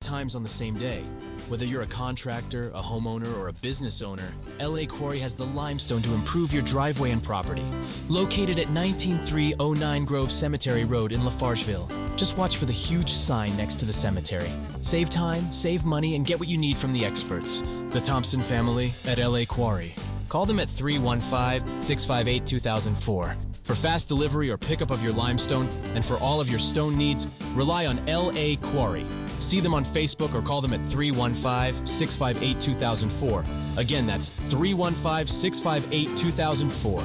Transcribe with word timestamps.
times 0.00 0.34
on 0.34 0.42
the 0.42 0.48
same 0.48 0.74
day. 0.78 1.04
Whether 1.50 1.66
you're 1.66 1.82
a 1.82 1.86
contractor, 1.86 2.70
a 2.74 2.80
homeowner, 2.80 3.36
or 3.36 3.48
a 3.48 3.52
business 3.52 4.00
owner, 4.00 4.32
LA 4.58 4.86
Quarry 4.86 5.18
has 5.18 5.36
the 5.36 5.44
limestone 5.44 6.00
to 6.00 6.14
improve 6.14 6.54
your 6.54 6.62
driveway 6.62 7.10
and 7.10 7.22
property. 7.22 7.66
Located 8.08 8.58
at 8.58 8.70
19309 8.70 10.04
Grove 10.06 10.32
Cemetery 10.32 10.86
Road 10.86 11.12
in 11.12 11.20
Lafargeville. 11.20 11.86
Just 12.16 12.38
watch 12.38 12.56
for 12.56 12.64
the 12.64 12.72
huge 12.72 13.10
sign 13.10 13.54
next 13.58 13.76
to 13.80 13.84
the 13.84 13.92
cemetery. 13.92 14.50
Save 14.80 15.10
time, 15.10 15.52
save 15.52 15.84
money, 15.84 16.16
and 16.16 16.24
get 16.24 16.40
what 16.40 16.48
you 16.48 16.56
need 16.56 16.78
from 16.78 16.92
the 16.92 17.04
experts. 17.04 17.62
The 17.90 18.00
Thompson 18.00 18.40
family 18.40 18.94
at 19.04 19.18
LA 19.18 19.44
Quarry. 19.44 19.94
Call 20.30 20.46
them 20.46 20.60
at 20.60 20.70
315 20.70 21.82
658 21.82 22.46
2004. 22.46 23.36
For 23.62 23.74
fast 23.74 24.08
delivery 24.08 24.50
or 24.50 24.56
pickup 24.56 24.90
of 24.90 25.02
your 25.02 25.12
limestone, 25.12 25.68
and 25.94 26.04
for 26.04 26.16
all 26.18 26.40
of 26.40 26.48
your 26.48 26.58
stone 26.58 26.96
needs, 26.96 27.28
rely 27.54 27.86
on 27.86 28.04
LA 28.06 28.56
Quarry. 28.60 29.06
See 29.38 29.60
them 29.60 29.74
on 29.74 29.84
Facebook 29.84 30.34
or 30.34 30.42
call 30.42 30.60
them 30.60 30.72
at 30.72 30.84
315 30.86 31.86
658 31.86 32.60
2004. 32.60 33.44
Again, 33.76 34.06
that's 34.06 34.30
315 34.48 35.26
658 35.26 36.16
2004. 36.16 37.02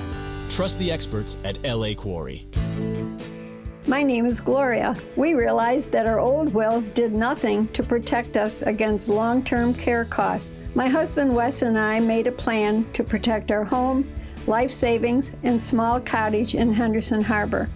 Trust 0.50 0.80
the 0.80 0.92
experts 0.92 1.38
at 1.44 1.62
LA 1.64 1.94
Quarry. 1.94 2.48
My 3.88 4.02
name 4.02 4.26
is 4.26 4.40
Gloria. 4.40 4.96
We 5.16 5.36
realized 5.36 5.92
that 5.92 6.08
our 6.08 6.20
old 6.20 6.54
will 6.54 6.82
did 6.82 7.16
nothing 7.16 7.68
to 7.70 7.84
protect 7.84 8.36
us 8.36 8.64
against 8.64 9.08
long 9.08 9.44
term 9.44 9.76
care 9.76 10.06
costs. 10.06 10.52
My 10.74 10.88
husband 10.88 11.34
Wes 11.34 11.62
and 11.62 11.78
I 11.78 12.00
made 12.00 12.26
a 12.28 12.32
plan 12.32 12.92
to 12.94 13.04
protect 13.04 13.52
our 13.52 13.64
home, 13.64 14.10
life 14.48 14.72
savings, 14.72 15.34
and 15.44 15.62
small 15.62 16.00
cottage 16.00 16.56
in 16.56 16.74
Henderson 16.74 17.22
Harbor. 17.22 17.68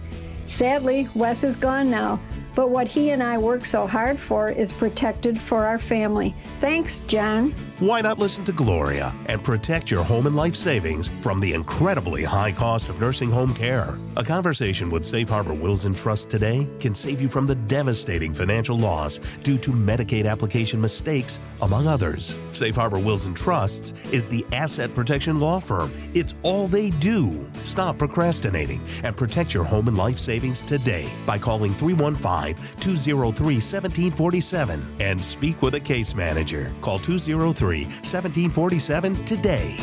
Sadly, 0.46 1.08
Wes 1.14 1.44
is 1.44 1.56
gone 1.56 1.90
now, 1.90 2.20
but 2.54 2.70
what 2.70 2.88
he 2.88 3.10
and 3.10 3.22
I 3.22 3.38
work 3.38 3.64
so 3.64 3.86
hard 3.86 4.18
for 4.18 4.48
is 4.48 4.72
protected 4.72 5.38
for 5.40 5.64
our 5.64 5.78
family. 5.78 6.34
Thanks, 6.60 7.00
John. 7.00 7.52
Why 7.78 8.00
not 8.00 8.18
listen 8.18 8.44
to 8.44 8.52
Gloria 8.52 9.14
and 9.26 9.42
protect 9.42 9.90
your 9.90 10.04
home 10.04 10.26
and 10.26 10.36
life 10.36 10.54
savings 10.54 11.08
from 11.08 11.40
the 11.40 11.52
incredibly 11.52 12.24
high 12.24 12.52
cost 12.52 12.88
of 12.88 13.00
nursing 13.00 13.30
home 13.30 13.54
care? 13.54 13.96
A 14.16 14.24
conversation 14.24 14.90
with 14.90 15.04
Safe 15.04 15.28
Harbor 15.28 15.54
Wills 15.54 15.84
and 15.84 15.96
Trusts 15.96 16.26
today 16.26 16.68
can 16.78 16.94
save 16.94 17.20
you 17.20 17.28
from 17.28 17.46
the 17.46 17.54
devastating 17.54 18.34
financial 18.34 18.76
loss 18.76 19.18
due 19.42 19.58
to 19.58 19.70
Medicaid 19.70 20.26
application 20.26 20.80
mistakes, 20.80 21.40
among 21.62 21.86
others. 21.86 22.34
Safe 22.52 22.74
Harbor 22.74 22.98
Wills 22.98 23.26
and 23.26 23.36
Trusts 23.36 23.94
is 24.12 24.28
the 24.28 24.44
asset 24.52 24.94
protection 24.94 25.40
law 25.40 25.60
firm. 25.60 25.92
It's 26.14 26.34
all 26.42 26.66
they 26.66 26.90
do. 26.90 27.50
Stop 27.64 27.98
procrastinating 27.98 28.80
and 29.04 29.16
protect 29.16 29.54
your 29.54 29.64
home 29.64 29.88
and 29.88 29.96
life 29.96 30.18
savings 30.18 30.62
today 30.62 31.08
by 31.24 31.38
calling 31.38 31.72
315 31.74 32.39
203 32.80 33.54
1747 33.54 34.96
and 35.00 35.22
speak 35.22 35.62
with 35.62 35.74
a 35.74 35.80
case 35.80 36.14
manager. 36.14 36.72
Call 36.80 36.98
203 36.98 37.84
1747 37.84 39.24
today. 39.24 39.76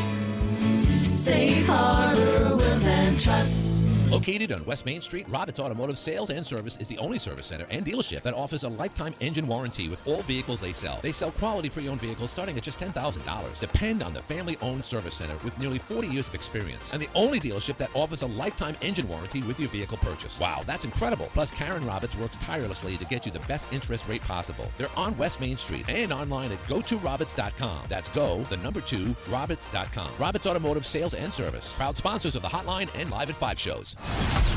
Safe 1.03 1.65
Harbor 1.65 2.55
Wills 2.55 2.85
and 2.85 3.19
Trusts. 3.19 3.77
Located 4.09 4.53
on 4.53 4.63
West 4.63 4.85
Main 4.85 5.01
Street, 5.01 5.27
Roberts 5.27 5.59
Automotive 5.59 5.97
Sales 5.97 6.29
and 6.29 6.45
Service 6.45 6.77
is 6.77 6.87
the 6.87 6.97
only 6.97 7.19
service 7.19 7.47
center 7.47 7.67
and 7.69 7.85
dealership 7.85 8.21
that 8.21 8.33
offers 8.33 8.63
a 8.63 8.69
lifetime 8.69 9.13
engine 9.19 9.45
warranty 9.45 9.89
with 9.89 10.05
all 10.07 10.21
vehicles 10.21 10.61
they 10.61 10.71
sell. 10.71 10.99
They 11.01 11.11
sell 11.11 11.31
quality 11.31 11.69
pre-owned 11.69 11.99
vehicles 11.99 12.31
starting 12.31 12.57
at 12.57 12.63
just 12.63 12.79
$10,000. 12.79 13.59
Depend 13.59 14.01
on 14.01 14.13
the 14.13 14.21
family-owned 14.21 14.85
service 14.85 15.15
center 15.15 15.35
with 15.43 15.57
nearly 15.59 15.77
40 15.77 16.07
years 16.07 16.29
of 16.29 16.35
experience 16.35 16.93
and 16.93 17.01
the 17.01 17.09
only 17.15 17.37
dealership 17.37 17.75
that 17.77 17.89
offers 17.93 18.21
a 18.21 18.27
lifetime 18.27 18.77
engine 18.81 19.09
warranty 19.09 19.41
with 19.41 19.59
your 19.59 19.69
vehicle 19.69 19.97
purchase. 19.97 20.39
Wow, 20.39 20.61
that's 20.65 20.85
incredible. 20.85 21.29
Plus, 21.33 21.51
Karen 21.51 21.85
Roberts 21.85 22.15
works 22.15 22.37
tirelessly 22.37 22.95
to 22.95 23.05
get 23.05 23.25
you 23.25 23.33
the 23.33 23.39
best 23.39 23.73
interest 23.73 24.07
rate 24.07 24.21
possible. 24.21 24.71
They're 24.77 24.87
on 24.95 25.17
West 25.17 25.41
Main 25.41 25.57
Street 25.57 25.89
and 25.89 26.13
online 26.13 26.53
at 26.53 26.63
go2roberts.com. 26.63 27.83
That's 27.89 28.07
go, 28.09 28.43
the 28.43 28.57
number 28.57 28.79
two, 28.79 29.13
roberts.com. 29.29 30.09
Roberts 30.17 30.47
Automotive 30.47 30.85
Sales 30.85 31.13
and 31.13 31.33
Service. 31.33 31.75
Proud 31.75 31.97
sponsors 31.97 32.37
of 32.37 32.41
the 32.41 32.47
Hotline 32.47 32.89
and 32.97 33.11
Live 33.11 33.29
at 33.29 33.35
5 33.35 33.59
shows. 33.59 33.96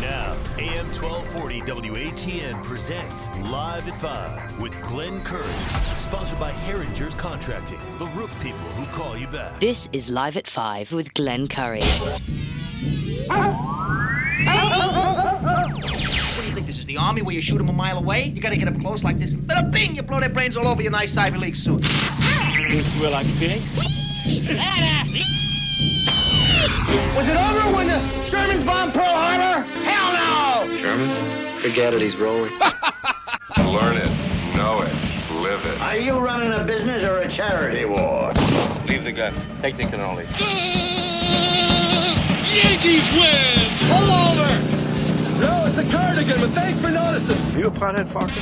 Now, 0.01 0.37
AM 0.59 0.87
1240 0.93 1.61
WATN 1.63 2.63
presents 2.63 3.29
Live 3.51 3.89
at 3.89 3.99
5 3.99 4.61
with 4.61 4.81
Glenn 4.83 5.21
Curry. 5.23 5.45
Sponsored 5.99 6.39
by 6.39 6.51
Herringer's 6.51 7.15
Contracting, 7.15 7.79
the 7.99 8.07
roof 8.09 8.35
people 8.43 8.59
who 8.59 8.87
call 8.87 9.17
you 9.17 9.27
back. 9.29 9.59
This 9.61 9.89
is 9.93 10.11
Live 10.11 10.37
at 10.37 10.47
5 10.47 10.93
with 10.93 11.15
Glenn 11.15 11.47
Curry. 11.49 11.81
What 11.81 12.21
do 16.43 16.49
you 16.49 16.55
think 16.55 16.67
this 16.67 16.79
is, 16.79 16.87
the 16.87 16.97
army 16.97 17.23
where 17.23 17.35
you 17.35 17.43
shoot 17.43 17.59
them 17.59 17.69
a 17.69 17.73
mile 17.73 17.99
away? 17.99 18.25
You 18.25 18.41
gotta 18.43 18.57
get 18.57 18.69
up 18.69 18.79
close 18.81 19.03
like 19.03 19.19
this. 19.19 19.33
Bada 19.35 19.71
bing! 19.71 19.95
You 19.95 20.03
blow 20.03 20.21
their 20.21 20.31
brains 20.31 20.57
all 20.57 20.69
over 20.69 20.83
your 20.83 20.93
nice 20.93 21.17
Ivy 21.17 21.39
League 21.39 21.57
suit. 21.57 21.83
You 21.83 23.09
like 23.09 23.27
pig? 23.39 23.63
Was 27.17 27.29
it 27.29 27.37
over 27.37 27.77
when 27.77 27.87
the 27.87 28.29
Germans 28.29 28.65
bombed 28.65 28.95
Pearl 28.95 29.05
Harbor? 29.05 29.63
Hell 29.63 30.67
no! 30.67 30.79
German? 30.81 31.63
Forget 31.63 31.95
it, 31.95 32.03
he's 32.03 32.17
rolling. 32.17 32.53
Learn 33.59 33.97
it, 33.97 34.11
know 34.57 34.83
it, 34.83 34.93
live 35.41 35.65
it. 35.67 35.81
Are 35.81 35.97
you 35.97 36.19
running 36.19 36.53
a 36.53 36.65
business 36.65 37.05
or 37.05 37.19
a 37.19 37.37
charity 37.37 37.85
war? 37.85 38.33
Leave 38.89 39.05
the 39.05 39.13
gun. 39.13 39.35
Take 39.63 39.77
the 39.77 39.85
cannoli. 39.85 40.27
Yankees 42.51 43.13
win! 43.15 43.79
Pull 43.89 44.11
over! 44.11 44.49
No, 45.39 45.65
it's 45.67 45.79
a 45.79 45.89
cardigan, 45.89 46.41
but 46.41 46.53
thanks 46.55 46.81
for 46.81 46.91
noticing. 46.91 47.41
Are 47.55 47.59
you 47.59 47.67
a 47.69 47.71
pothead, 47.71 48.09
Foxy? 48.09 48.41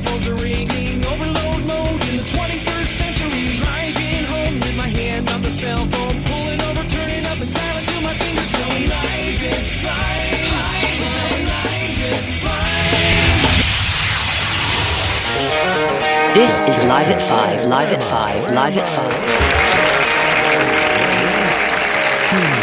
Telephones 0.00 0.26
are 0.28 0.34
ringing, 0.42 1.04
overload 1.04 1.64
mode 1.66 2.02
in 2.08 2.16
the 2.16 2.22
21st 2.22 2.86
century. 2.86 3.54
Driving 3.56 4.24
home 4.24 4.54
with 4.60 4.76
my 4.76 4.88
hand 4.88 5.28
on 5.30 5.42
the 5.42 5.50
cell 5.50 5.84
phone, 5.86 6.22
pulling 6.24 6.60
over, 6.62 6.84
turning 6.88 7.24
up 7.26 7.40
and 7.40 7.52
dialing 7.52 7.84
till 7.84 8.02
my 8.02 8.14
fingers 8.14 8.50
blowing. 8.50 8.88
Life 8.88 9.42
at 9.42 9.64
five, 9.84 10.48
life 11.52 12.02
at 12.12 12.24
five. 12.42 12.74
This 16.34 16.60
is 16.60 16.84
Live 16.84 17.10
at 17.10 17.20
5, 17.20 17.66
Live 17.66 17.92
at 17.92 18.02
5, 18.02 18.52
Live 18.52 18.78
at 18.78 18.88
5. 18.88 19.12
Hmm. 22.32 22.59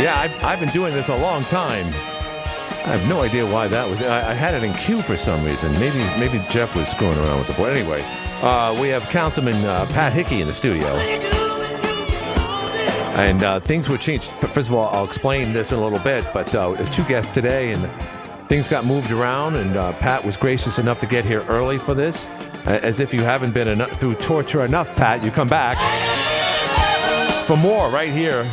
Yeah, 0.00 0.18
I've, 0.18 0.44
I've 0.44 0.60
been 0.60 0.70
doing 0.70 0.92
this 0.92 1.08
a 1.08 1.16
long 1.16 1.44
time. 1.44 1.86
I 1.86 2.96
have 2.96 3.08
no 3.08 3.22
idea 3.22 3.46
why 3.46 3.68
that 3.68 3.88
was. 3.88 4.02
I, 4.02 4.32
I 4.32 4.34
had 4.34 4.54
it 4.54 4.62
in 4.62 4.74
queue 4.74 5.00
for 5.00 5.16
some 5.16 5.42
reason. 5.44 5.72
Maybe 5.74 5.98
maybe 6.18 6.44
Jeff 6.50 6.76
was 6.76 6.88
screwing 6.88 7.16
around 7.18 7.38
with 7.38 7.46
the 7.46 7.54
board. 7.54 7.76
Anyway, 7.76 8.02
uh, 8.42 8.76
we 8.78 8.88
have 8.88 9.04
Councilman 9.04 9.64
uh, 9.64 9.86
Pat 9.86 10.12
Hickey 10.12 10.40
in 10.40 10.46
the 10.46 10.52
studio. 10.52 10.88
And 13.16 13.42
uh, 13.42 13.60
things 13.60 13.88
were 13.88 13.96
changed. 13.96 14.24
First 14.24 14.68
of 14.68 14.74
all, 14.74 14.88
I'll 14.88 15.04
explain 15.04 15.52
this 15.52 15.70
in 15.70 15.78
a 15.78 15.82
little 15.82 16.00
bit, 16.00 16.26
but 16.34 16.52
uh, 16.54 16.76
two 16.90 17.04
guests 17.04 17.32
today, 17.32 17.72
and 17.72 17.88
things 18.48 18.68
got 18.68 18.84
moved 18.84 19.12
around, 19.12 19.54
and 19.54 19.76
uh, 19.76 19.92
Pat 19.94 20.24
was 20.24 20.36
gracious 20.36 20.80
enough 20.80 20.98
to 21.00 21.06
get 21.06 21.24
here 21.24 21.42
early 21.48 21.78
for 21.78 21.94
this. 21.94 22.28
As 22.66 22.98
if 22.98 23.14
you 23.14 23.22
haven't 23.22 23.54
been 23.54 23.68
enough, 23.68 23.90
through 24.00 24.14
torture 24.16 24.64
enough, 24.64 24.94
Pat, 24.96 25.22
you 25.22 25.30
come 25.30 25.48
back 25.48 25.78
for 27.46 27.56
more 27.56 27.88
right 27.90 28.10
here 28.10 28.50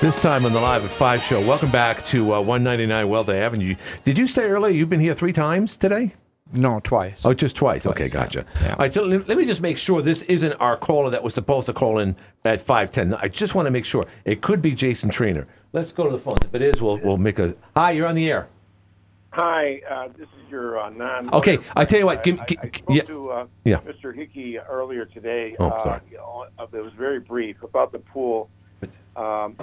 this 0.00 0.18
time 0.20 0.46
on 0.46 0.52
the 0.52 0.60
Live 0.60 0.84
at 0.84 0.90
5 0.90 1.20
show. 1.20 1.44
Welcome 1.44 1.72
back 1.72 2.04
to 2.06 2.34
uh, 2.34 2.40
199 2.40 3.08
Wealth 3.08 3.28
Avenue. 3.28 3.74
Did 4.04 4.16
you 4.16 4.28
say 4.28 4.44
earlier 4.44 4.72
you've 4.72 4.88
been 4.88 5.00
here 5.00 5.12
three 5.12 5.32
times 5.32 5.76
today? 5.76 6.14
No, 6.54 6.80
twice. 6.84 7.20
Oh, 7.24 7.34
just 7.34 7.56
twice. 7.56 7.82
twice 7.82 7.92
okay, 7.94 8.08
gotcha. 8.08 8.46
Yeah. 8.62 8.70
All 8.70 8.76
right, 8.78 8.94
so 8.94 9.02
let, 9.02 9.28
let 9.28 9.36
me 9.36 9.44
just 9.44 9.60
make 9.60 9.76
sure 9.76 10.00
this 10.00 10.22
isn't 10.22 10.52
our 10.54 10.76
caller 10.76 11.10
that 11.10 11.22
was 11.22 11.34
supposed 11.34 11.66
to 11.66 11.72
call 11.72 11.98
in 11.98 12.14
at 12.44 12.60
510. 12.60 13.14
I 13.20 13.28
just 13.28 13.56
want 13.56 13.66
to 13.66 13.70
make 13.70 13.84
sure. 13.84 14.06
It 14.24 14.40
could 14.40 14.62
be 14.62 14.72
Jason 14.72 15.10
Trainer. 15.10 15.48
Let's 15.72 15.90
go 15.90 16.04
to 16.04 16.10
the 16.10 16.18
phones. 16.18 16.44
If 16.44 16.54
it 16.54 16.62
is, 16.62 16.80
we'll, 16.80 16.98
we'll 16.98 17.18
make 17.18 17.40
a. 17.40 17.54
Hi, 17.76 17.90
you're 17.90 18.06
on 18.06 18.14
the 18.14 18.30
air. 18.30 18.48
Hi, 19.32 19.82
uh, 19.90 20.08
this 20.16 20.28
is 20.28 20.50
your 20.50 20.78
uh, 20.78 20.90
non. 20.90 21.32
Okay, 21.34 21.58
I 21.76 21.84
tell 21.84 21.98
you 21.98 22.06
what. 22.06 22.22
Give, 22.22 22.40
I, 22.40 22.44
give, 22.46 22.58
I 22.62 22.68
spoke 22.68 22.96
yeah, 22.96 23.02
to 23.02 23.30
uh, 23.30 23.46
yeah. 23.64 23.80
Mr. 23.80 24.14
Hickey 24.14 24.58
earlier 24.58 25.04
today. 25.04 25.54
Oh, 25.58 25.68
uh, 25.68 25.82
sorry. 25.82 26.00
you 26.10 26.16
know, 26.16 26.46
uh, 26.58 26.66
it 26.72 26.82
was 26.82 26.94
very 26.94 27.20
brief 27.20 27.62
about 27.62 27.92
the 27.92 27.98
pool, 27.98 28.48
um, 29.16 29.56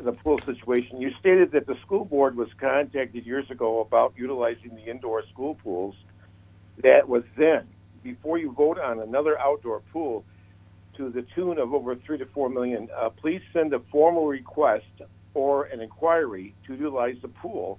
the 0.00 0.12
pool 0.12 0.38
situation. 0.38 1.00
You 1.00 1.12
stated 1.18 1.52
that 1.52 1.66
the 1.66 1.76
school 1.84 2.04
board 2.04 2.36
was 2.36 2.48
contacted 2.58 3.26
years 3.26 3.50
ago 3.50 3.80
about 3.80 4.14
utilizing 4.16 4.74
the 4.74 4.90
indoor 4.90 5.24
school 5.28 5.54
pools. 5.56 5.94
That 6.82 7.08
was 7.08 7.24
then. 7.36 7.66
Before 8.02 8.38
you 8.38 8.52
vote 8.52 8.78
on 8.78 9.00
another 9.00 9.38
outdoor 9.38 9.80
pool, 9.92 10.24
to 10.96 11.08
the 11.10 11.22
tune 11.34 11.58
of 11.58 11.72
over 11.72 11.96
three 11.96 12.18
to 12.18 12.26
four 12.26 12.48
million, 12.48 12.88
uh, 12.94 13.10
please 13.10 13.40
send 13.52 13.72
a 13.72 13.80
formal 13.90 14.26
request 14.26 14.84
or 15.34 15.64
an 15.64 15.80
inquiry 15.80 16.54
to 16.66 16.74
utilize 16.74 17.16
the 17.22 17.28
pool 17.28 17.78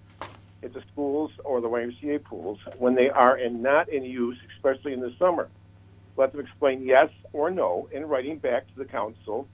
at 0.64 0.74
the 0.74 0.82
schools 0.92 1.32
or 1.44 1.62
the 1.62 1.68
YMCA 1.68 2.24
pools 2.24 2.60
when 2.78 2.96
they 2.96 3.10
are 3.10 3.38
in, 3.38 3.62
not 3.62 3.90
in 3.90 4.04
use, 4.04 4.38
especially 4.56 4.94
in 4.94 5.02
the 5.02 5.14
summer. 5.20 5.50
let 6.18 6.32
them 6.32 6.42
explain 6.42 6.84
yes 6.84 7.10
or 7.34 7.50
no 7.50 7.88
in 7.92 8.06
writing 8.06 8.38
back 8.38 8.68
to 8.68 8.76
the 8.78 8.86
council 8.86 9.48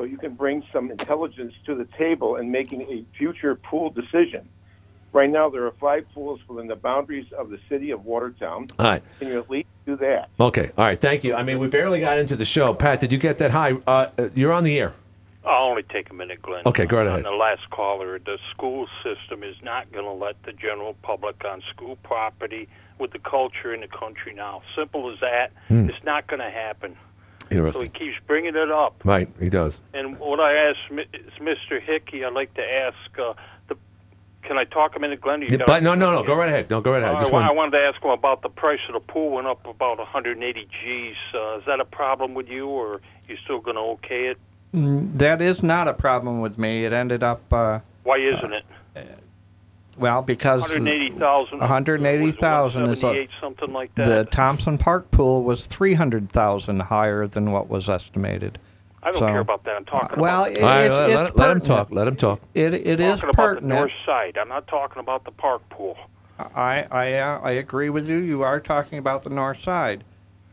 so 0.00 0.04
you 0.04 0.16
can 0.16 0.32
bring 0.34 0.62
some 0.72 0.90
intelligence 0.90 1.52
to 1.66 1.74
the 1.74 1.84
table 1.98 2.36
in 2.36 2.50
making 2.50 2.80
a 2.82 3.04
future 3.18 3.54
pool 3.54 3.90
decision. 3.90 4.48
Right 5.12 5.28
now, 5.28 5.50
there 5.50 5.66
are 5.66 5.72
five 5.72 6.06
pools 6.14 6.40
within 6.48 6.68
the 6.68 6.76
boundaries 6.76 7.26
of 7.36 7.50
the 7.50 7.58
city 7.68 7.90
of 7.90 8.06
Watertown. 8.06 8.68
All 8.78 8.86
right. 8.86 9.02
Can 9.18 9.28
you 9.28 9.38
at 9.38 9.50
least 9.50 9.68
do 9.84 9.96
that? 9.96 10.30
Okay. 10.38 10.70
All 10.78 10.84
right. 10.84 10.98
Thank 10.98 11.22
you. 11.24 11.34
I 11.34 11.42
mean, 11.42 11.58
we 11.58 11.66
barely 11.66 12.00
got 12.00 12.18
into 12.18 12.34
the 12.34 12.44
show. 12.46 12.72
Pat, 12.72 13.00
did 13.00 13.12
you 13.12 13.18
get 13.18 13.36
that? 13.38 13.50
Hi. 13.50 13.72
Uh, 13.86 14.06
uh, 14.16 14.28
you're 14.34 14.52
on 14.52 14.64
the 14.64 14.78
air. 14.78 14.94
I'll 15.44 15.64
only 15.64 15.82
take 15.82 16.10
a 16.10 16.14
minute, 16.14 16.40
Glenn. 16.40 16.62
Okay, 16.64 16.86
go 16.86 16.98
right 16.98 17.06
On 17.06 17.12
ahead. 17.12 17.24
the 17.24 17.30
last 17.30 17.68
caller, 17.70 18.18
the 18.18 18.38
school 18.52 18.86
system 19.02 19.42
is 19.42 19.56
not 19.62 19.90
going 19.90 20.04
to 20.04 20.12
let 20.12 20.42
the 20.44 20.52
general 20.52 20.94
public 21.02 21.44
on 21.44 21.62
school 21.74 21.96
property 22.02 22.68
with 22.98 23.10
the 23.12 23.18
culture 23.18 23.74
in 23.74 23.80
the 23.80 23.88
country 23.88 24.32
now. 24.32 24.62
Simple 24.76 25.12
as 25.12 25.18
that. 25.20 25.50
Hmm. 25.68 25.88
It's 25.90 26.04
not 26.04 26.26
going 26.26 26.40
to 26.40 26.50
happen. 26.50 26.96
So 27.50 27.80
he 27.82 27.88
keeps 27.88 28.16
bringing 28.26 28.54
it 28.54 28.70
up. 28.70 29.02
Right. 29.04 29.28
He 29.40 29.48
does. 29.50 29.80
And 29.92 30.18
what 30.18 30.38
I 30.40 30.54
asked 30.68 30.90
Mi- 30.90 31.06
is 31.12 31.32
Mr. 31.40 31.80
Hickey, 31.82 32.24
I'd 32.24 32.32
like 32.32 32.54
to 32.54 32.62
ask 32.62 32.96
uh, 33.18 33.34
the. 33.68 33.76
Can 34.42 34.56
I 34.56 34.64
talk 34.64 34.94
a 34.96 35.00
minute, 35.00 35.20
Glenn? 35.20 35.42
Yeah, 35.42 35.58
but 35.66 35.82
no, 35.82 35.94
no, 35.94 36.12
no. 36.12 36.22
Go 36.22 36.36
right 36.36 36.48
ahead. 36.48 36.70
No, 36.70 36.80
go 36.80 36.92
right 36.92 37.02
ahead. 37.02 37.16
I, 37.16 37.18
Just 37.18 37.32
wa- 37.32 37.40
one. 37.40 37.48
I 37.48 37.52
wanted 37.52 37.72
to 37.72 37.78
ask 37.84 38.00
him 38.02 38.10
about 38.10 38.42
the 38.42 38.48
price 38.48 38.78
of 38.88 38.94
the 38.94 39.00
pool 39.00 39.30
went 39.32 39.46
up 39.48 39.66
about 39.66 39.98
180 39.98 40.68
G's. 40.82 41.16
Uh, 41.34 41.58
is 41.58 41.64
that 41.66 41.80
a 41.80 41.84
problem 41.84 42.34
with 42.34 42.48
you, 42.48 42.68
or 42.68 42.94
are 42.94 43.00
you 43.28 43.36
still 43.44 43.58
going 43.60 43.76
to 43.76 43.82
okay 43.82 44.26
it? 44.28 44.38
Mm, 44.74 45.18
That 45.18 45.42
is 45.42 45.62
not 45.64 45.88
a 45.88 45.92
problem 45.94 46.40
with 46.40 46.56
me. 46.56 46.84
It 46.84 46.92
ended 46.92 47.22
up, 47.24 47.42
uh, 47.52 47.80
Why 48.04 48.18
isn't 48.18 48.52
it? 48.52 48.64
Well, 49.96 50.22
because 50.22 50.60
180,000. 50.62 51.58
180,000 51.58 52.90
is 52.90 53.04
a, 53.04 53.28
something 53.40 53.72
like 53.72 53.94
that. 53.96 54.04
the 54.06 54.24
Thompson 54.24 54.78
Park 54.78 55.10
pool 55.10 55.42
was 55.42 55.66
300,000 55.66 56.80
higher 56.80 57.26
than 57.26 57.52
what 57.52 57.68
was 57.68 57.88
estimated. 57.88 58.58
I 59.02 59.10
don't 59.12 59.18
So- 59.18 59.26
care 59.26 59.40
about 59.40 59.64
that. 59.64 59.76
I'm 59.76 59.84
talking 59.86 60.18
Well, 60.20 60.44
about. 60.44 60.56
it- 60.56 60.62
All 60.62 60.68
right, 60.70 60.84
it's- 60.84 60.98
let, 60.98 61.10
it's 61.10 61.16
let- 61.16 61.36
let 61.36 61.50
him 61.56 61.60
talk. 61.62 61.88
Let 61.90 62.06
him 62.08 62.16
talk. 62.16 62.40
It 62.54 62.74
it 62.74 63.00
I'm 63.00 63.06
is 63.06 63.20
talking 63.20 63.30
about 63.30 63.32
the 63.32 63.32
pertinent. 63.36 63.68
north 63.80 63.92
side. 64.04 64.38
I'm 64.38 64.48
not 64.48 64.66
talking 64.66 65.00
about 65.00 65.24
the 65.24 65.30
park 65.32 65.62
pool. 65.70 65.96
I 66.54 66.86
I 66.90 67.14
uh, 67.14 67.40
I 67.42 67.50
agree 67.52 67.90
with 67.90 68.08
you. 68.08 68.16
You 68.16 68.42
are 68.42 68.60
talking 68.60 68.98
about 68.98 69.22
the 69.22 69.30
north 69.30 69.60
side, 69.60 70.04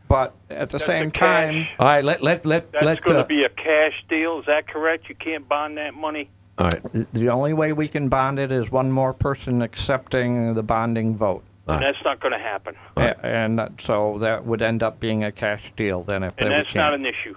but 0.08 0.34
at 0.50 0.70
the 0.70 0.78
That's 0.78 0.84
same 0.86 1.10
time, 1.10 1.66
All 1.78 1.86
right. 1.86 2.04
Let 2.04 2.22
let 2.22 2.44
let 2.46 2.72
That's 2.72 2.84
let. 2.84 3.02
going 3.04 3.16
to 3.16 3.24
Uh, 3.24 3.26
be 3.26 3.44
a 3.44 3.48
cash 3.50 4.02
deal. 4.08 4.38
Is 4.40 4.46
that 4.46 4.66
correct? 4.68 5.08
You 5.10 5.14
can't 5.14 5.46
bond 5.48 5.76
that 5.78 5.94
money. 5.94 6.28
All 6.58 6.66
right. 6.68 7.06
the 7.14 7.28
only 7.30 7.52
way 7.52 7.72
we 7.72 7.88
can 7.88 8.08
bond 8.08 8.38
it 8.38 8.50
is 8.52 8.70
one 8.70 8.90
more 8.90 9.12
person 9.12 9.62
accepting 9.62 10.54
the 10.54 10.62
bonding 10.62 11.16
vote. 11.16 11.44
And 11.66 11.82
that's 11.82 12.02
not 12.04 12.20
going 12.20 12.32
to 12.32 12.38
happen. 12.38 12.74
A- 12.96 13.26
And 13.26 13.60
uh, 13.60 13.68
so 13.78 14.18
that 14.20 14.46
would 14.46 14.62
end 14.62 14.82
up 14.82 15.00
being 15.00 15.24
a 15.24 15.30
cash 15.32 15.70
deal 15.76 16.02
then 16.02 16.22
if 16.22 16.34
And 16.38 16.46
they 16.50 16.54
that's 16.56 16.68
can't. 16.72 16.76
not 16.76 16.94
an 16.94 17.04
issue. 17.04 17.34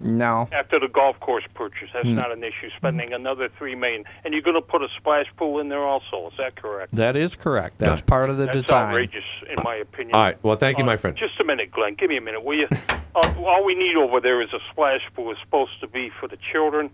no. 0.00 0.48
After 0.52 0.80
the 0.80 0.88
golf 0.88 1.20
course 1.20 1.44
purchase, 1.54 1.90
that's 1.92 2.06
Hmm. 2.06 2.14
not 2.14 2.32
an 2.32 2.42
issue. 2.42 2.70
Spending 2.78 3.12
another 3.12 3.50
three 3.58 3.74
million, 3.74 4.04
and 4.24 4.32
you're 4.32 4.42
going 4.42 4.56
to 4.56 4.62
put 4.62 4.82
a 4.82 4.88
splash 4.96 5.26
pool 5.36 5.60
in 5.60 5.68
there 5.68 5.84
also. 5.84 6.28
Is 6.30 6.36
that 6.38 6.56
correct? 6.56 6.94
That 6.94 7.14
is 7.14 7.36
correct. 7.36 7.76
That's 7.78 8.00
part 8.00 8.30
of 8.30 8.38
the 8.38 8.46
That's 8.46 8.62
design. 8.62 8.86
outrageous, 8.88 9.24
in 9.48 9.62
my 9.62 9.76
opinion. 9.76 10.14
All 10.14 10.22
right. 10.22 10.38
Well, 10.42 10.56
thank 10.56 10.78
you, 10.78 10.84
Uh, 10.84 10.86
my 10.86 10.96
friend. 10.96 11.14
Just 11.16 11.38
a 11.38 11.44
minute, 11.44 11.70
Glenn. 11.70 11.94
Give 11.94 12.08
me 12.08 12.16
a 12.16 12.20
minute, 12.22 12.42
will 12.42 12.56
you? 12.58 12.68
uh, 13.14 13.34
all 13.44 13.64
we 13.64 13.74
need 13.74 13.96
over 13.96 14.18
there 14.18 14.40
is 14.40 14.52
a 14.54 14.60
splash 14.70 15.02
pool. 15.14 15.30
It's 15.30 15.40
supposed 15.40 15.78
to 15.82 15.86
be 15.86 16.08
for 16.18 16.26
the 16.26 16.38
children. 16.50 16.88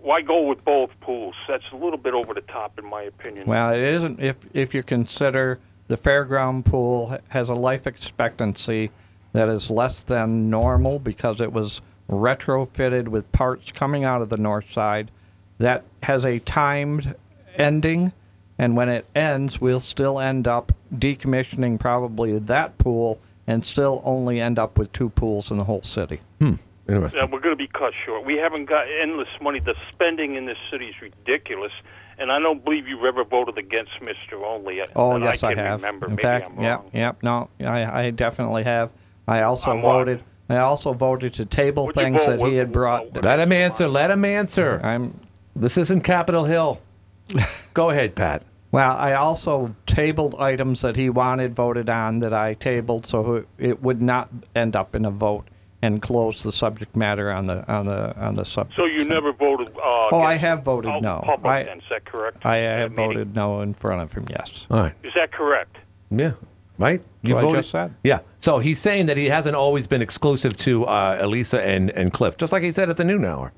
Why 0.00 0.22
go 0.22 0.42
with 0.42 0.64
both 0.64 0.90
pools? 1.00 1.34
That's 1.48 1.64
a 1.72 1.76
little 1.76 1.98
bit 1.98 2.14
over 2.14 2.34
the 2.34 2.40
top, 2.42 2.78
in 2.78 2.84
my 2.86 3.02
opinion. 3.02 3.46
Well, 3.46 3.72
it 3.72 3.80
isn't 3.80 4.20
if 4.20 4.36
if 4.54 4.74
you 4.74 4.82
consider 4.82 5.58
the 5.88 5.96
fairground 5.96 6.64
pool 6.64 7.18
has 7.28 7.48
a 7.48 7.54
life 7.54 7.86
expectancy 7.86 8.90
that 9.32 9.48
is 9.48 9.70
less 9.70 10.02
than 10.02 10.50
normal 10.50 10.98
because 10.98 11.40
it 11.40 11.52
was 11.52 11.80
retrofitted 12.08 13.08
with 13.08 13.30
parts 13.32 13.72
coming 13.72 14.04
out 14.04 14.22
of 14.22 14.28
the 14.28 14.36
north 14.36 14.70
side 14.70 15.10
that 15.58 15.84
has 16.02 16.24
a 16.24 16.38
timed 16.40 17.14
ending 17.56 18.12
and 18.58 18.76
when 18.76 18.88
it 18.88 19.06
ends 19.14 19.60
we'll 19.60 19.80
still 19.80 20.18
end 20.18 20.48
up 20.48 20.72
decommissioning 20.94 21.78
probably 21.78 22.38
that 22.38 22.78
pool 22.78 23.20
and 23.46 23.64
still 23.64 24.00
only 24.04 24.40
end 24.40 24.58
up 24.58 24.78
with 24.78 24.92
two 24.92 25.08
pools 25.08 25.50
in 25.50 25.56
the 25.56 25.64
whole 25.64 25.82
city. 25.82 26.20
Hmm. 26.38 26.54
Interesting. 26.88 27.22
Uh, 27.22 27.26
we're 27.26 27.40
going 27.40 27.52
to 27.52 27.56
be 27.56 27.68
cut 27.68 27.92
short. 28.06 28.24
We 28.24 28.36
haven't 28.36 28.64
got 28.64 28.86
endless 29.00 29.28
money. 29.42 29.60
The 29.60 29.74
spending 29.92 30.36
in 30.36 30.46
this 30.46 30.56
city 30.70 30.86
is 30.86 30.94
ridiculous, 31.02 31.72
and 32.18 32.32
I 32.32 32.38
don't 32.38 32.64
believe 32.64 32.88
you've 32.88 33.04
ever 33.04 33.24
voted 33.24 33.58
against 33.58 33.92
Mr. 34.00 34.42
Olney. 34.42 34.80
Oh 34.96 35.16
yes, 35.16 35.42
I 35.42 35.50
I, 35.50 35.54
have. 35.54 35.82
Remember. 35.82 36.06
In 36.06 36.12
Maybe 36.12 36.22
fact, 36.22 36.46
I'm 36.46 36.62
yep, 36.62 36.78
wrong. 36.78 36.90
yep. 36.94 37.22
No, 37.22 37.50
I, 37.60 38.04
I 38.06 38.10
definitely 38.10 38.64
have. 38.64 38.90
I 39.26 39.42
also 39.42 39.72
On 39.72 39.82
what? 39.82 39.92
voted. 39.92 40.22
I 40.48 40.58
also 40.58 40.94
voted 40.94 41.34
to 41.34 41.44
table 41.44 41.86
What'd 41.86 42.02
things 42.02 42.24
vote? 42.24 42.38
that 42.38 42.46
he 42.48 42.54
had 42.54 42.72
brought. 42.72 43.22
Let 43.22 43.38
him 43.38 43.52
answer. 43.52 43.86
Let 43.86 44.10
him 44.10 44.24
answer. 44.24 44.80
I'm. 44.82 45.20
This 45.54 45.76
isn't 45.76 46.02
Capitol 46.02 46.44
Hill. 46.44 46.80
Go 47.74 47.90
ahead, 47.90 48.14
Pat. 48.14 48.44
Well, 48.70 48.96
I 48.96 49.14
also 49.14 49.74
tabled 49.86 50.36
items 50.38 50.80
that 50.82 50.96
he 50.96 51.10
wanted 51.10 51.54
voted 51.54 51.90
on 51.90 52.20
that 52.20 52.32
I 52.32 52.54
tabled, 52.54 53.04
so 53.06 53.44
it 53.58 53.82
would 53.82 54.00
not 54.00 54.30
end 54.54 54.76
up 54.76 54.94
in 54.96 55.04
a 55.04 55.10
vote 55.10 55.46
and 55.82 56.02
close 56.02 56.42
the 56.42 56.50
subject 56.52 56.96
matter 56.96 57.30
on 57.30 57.46
the 57.46 57.66
on 57.72 57.86
the 57.86 58.16
on 58.18 58.34
the 58.34 58.44
subject. 58.44 58.76
So 58.76 58.84
you 58.86 59.04
never 59.04 59.32
voted? 59.32 59.68
Uh, 59.76 60.08
Oh, 60.10 60.20
I 60.20 60.34
have 60.36 60.62
voted 60.64 61.02
no. 61.02 61.20
Public, 61.24 61.46
I- 61.46 61.62
then, 61.64 61.78
is 61.78 61.84
that 61.90 62.04
correct? 62.04 62.44
I 62.46 62.58
At 62.60 62.78
a 62.78 62.80
have 62.82 62.90
meeting? 62.92 63.06
voted 63.06 63.34
no 63.36 63.60
in 63.60 63.74
front 63.74 64.02
of 64.02 64.12
him. 64.12 64.24
Yes. 64.30 64.66
All 64.70 64.78
right. 64.80 64.94
Is 65.02 65.12
that 65.14 65.30
correct? 65.32 65.76
Yeah. 66.10 66.32
Right. 66.78 67.02
That's 67.24 67.34
what 67.42 67.54
I 67.56 67.58
just 67.60 67.70
said. 67.70 67.94
Yeah. 68.04 68.20
So 68.40 68.58
he's 68.60 68.78
saying 68.78 69.06
that 69.06 69.16
he 69.16 69.26
hasn't 69.26 69.56
always 69.56 69.86
been 69.88 70.00
exclusive 70.00 70.56
to 70.58 70.84
uh, 70.86 71.18
Elisa 71.20 71.60
and, 71.62 71.90
and 71.90 72.12
Cliff, 72.12 72.36
just 72.36 72.52
like 72.52 72.62
he 72.62 72.70
said 72.70 72.88
at 72.88 72.96
the 72.96 73.04
noon 73.04 73.24
hour. 73.24 73.52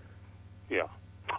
Yeah. 0.70 0.82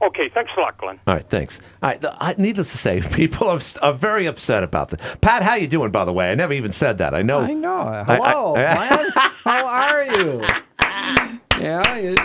Okay. 0.02 0.30
Thanks 0.30 0.52
a 0.56 0.60
lot, 0.62 0.78
Glenn. 0.78 1.00
All 1.08 1.16
right, 1.16 1.28
thanks. 1.28 1.60
All 1.82 1.90
right, 1.90 2.06
I, 2.20 2.36
needless 2.38 2.72
to 2.72 2.78
say, 2.78 3.02
people 3.14 3.48
are, 3.48 3.60
are 3.82 3.94
very 3.94 4.28
upset 4.28 4.64
about 4.64 4.90
this. 4.90 5.18
Pat, 5.22 5.42
how 5.44 5.56
you 5.56 5.68
doing, 5.68 5.92
by 5.92 6.06
the 6.06 6.14
way? 6.14 6.32
I 6.32 6.36
never 6.36 6.54
even 6.54 6.72
said 6.72 7.00
that. 7.00 7.14
I 7.16 7.24
know. 7.24 7.40
I 7.42 7.54
know. 7.54 7.74
I- 7.78 8.06
I- 8.08 8.16
Hello, 8.16 8.54
man. 8.56 9.10
How 9.44 9.66
are 9.68 10.06
you? 10.06 10.42
Yeah, 11.62 11.96
you, 11.98 12.16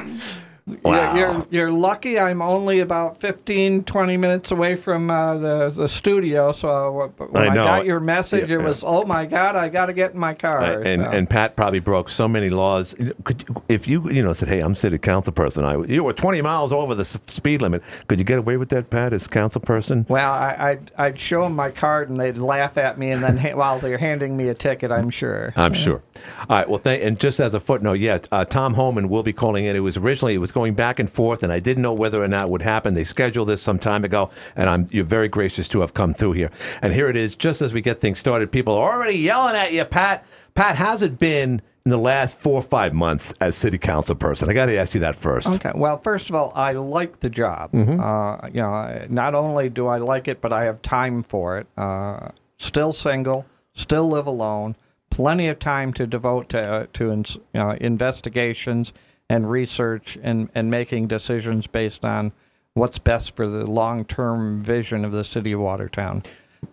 Wow. 0.83 1.15
you're, 1.15 1.33
you're 1.33 1.47
you're 1.51 1.71
lucky. 1.71 2.19
I'm 2.19 2.43
only 2.43 2.81
about 2.81 3.17
15, 3.19 3.85
20 3.85 4.17
minutes 4.17 4.51
away 4.51 4.75
from 4.75 5.13
uh, 5.13 5.39
the 5.39 5.69
the 5.69 5.87
studio. 5.87 6.51
So 6.51 7.03
uh, 7.03 7.07
when 7.27 7.49
I 7.49 7.53
I, 7.53 7.55
got 7.55 7.87
your 7.87 8.01
message, 8.01 8.51
Yeah. 8.51 8.57
it 8.57 8.63
was, 8.63 8.83
oh 8.85 9.05
my 9.05 9.27
God, 9.27 9.55
I 9.55 9.69
got 9.69 9.87
to 9.87 9.93
get 9.93 10.15
in 10.15 10.19
my 10.19 10.35
car. 10.35 10.81
And 10.83 11.03
So- 11.03 11.11
and 11.11 11.31
Pat 11.31 11.55
probably 11.55 11.79
broke 11.79 12.09
so 12.11 12.27
many 12.27 12.49
laws. 12.49 12.97
Could 13.23 13.45
you, 13.49 13.63
if 13.69 13.87
you 13.87 14.11
you 14.11 14.25
know 14.25 14.33
said, 14.33 14.49
"Hey, 14.49 14.59
I'm 14.59 14.75
city 14.75 14.99
council 14.99 15.33
person. 15.33 15.65
I 15.65 15.77
you 15.85 16.03
were 16.03 16.13
20 16.13 16.43
miles 16.43 16.73
over 16.73 16.97
the 16.97 17.05
speed 17.05 17.63
limit. 17.63 17.85
Could 18.09 18.19
you 18.19 18.25
get 18.25 18.41
away 18.41 18.57
with 18.57 18.71
that, 18.71 18.91
Pat, 18.91 19.13
as 19.13 19.29
council 19.29 19.61
person?" 19.61 20.05
well, 20.09 20.33
I, 20.33 20.57
I'd, 20.59 20.91
I'd 20.99 21.19
show 21.19 21.43
them 21.45 21.55
my 21.55 21.71
card 21.71 22.11
and 22.11 22.19
they'd 22.19 22.39
laugh 22.39 22.77
at 22.77 22.99
me, 22.99 23.13
and 23.13 23.23
then 23.23 23.39
while 23.57 23.79
they're 23.79 23.99
handing 23.99 24.37
me 24.37 24.49
a 24.49 24.55
ticket, 24.55 24.91
I'm 24.91 25.11
sure. 25.11 25.53
I'm 25.55 25.75
sure. 25.75 26.03
All 26.51 26.57
right. 26.59 26.69
Well, 26.69 26.79
thank, 26.79 27.05
and 27.05 27.21
just 27.21 27.39
as 27.39 27.55
a 27.55 27.61
footnote, 27.61 28.01
yeah, 28.01 28.19
uh, 28.33 28.45
Tom 28.45 28.75
Holman 28.75 29.09
will 29.09 29.23
be 29.23 29.33
calling 29.33 29.65
in. 29.65 29.77
It 29.77 29.81
was 29.81 29.97
originally 29.97 30.35
it 30.35 30.39
was 30.39 30.56
going 30.57 30.73
back 30.73 30.99
and 30.99 31.11
forth, 31.11 31.43
and 31.43 31.53
I 31.53 31.61
didn't 31.61 31.83
know 31.83 31.93
whether 31.93 32.25
or 32.25 32.29
not 32.29 32.45
it 32.45 32.49
would 32.49 32.63
happen. 32.63 32.95
They 32.95 33.05
scheduled 33.05 33.47
this 33.49 33.61
some 33.61 33.79
time 33.79 34.05
ago, 34.07 34.31
and 34.57 34.71
I'm 34.71 34.89
you're 34.91 35.05
very 35.05 35.29
gracious 35.29 35.69
to 35.69 35.81
have 35.83 35.93
come 35.93 36.15
through 36.15 36.33
here. 36.33 36.51
And 36.81 36.95
here 36.95 37.11
it 37.11 37.17
is, 37.17 37.37
just 37.37 37.61
as 37.61 37.75
we 37.75 37.83
get 37.83 38.01
things 38.01 38.19
started. 38.19 38.51
People 38.51 38.75
are 38.75 38.95
already 38.95 39.19
yelling 39.19 39.55
at 39.55 39.75
you, 39.75 39.85
Pat. 39.85 40.25
Pat, 40.55 40.75
how's 40.77 41.03
it 41.03 41.19
been 41.19 41.61
in 41.85 41.91
the 41.91 41.99
last 41.99 42.39
four 42.39 42.55
or 42.55 42.63
five 42.63 42.95
months 42.95 43.35
as 43.43 43.55
city 43.55 43.77
council 43.77 44.17
person? 44.17 44.49
I 44.49 44.55
got 44.55 44.67
to 44.67 44.79
ask 44.79 44.95
you 44.95 45.01
that 45.01 45.15
first. 45.15 45.47
Okay. 45.57 45.73
Well, 45.75 45.99
first 45.99 46.31
of 46.31 46.35
all, 46.37 46.53
I 46.55 46.73
like 46.73 47.21
the 47.21 47.29
job. 47.29 47.73
Mhm. 47.73 48.01
Uh, 48.01 48.49
you 48.55 48.63
know, 48.63 49.05
not 49.11 49.35
only 49.35 49.69
do 49.69 49.89
I 49.89 49.99
like 49.99 50.27
it, 50.27 50.41
but 50.41 50.55
I 50.55 50.65
have 50.65 50.81
time 50.81 51.23
for 51.23 51.59
it. 51.59 51.67
Uh, 51.77 52.31
still 52.57 52.95
single, 52.95 53.45
still 53.75 54.09
live 54.09 54.27
alone. 54.27 54.75
Plenty 55.11 55.49
of 55.49 55.59
time 55.59 55.93
to 55.93 56.07
devote 56.07 56.49
to 56.49 56.59
uh, 56.59 56.87
to 56.95 57.05
you 57.05 57.25
know, 57.53 57.73
investigations 57.79 58.95
and 59.29 59.51
research 59.51 60.17
and 60.23 60.49
and 60.55 60.71
making 60.71 61.07
decisions 61.09 61.67
based 61.67 62.05
on 62.05 62.33
what's 62.75 62.99
best 62.99 63.35
for 63.35 63.47
the 63.49 63.67
long 63.67 64.05
term 64.05 64.63
vision 64.63 65.05
of 65.05 65.13
the 65.13 65.25
city 65.25 65.53
of 65.53 65.61
Watertown. 65.61 66.23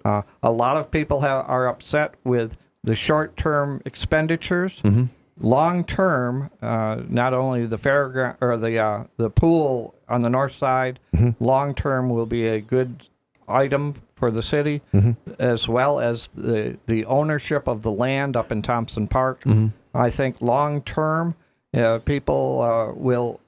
Uh, 0.06 0.22
a 0.42 0.52
lot 0.52 0.78
of 0.78 0.90
people 0.92 1.20
are 1.24 1.68
upset 1.68 2.14
with 2.24 2.58
the 2.84 2.96
short 2.96 3.36
term 3.38 3.82
expenditures 3.86 4.82
Mhm. 4.84 5.10
long 5.40 5.84
term, 5.84 6.50
uh, 6.62 7.02
not 7.10 7.34
only 7.34 7.66
the 7.66 7.78
fairground 7.78 8.36
or 8.42 8.58
the 8.58 8.78
uh, 8.80 9.04
the 9.18 9.30
pool 9.30 9.96
on 10.10 10.22
the 10.22 10.30
north 10.30 10.54
side, 10.54 11.00
long 11.40 11.74
term 11.74 12.10
will 12.10 12.26
be 12.26 12.48
a 12.48 12.60
good 12.62 13.08
item 13.48 13.96
for 14.16 14.32
the 14.32 14.42
city, 14.42 14.82
Mhm. 14.94 15.16
as 15.40 15.68
well 15.68 16.00
as 16.00 16.30
the 16.36 16.78
the 16.88 17.06
ownership 17.06 17.68
of 17.68 17.82
the 17.82 17.92
land 17.92 18.36
up 18.38 18.52
in 18.52 18.62
Thompson 18.62 19.08
Park. 19.08 19.44
Mhm. 19.44 19.72
I 19.94 20.10
think 20.10 20.42
long 20.42 20.82
term, 20.82 21.36
uh, 21.74 22.00
people 22.00 22.62
uh, 22.62 22.94
will 22.94 23.40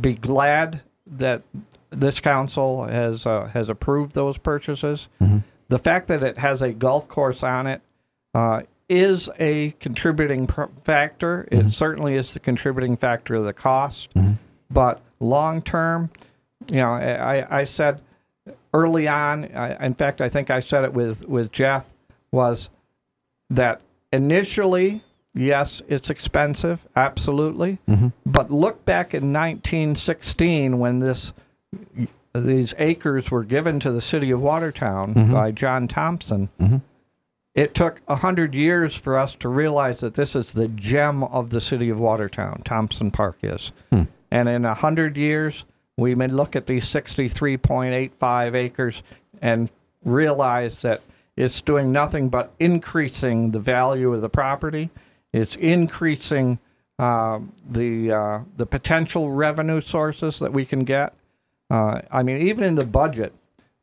be 0.00 0.14
glad 0.14 0.80
that 1.06 1.42
this 1.90 2.18
council 2.20 2.84
has 2.84 3.26
uh, 3.26 3.46
has 3.52 3.68
approved 3.68 4.14
those 4.14 4.38
purchases. 4.38 5.08
The 5.68 5.78
fact 5.78 6.08
that 6.08 6.22
it 6.22 6.36
has 6.38 6.62
a 6.62 6.72
golf 6.72 7.08
course 7.08 7.42
on 7.42 7.66
it 7.66 7.80
uh, 8.34 8.62
is 8.88 9.30
a 9.38 9.70
contributing 9.80 10.46
pr- 10.46 10.64
factor. 10.82 11.46
It 11.50 11.70
certainly 11.72 12.16
is 12.16 12.34
the 12.34 12.40
contributing 12.40 12.96
factor 12.96 13.34
of 13.36 13.44
the 13.44 13.52
cost. 13.52 14.10
But 14.70 15.00
long 15.20 15.62
term, 15.62 16.10
you 16.70 16.76
know, 16.76 16.90
I, 16.90 17.60
I 17.60 17.64
said 17.64 18.00
early 18.74 19.08
on, 19.08 19.44
I, 19.54 19.86
in 19.86 19.94
fact, 19.94 20.20
I 20.20 20.28
think 20.28 20.50
I 20.50 20.60
said 20.60 20.84
it 20.84 20.92
with, 20.92 21.26
with 21.28 21.52
Jeff, 21.52 21.86
was 22.32 22.68
that 23.50 23.80
initially, 24.12 25.00
yes, 25.34 25.82
it's 25.88 26.10
expensive, 26.10 26.86
absolutely. 26.96 27.78
Mm-hmm. 27.88 28.08
But 28.26 28.50
look 28.50 28.84
back 28.84 29.14
in 29.14 29.32
1916 29.32 30.78
when 30.78 31.00
this 31.00 31.32
these 32.34 32.74
acres 32.78 33.30
were 33.30 33.44
given 33.44 33.78
to 33.80 33.92
the 33.92 34.00
city 34.00 34.30
of 34.32 34.40
Watertown 34.40 35.14
Mhm. 35.14 35.32
by 35.32 35.52
John 35.52 35.86
Thompson. 35.86 36.48
Mm-hmm. 36.60 36.76
It 37.54 37.74
took 37.74 38.02
a 38.08 38.16
hundred 38.16 38.54
years 38.54 38.96
for 38.96 39.16
us 39.16 39.36
to 39.36 39.48
realize 39.48 40.00
that 40.00 40.14
this 40.14 40.34
is 40.34 40.52
the 40.52 40.66
gem 40.66 41.22
of 41.22 41.50
the 41.50 41.60
city 41.60 41.88
of 41.90 42.00
Watertown. 42.00 42.62
Thompson 42.64 43.12
Park 43.12 43.36
is, 43.44 43.70
hmm. 43.90 44.02
and 44.32 44.48
in 44.48 44.64
a 44.64 44.74
hundred 44.74 45.16
years, 45.16 45.64
we 45.96 46.16
may 46.16 46.26
look 46.26 46.56
at 46.56 46.66
these 46.66 46.88
sixty-three 46.88 47.56
point 47.58 47.94
eight 47.94 48.12
five 48.18 48.56
acres 48.56 49.04
and 49.40 49.70
realize 50.04 50.82
that 50.82 51.02
it's 51.36 51.60
doing 51.62 51.92
nothing 51.92 52.28
but 52.28 52.52
increasing 52.58 53.52
the 53.52 53.60
value 53.60 54.12
of 54.12 54.20
the 54.20 54.28
property. 54.28 54.90
It's 55.34 55.56
increasing 55.56 56.58
uh, 56.98 57.40
the 57.68 58.12
uh, 58.12 58.40
the 58.56 58.66
potential 58.66 59.30
revenue 59.32 59.80
sources 59.80 60.38
that 60.38 60.52
we 60.52 60.64
can 60.64 60.84
get. 60.84 61.12
Uh, 61.70 62.00
I 62.10 62.22
mean, 62.22 62.46
even 62.46 62.62
in 62.64 62.76
the 62.76 62.86
budget 62.86 63.32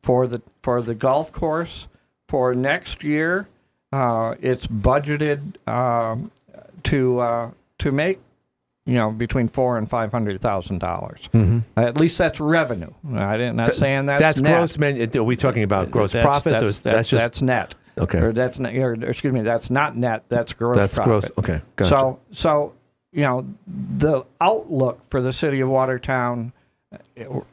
for 0.02 0.28
the 0.28 0.42
for 0.64 0.82
the 0.82 0.96
golf 0.96 1.32
course 1.34 1.88
for 2.30 2.54
next 2.54 3.04
year, 3.04 3.50
uh, 3.92 4.36
it's 4.42 4.66
budgeted 4.66 5.56
um, 5.68 6.32
to 6.84 7.20
uh, 7.20 7.52
to 7.80 7.92
make 7.92 8.20
you 8.86 8.94
know 8.94 9.12
between 9.12 9.50
four 9.50 9.78
and 9.78 9.90
five 9.90 10.10
hundred 10.14 10.40
thousand 10.40 10.80
dollars. 10.80 11.28
Mhm. 11.34 11.64
At 11.76 12.00
least 12.00 12.18
that's 12.18 12.40
revenue. 12.40 12.92
I 13.14 13.36
didn't 13.36 13.58
not 13.58 13.68
Th- 13.68 13.78
saying 13.78 14.06
that's 14.06 14.22
that's 14.22 14.40
net. 14.40 14.58
gross. 14.58 14.78
Man, 14.78 15.10
are 15.18 15.24
we 15.24 15.36
talking 15.36 15.64
about 15.64 15.92
gross 15.92 16.14
That's- 16.14 16.26
profits? 16.26 16.54
That's, 16.62 16.82
that's, 16.82 16.96
that's 16.96 17.10
just 17.10 17.22
that's 17.22 17.42
net. 17.42 17.76
Okay. 17.98 18.20
Or 18.20 18.32
that's 18.32 18.60
net. 18.60 18.76
Or, 18.78 18.94
excuse 18.94 19.34
me. 19.34 19.42
That's 19.42 19.70
not 19.70 19.96
net. 19.98 20.24
That's 20.30 20.54
gross. 20.54 20.76
That's 20.76 20.98
gross. 20.98 21.30
Okay, 21.38 21.62
gotcha. 21.76 21.90
So 21.90 22.20
so 22.32 22.74
you 23.12 23.24
know 23.24 23.46
the 23.68 24.24
outlook 24.40 25.02
for 25.10 25.22
the 25.22 25.34
city 25.34 25.60
of 25.62 25.70
Watertown 25.70 26.54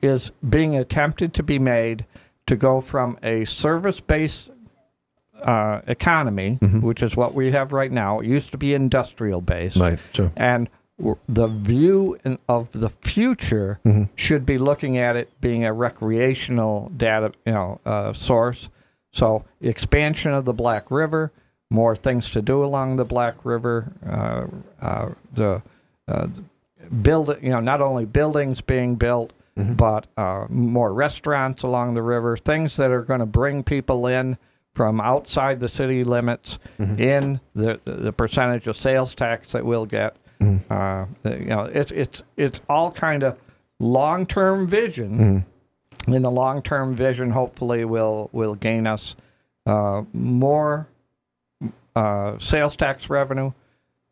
is 0.03 0.33
being 0.49 0.77
attempted 0.77 1.35
to 1.35 1.43
be 1.43 1.59
made 1.59 2.05
to 2.47 2.57
go 2.57 2.81
from 2.81 3.19
a 3.23 3.45
service 3.45 4.01
based 4.01 4.51
uh, 5.43 5.81
economy, 5.87 6.59
Mm-hmm. 6.61 6.81
which 6.81 7.03
is 7.03 7.17
what 7.17 7.35
we 7.35 7.53
have 7.53 7.73
right 7.73 7.93
now. 7.93 8.21
It 8.21 8.27
used 8.27 8.51
to 8.53 8.59
be 8.59 8.75
industrial 8.75 9.41
based, 9.41 9.77
Right, 9.77 9.99
sure. 10.13 10.33
And 10.37 10.69
the 11.29 11.47
view 11.47 12.19
in, 12.25 12.39
of 12.49 12.73
the 12.73 12.89
future 12.89 13.79
Mm-hmm. 13.85 14.05
should 14.17 14.45
be 14.45 14.59
looking 14.59 14.99
at 14.99 15.15
it 15.17 15.31
being 15.41 15.65
a 15.65 15.73
recreational 15.73 16.91
data, 16.97 17.33
you 17.47 17.53
know, 17.53 17.81
uh, 17.87 18.13
source. 18.13 18.69
So 19.19 19.45
expansion 19.61 20.33
of 20.33 20.45
the 20.45 20.53
Black 20.53 20.93
River, 20.93 21.33
more 21.71 21.97
things 21.97 22.31
to 22.31 22.41
do 22.41 22.65
along 22.65 22.97
the 22.97 23.05
Black 23.05 23.45
River, 23.45 23.93
uh, 24.07 24.47
uh, 24.81 25.09
the 25.35 25.61
uh, 26.07 26.29
build, 27.03 27.37
you 27.43 27.51
know, 27.51 27.59
not 27.59 27.81
only 27.81 28.05
buildings 28.05 28.61
being 28.61 28.95
built, 28.95 29.33
but 29.77 30.07
uh, 30.17 30.47
more 30.49 30.95
restaurants 30.95 31.65
along 31.65 31.95
the 31.95 32.03
river, 32.03 32.37
things 32.37 32.77
that 32.77 32.93
are 32.93 33.03
going 33.03 33.19
to 33.19 33.27
bring 33.27 33.65
people 33.65 34.07
in 34.07 34.39
from 34.77 35.01
outside 35.01 35.59
the 35.59 35.67
city 35.67 36.05
limits 36.05 36.61
in 37.01 37.41
the 37.57 37.81
the 37.85 38.13
percentage 38.13 38.69
of 38.69 38.77
sales 38.77 39.17
tax 39.17 39.51
that 39.51 39.67
we'll 39.67 39.85
get. 39.85 40.17
Uh, 40.71 41.07
you 41.25 41.47
know, 41.47 41.65
it's 41.65 41.91
it's 41.91 42.23
it's 42.37 42.61
all 42.69 42.93
kind 42.93 43.25
of 43.25 43.37
long 43.81 44.25
term 44.27 44.69
vision. 44.69 45.45
And 46.15 46.25
the 46.25 46.31
long 46.31 46.63
term 46.63 46.95
vision 46.95 47.31
hopefully 47.31 47.85
will 47.85 48.31
will 48.33 48.55
gain 48.55 48.87
us 48.87 49.17
uh, 49.67 50.03
more 50.13 50.89
uh, 51.95 52.39
sales 52.39 52.77
tax 52.77 53.11
revenue, 53.11 53.53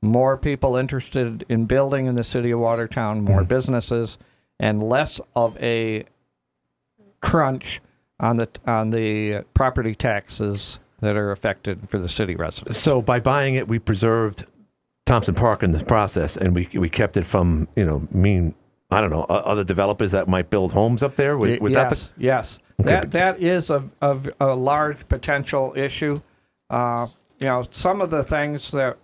more 0.02 0.36
people 0.36 0.76
interested 0.76 1.44
in 1.48 1.66
building 1.66 2.06
in 2.06 2.14
the 2.14 2.24
city 2.24 2.50
of 2.50 2.60
Watertown, 2.60 3.22
more 3.22 3.44
businesses, 3.44 4.18
and 4.58 4.82
less 4.82 5.20
of 5.34 5.56
a 5.62 6.04
crunch 7.20 7.80
on 8.20 8.36
the 8.36 8.48
on 8.66 8.90
the 8.90 9.44
property 9.54 9.94
taxes 9.94 10.78
that 11.00 11.16
are 11.16 11.30
affected 11.30 11.88
for 11.88 11.98
the 11.98 12.08
city 12.08 12.34
residents. 12.34 12.78
So 12.78 13.02
by 13.02 13.20
buying 13.20 13.54
it, 13.54 13.68
we 13.68 13.78
preserved 13.78 14.44
Thompson 15.04 15.34
Park 15.34 15.62
in 15.62 15.72
the 15.72 15.84
process, 15.84 16.36
and 16.36 16.54
we 16.54 16.68
we 16.74 16.88
kept 16.88 17.16
it 17.16 17.24
from 17.24 17.68
you 17.76 17.84
know 17.84 18.06
mean 18.10 18.54
I 18.90 19.00
don't 19.00 19.10
know 19.10 19.22
other 19.22 19.64
developers 19.64 20.12
that 20.12 20.28
might 20.28 20.48
build 20.50 20.72
homes 20.72 21.02
up 21.02 21.14
there. 21.16 21.36
Would, 21.38 21.60
Y- 21.60 21.68
yes, 21.70 22.04
that 22.06 22.10
yes. 22.18 22.58
Okay, 22.80 22.90
that 22.90 23.10
that 23.12 23.42
is 23.42 23.70
a, 23.70 23.82
a, 24.02 24.18
a 24.40 24.54
large 24.54 25.08
potential 25.08 25.72
issue. 25.76 26.20
Uh, 26.70 27.06
you 27.40 27.46
know, 27.46 27.64
some 27.70 28.00
of 28.00 28.10
the 28.10 28.22
things 28.22 28.70
that 28.70 28.96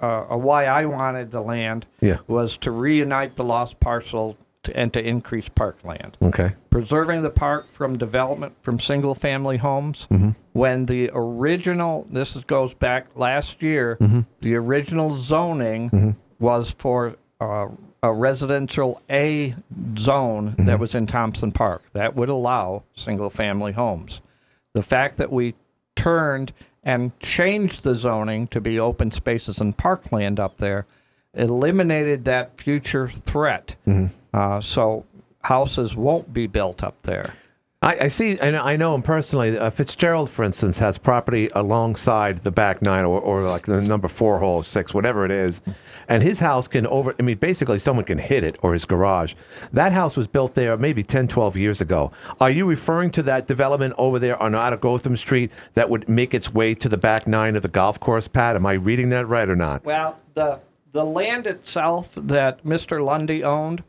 uh, 0.00 0.24
uh, 0.30 0.36
why 0.36 0.66
I 0.66 0.84
wanted 0.86 1.30
the 1.30 1.40
land 1.40 1.86
Yeah. 2.00 2.18
was 2.28 2.56
to 2.58 2.70
reunite 2.70 3.34
the 3.36 3.44
lost 3.44 3.78
parcel 3.80 4.36
to, 4.64 4.76
and 4.76 4.92
to 4.92 5.02
increase 5.06 5.48
parkland. 5.48 6.16
okay? 6.22 6.54
Preserving 6.70 7.22
the 7.22 7.30
park 7.30 7.68
from 7.70 7.96
development 7.96 8.54
from 8.62 8.78
single 8.80 9.14
family 9.14 9.56
homes. 9.56 10.06
Mm-hmm. 10.10 10.30
When 10.52 10.86
the 10.86 11.10
original, 11.14 12.06
this 12.10 12.36
is, 12.36 12.44
goes 12.44 12.74
back 12.74 13.06
last 13.16 13.62
year, 13.62 13.96
Mm-hmm. 14.00 14.20
the 14.40 14.54
original 14.56 15.16
zoning 15.18 16.16
was 16.38 16.74
for 16.78 17.16
uh, 17.40 17.68
a 18.02 18.12
residential 18.12 19.00
A 19.10 19.54
zone 19.98 20.50
Mm-hmm. 20.52 20.66
that 20.66 20.78
was 20.78 20.94
in 20.94 21.06
Thompson 21.06 21.52
Park. 21.52 21.82
That 21.92 22.14
would 22.14 22.28
allow 22.28 22.82
single 22.94 23.30
family 23.30 23.72
homes. 23.72 24.20
The 24.74 24.82
fact 24.82 25.16
that 25.18 25.32
we 25.32 25.54
turned 25.94 26.52
and 26.84 27.18
changed 27.20 27.82
the 27.82 27.94
zoning 27.94 28.46
to 28.48 28.60
be 28.60 28.78
open 28.78 29.10
spaces 29.10 29.60
and 29.60 29.76
parkland 29.76 30.38
up 30.38 30.58
there 30.58 30.86
eliminated 31.34 32.24
that 32.26 32.58
future 32.60 33.08
threat. 33.08 33.74
Mm-hmm. 33.86 34.14
Uh, 34.32 34.60
so 34.60 35.04
houses 35.42 35.96
won't 35.96 36.32
be 36.32 36.46
built 36.46 36.82
up 36.82 36.94
there. 37.02 37.34
I, 37.86 37.96
I 38.00 38.08
see, 38.08 38.36
and 38.40 38.56
I 38.56 38.74
know 38.74 38.96
him 38.96 39.02
personally. 39.02 39.56
Uh, 39.56 39.70
Fitzgerald, 39.70 40.28
for 40.28 40.44
instance, 40.44 40.76
has 40.80 40.98
property 40.98 41.48
alongside 41.54 42.38
the 42.38 42.50
back 42.50 42.82
nine, 42.82 43.04
or, 43.04 43.20
or 43.20 43.42
like 43.42 43.66
the 43.66 43.80
number 43.80 44.08
four 44.08 44.40
hole, 44.40 44.64
six, 44.64 44.92
whatever 44.92 45.24
it 45.24 45.30
is, 45.30 45.62
and 46.08 46.20
his 46.20 46.40
house 46.40 46.66
can 46.66 46.84
over. 46.88 47.14
I 47.20 47.22
mean, 47.22 47.38
basically, 47.38 47.78
someone 47.78 48.04
can 48.04 48.18
hit 48.18 48.42
it, 48.42 48.56
or 48.60 48.72
his 48.72 48.84
garage. 48.84 49.34
That 49.72 49.92
house 49.92 50.16
was 50.16 50.26
built 50.26 50.54
there 50.54 50.76
maybe 50.76 51.04
10, 51.04 51.28
12 51.28 51.56
years 51.56 51.80
ago. 51.80 52.10
Are 52.40 52.50
you 52.50 52.66
referring 52.66 53.12
to 53.12 53.22
that 53.22 53.46
development 53.46 53.94
over 53.98 54.18
there 54.18 54.42
on 54.42 54.56
out 54.56 54.72
of 54.72 54.80
Gotham 54.80 55.16
Street 55.16 55.52
that 55.74 55.88
would 55.88 56.08
make 56.08 56.34
its 56.34 56.52
way 56.52 56.74
to 56.74 56.88
the 56.88 56.98
back 56.98 57.28
nine 57.28 57.54
of 57.54 57.62
the 57.62 57.68
golf 57.68 58.00
course, 58.00 58.26
Pat? 58.26 58.56
Am 58.56 58.66
I 58.66 58.72
reading 58.72 59.10
that 59.10 59.28
right 59.28 59.48
or 59.48 59.54
not? 59.54 59.84
Well, 59.84 60.18
the 60.34 60.58
the 60.90 61.04
land 61.04 61.46
itself 61.46 62.14
that 62.16 62.64
Mr. 62.64 63.04
Lundy 63.04 63.44
owned 63.44 63.84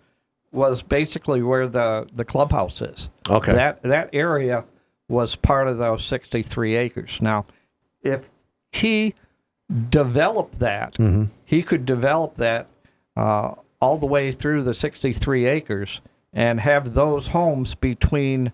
was 0.52 0.82
basically 0.84 1.42
where 1.42 1.68
the, 1.68 2.08
the 2.16 2.26
clubhouse 2.26 2.82
is. 2.82 3.10
Okay. 3.30 3.54
That 3.54 3.82
that 3.84 4.10
area 4.14 4.64
was 5.10 5.36
part 5.36 5.68
of 5.68 5.78
those 5.78 6.04
63 6.06 6.76
acres. 6.76 7.22
Now, 7.22 7.46
if 8.02 8.22
he 8.72 9.14
developed 9.90 10.60
that, 10.60 10.94
Mhm. 10.96 11.30
he 11.46 11.62
could 11.64 11.86
develop 11.86 12.36
that 12.36 12.68
uh, 13.16 13.56
all 13.82 13.98
the 13.98 14.06
way 14.06 14.32
through 14.32 14.64
the 14.64 14.74
63 14.74 15.46
acres 15.46 16.02
and 16.34 16.60
have 16.60 16.94
those 16.94 17.28
homes 17.28 17.74
between 17.76 18.52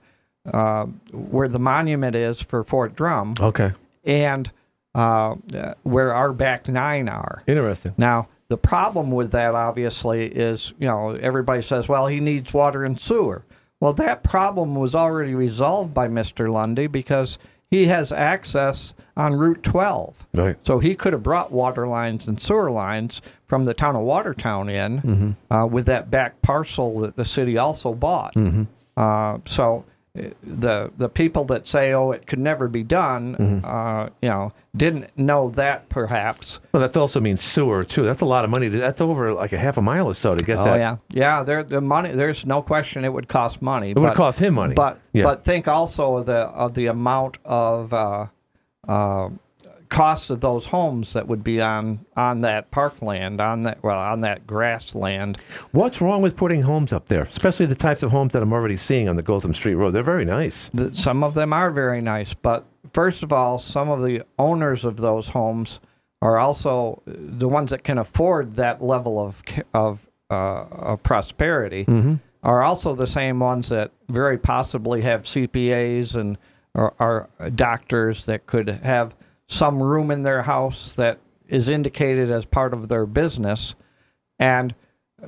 uh, 0.53 0.85
where 1.11 1.47
the 1.47 1.59
monument 1.59 2.15
is 2.15 2.41
for 2.41 2.63
Fort 2.63 2.95
Drum 2.95 3.33
Okay. 3.39 3.71
and 4.03 4.51
uh, 4.95 5.35
uh, 5.55 5.73
where 5.83 6.13
our 6.13 6.33
back 6.33 6.67
nine 6.67 7.07
are. 7.09 7.41
Interesting. 7.47 7.93
Now, 7.97 8.27
the 8.49 8.57
problem 8.57 9.11
with 9.11 9.31
that, 9.31 9.55
obviously, 9.55 10.25
is 10.27 10.73
you 10.79 10.87
know 10.87 11.11
everybody 11.15 11.61
says, 11.61 11.87
well, 11.87 12.07
he 12.07 12.19
needs 12.19 12.53
water 12.53 12.83
and 12.83 12.99
sewer. 12.99 13.43
Well, 13.79 13.93
that 13.93 14.23
problem 14.23 14.75
was 14.75 14.95
already 14.95 15.35
resolved 15.35 15.93
by 15.93 16.07
Mr. 16.07 16.49
Lundy 16.49 16.87
because 16.87 17.37
he 17.69 17.87
has 17.87 18.11
access 18.11 18.93
on 19.17 19.33
Route 19.33 19.61
12. 19.63 20.27
Right. 20.33 20.55
So 20.65 20.79
he 20.79 20.95
could 20.95 21.11
have 21.13 21.23
brought 21.23 21.51
water 21.51 21.85
lines 21.87 22.27
and 22.27 22.39
sewer 22.39 22.71
lines 22.71 23.21
from 23.47 23.65
the 23.65 23.73
town 23.73 23.95
of 23.95 24.03
Watertown 24.03 24.69
in 24.69 25.01
Mhm. 25.01 25.35
uh, 25.51 25.67
with 25.67 25.85
that 25.87 26.09
back 26.09 26.41
parcel 26.41 26.99
that 27.01 27.15
the 27.17 27.25
city 27.25 27.57
also 27.57 27.93
bought. 27.93 28.33
Mhm. 28.35 28.67
Uh, 28.95 29.39
so 29.45 29.83
the 30.43 30.91
the 30.97 31.09
people 31.09 31.43
that 31.45 31.65
say, 31.65 31.91
"Oh, 31.93 32.11
it 32.11 32.27
could 32.27 32.37
never 32.37 32.67
be 32.67 32.83
done," 32.83 33.35
Mhm. 33.35 33.63
uh, 33.65 34.09
you 34.21 34.29
know, 34.29 34.53
didn't 34.77 35.07
know 35.17 35.49
that 35.51 35.89
perhaps. 35.89 36.59
Well, 36.71 36.81
that 36.81 36.95
also 36.95 37.19
means 37.19 37.41
sewer 37.41 37.83
too. 37.83 38.03
That's 38.03 38.21
a 38.21 38.25
lot 38.25 38.43
of 38.43 38.51
money. 38.51 38.69
to- 38.69 38.77
That's 38.77 39.01
over 39.01 39.33
like 39.33 39.53
a 39.53 39.57
half 39.57 39.77
a 39.77 39.81
mile 39.81 40.05
or 40.07 40.13
so 40.13 40.35
to 40.35 40.43
get 40.43 40.59
oh 40.59 40.65
that. 40.65 40.77
yeah, 40.79 40.95
yeah. 41.11 41.43
There, 41.43 41.63
the 41.63 41.81
money. 41.81 42.11
There's 42.11 42.45
no 42.45 42.61
question 42.61 43.05
it 43.05 43.13
would 43.13 43.27
cost 43.27 43.61
money. 43.61 43.91
It 43.91 43.97
would 43.97 44.13
cost 44.13 44.39
him 44.39 44.53
money. 44.53 44.75
But 44.75 44.99
Yeah. 45.13 45.23
but 45.23 45.43
think 45.43 45.67
also 45.67 46.17
of 46.17 46.27
the 46.27 46.35
of 46.47 46.75
the 46.75 46.87
amount 46.87 47.39
of 47.43 47.91
uh, 47.91 48.27
uh, 48.87 49.29
cost 49.93 50.31
of 50.31 50.41
those 50.41 50.65
homes 50.65 51.13
that 51.13 51.27
would 51.27 51.43
be 51.43 51.61
on 51.61 52.03
on 52.17 52.41
that 52.41 52.71
parkland, 52.71 53.39
on 53.39 53.63
that 53.63 53.81
well, 53.83 53.99
on 53.99 54.21
that 54.21 54.45
grassland. 54.47 55.37
What's 55.71 56.01
wrong 56.01 56.21
with 56.21 56.35
putting 56.35 56.63
homes 56.63 56.91
up 56.91 57.05
there, 57.07 57.23
especially 57.23 57.67
the 57.67 57.75
types 57.75 58.01
of 58.01 58.09
homes 58.11 58.33
that 58.33 58.41
I'm 58.41 58.51
already 58.51 58.75
seeing 58.77 59.07
on 59.07 59.15
the 59.15 59.21
Gotham 59.21 59.53
Street 59.53 59.75
Road? 59.75 59.91
They're 59.91 60.03
very 60.03 60.25
nice. 60.25 60.69
The, 60.73 60.93
some 60.95 61.23
of 61.23 61.35
them 61.35 61.53
are 61.53 61.69
very 61.69 62.01
nice, 62.01 62.33
but 62.33 62.65
first 62.91 63.21
of 63.21 63.31
all, 63.31 63.59
some 63.59 63.89
of 63.89 64.03
the 64.03 64.25
owners 64.39 64.83
of 64.83 64.97
those 64.97 65.29
homes 65.29 65.79
are 66.23 66.39
also 66.39 67.01
the 67.05 67.47
ones 67.47 67.69
that 67.69 67.83
can 67.83 67.99
afford 67.99 68.53
that 68.55 68.81
level 68.81 69.19
of 69.19 69.43
of, 69.75 70.07
uh, 70.31 70.63
of 70.71 71.03
prosperity. 71.03 71.85
Mhm. 71.85 72.19
Are 72.41 72.63
also 72.63 72.93
the 72.95 73.07
same 73.07 73.39
ones 73.39 73.69
that 73.69 73.91
very 74.09 74.37
possibly 74.37 75.01
have 75.03 75.21
CPAs 75.21 76.15
and 76.15 76.37
are 76.75 77.29
doctors 77.55 78.25
that 78.25 78.47
could 78.47 78.67
have 78.67 79.15
some 79.53 79.81
room 79.81 80.11
in 80.11 80.23
their 80.23 80.41
house 80.41 80.93
that 80.93 81.19
is 81.47 81.69
indicated 81.69 82.31
as 82.31 82.45
part 82.45 82.73
of 82.73 82.87
their 82.89 83.05
business, 83.05 83.75
and 84.39 84.73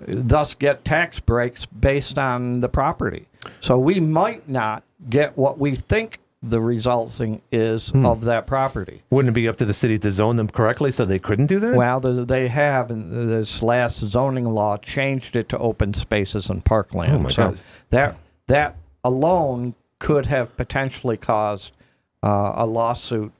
thus 0.07 0.53
get 0.53 0.83
tax 0.83 1.19
breaks 1.19 1.65
based 1.65 2.17
on 2.17 2.59
the 2.59 2.69
property. 2.69 3.27
So 3.61 3.77
we 3.77 3.99
might 3.99 4.49
not 4.49 4.83
get 5.09 5.37
what 5.37 5.59
we 5.59 5.75
think 5.75 6.19
the 6.41 6.61
resulting 6.61 7.41
is 7.51 7.91
of 7.93 8.21
that 8.21 8.45
property. 8.45 9.01
Wouldn't 9.09 9.31
it 9.31 9.35
be 9.35 9.47
up 9.47 9.55
to 9.57 9.65
the 9.65 9.73
city 9.73 9.97
to 9.99 10.11
zone 10.11 10.35
them 10.35 10.47
correctly 10.47 10.91
so 10.91 11.05
they 11.05 11.19
couldn't 11.19 11.47
do 11.47 11.59
that? 11.59 11.75
Well, 11.75 11.99
they 11.99 12.47
have, 12.47 12.91
and 12.91 13.29
this 13.29 13.63
last 13.63 13.97
zoning 13.99 14.45
law 14.45 14.77
changed 14.77 15.35
it 15.35 15.49
to 15.49 15.57
open 15.57 15.93
spaces 15.93 16.49
and 16.49 16.63
parkland. 16.63 17.13
Oh, 17.13 17.19
my 17.19 17.29
so 17.29 17.49
God. 17.49 17.61
that 17.89 18.17
that 18.47 18.75
alone 19.03 19.73
could 19.97 20.27
have 20.27 20.55
potentially 20.55 21.17
caused 21.17 21.73
uh, 22.21 22.53
a 22.55 22.65
lawsuit. 22.65 23.31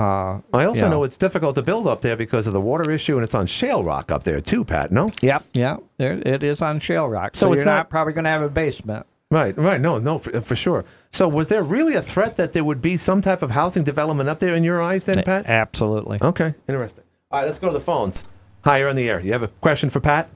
Uh, 0.00 0.40
I 0.54 0.64
also 0.64 0.84
you 0.86 0.90
know 0.90 1.04
it's 1.04 1.16
difficult 1.18 1.54
to 1.56 1.62
build 1.62 1.86
up 1.86 2.00
there 2.00 2.16
because 2.16 2.46
of 2.46 2.52
the 2.52 2.60
water 2.60 2.90
issue, 2.90 3.16
and 3.16 3.24
it's 3.24 3.34
on 3.34 3.46
shale 3.46 3.84
rock 3.84 4.10
up 4.10 4.24
there 4.24 4.40
too, 4.40 4.64
Pat. 4.64 4.90
No. 4.90 5.10
Yep, 5.20 5.44
yep. 5.52 5.82
There, 5.98 6.12
it 6.24 6.42
is 6.42 6.62
on 6.62 6.80
shale 6.80 7.08
rock, 7.08 7.36
so, 7.36 7.46
So 7.48 7.52
it's 7.52 7.58
you're 7.60 7.66
not, 7.66 7.76
not- 7.76 7.90
probably 7.90 8.12
going 8.14 8.24
to 8.24 8.30
have 8.30 8.42
a 8.42 8.48
basement. 8.48 9.06
Right, 9.32 9.56
right. 9.56 9.80
No, 9.80 9.98
no, 9.98 10.18
for, 10.18 10.40
for 10.40 10.56
sure. 10.56 10.84
So, 11.12 11.28
was 11.28 11.46
there 11.48 11.62
really 11.62 11.94
a 11.94 12.02
threat 12.02 12.36
that 12.36 12.52
there 12.52 12.64
would 12.64 12.82
be 12.82 12.96
some 12.96 13.20
type 13.20 13.42
of 13.42 13.52
housing 13.52 13.84
development 13.84 14.28
up 14.28 14.40
there 14.40 14.56
in 14.56 14.64
your 14.64 14.82
eyes, 14.82 15.04
then, 15.04 15.22
Pat? 15.22 15.46
Absolutely. 15.46 16.18
Okay, 16.20 16.52
interesting. 16.68 17.04
All 17.30 17.38
right, 17.40 17.46
let's 17.46 17.60
go 17.60 17.68
to 17.68 17.72
the 17.72 17.78
phones. 17.80 18.24
Hi, 18.64 18.78
you're 18.78 18.88
on 18.88 18.96
the 18.96 19.08
air. 19.08 19.20
You 19.20 19.30
have 19.32 19.44
a 19.44 19.48
question 19.48 19.88
for 19.88 20.00
Pat? 20.00 20.28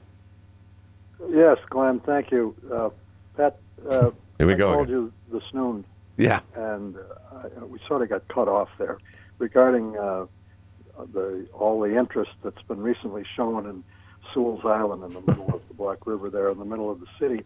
Yes, 1.29 1.57
Glenn, 1.69 1.99
thank 2.01 2.31
you. 2.31 2.55
Uh, 2.73 2.89
Pat, 3.35 3.57
uh, 3.89 4.11
Here 4.37 4.47
we 4.47 4.53
I 4.53 4.57
go 4.57 4.73
called 4.73 4.87
again. 4.89 4.95
you 4.95 5.13
this 5.39 5.43
noon, 5.53 5.83
Yeah. 6.17 6.39
and 6.55 6.95
uh, 6.97 7.65
we 7.67 7.79
sort 7.87 8.01
of 8.01 8.09
got 8.09 8.25
cut 8.29 8.47
off 8.47 8.69
there 8.77 8.97
regarding 9.39 9.97
uh, 9.97 10.25
the 11.13 11.47
all 11.53 11.81
the 11.81 11.97
interest 11.97 12.31
that's 12.43 12.61
been 12.63 12.81
recently 12.81 13.23
shown 13.35 13.65
in 13.67 13.83
Sewell's 14.33 14.65
Island 14.65 15.03
in 15.03 15.13
the 15.13 15.21
middle 15.21 15.53
of 15.53 15.61
the 15.67 15.73
Black 15.73 16.05
River 16.05 16.29
there 16.29 16.49
in 16.49 16.57
the 16.59 16.65
middle 16.65 16.91
of 16.91 16.99
the 16.99 17.07
city. 17.19 17.43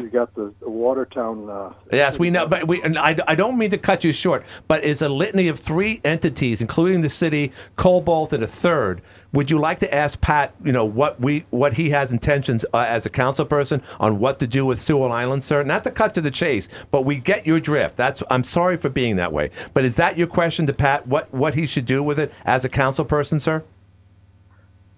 You 0.00 0.08
got 0.08 0.34
the, 0.34 0.54
the 0.60 0.70
Watertown. 0.70 1.50
Uh, 1.50 1.74
Yes, 1.92 2.18
we 2.18 2.30
know, 2.30 2.46
but 2.46 2.66
we. 2.66 2.82
I, 2.82 3.14
I 3.28 3.34
don't 3.34 3.58
mean 3.58 3.70
to 3.70 3.78
cut 3.78 4.04
you 4.04 4.12
short, 4.12 4.44
but 4.66 4.82
it's 4.82 5.02
a 5.02 5.08
litany 5.08 5.48
of 5.48 5.58
three 5.58 6.00
entities, 6.04 6.62
including 6.62 7.02
the 7.02 7.10
city, 7.10 7.52
Convolt, 7.76 8.32
and 8.32 8.42
a 8.42 8.46
third. 8.46 9.02
Would 9.32 9.50
you 9.50 9.58
like 9.58 9.78
to 9.78 9.94
ask 9.94 10.20
Pat, 10.20 10.54
you 10.62 10.72
know, 10.72 10.84
what 10.84 11.18
we 11.18 11.46
what 11.50 11.72
he 11.72 11.88
has 11.90 12.12
intentions 12.12 12.66
uh, 12.74 12.84
as 12.86 13.06
a 13.06 13.10
council 13.10 13.46
person 13.46 13.82
on 13.98 14.18
what 14.18 14.38
to 14.40 14.46
do 14.46 14.66
with 14.66 14.78
Sewell 14.78 15.10
Island, 15.10 15.42
sir? 15.42 15.62
Not 15.62 15.84
to 15.84 15.90
cut 15.90 16.14
to 16.16 16.20
the 16.20 16.30
chase, 16.30 16.68
but 16.90 17.06
we 17.06 17.16
get 17.16 17.46
your 17.46 17.58
drift. 17.58 17.96
That's. 17.96 18.22
I'm 18.30 18.44
sorry 18.44 18.76
for 18.76 18.90
being 18.90 19.16
that 19.16 19.32
way, 19.32 19.50
but 19.72 19.84
is 19.84 19.96
that 19.96 20.18
your 20.18 20.26
question 20.26 20.66
to 20.66 20.74
Pat? 20.74 21.06
What 21.06 21.32
what 21.32 21.54
he 21.54 21.66
should 21.66 21.86
do 21.86 22.02
with 22.02 22.18
it 22.18 22.30
as 22.44 22.66
a 22.66 22.68
council 22.68 23.06
person, 23.06 23.40
sir? 23.40 23.64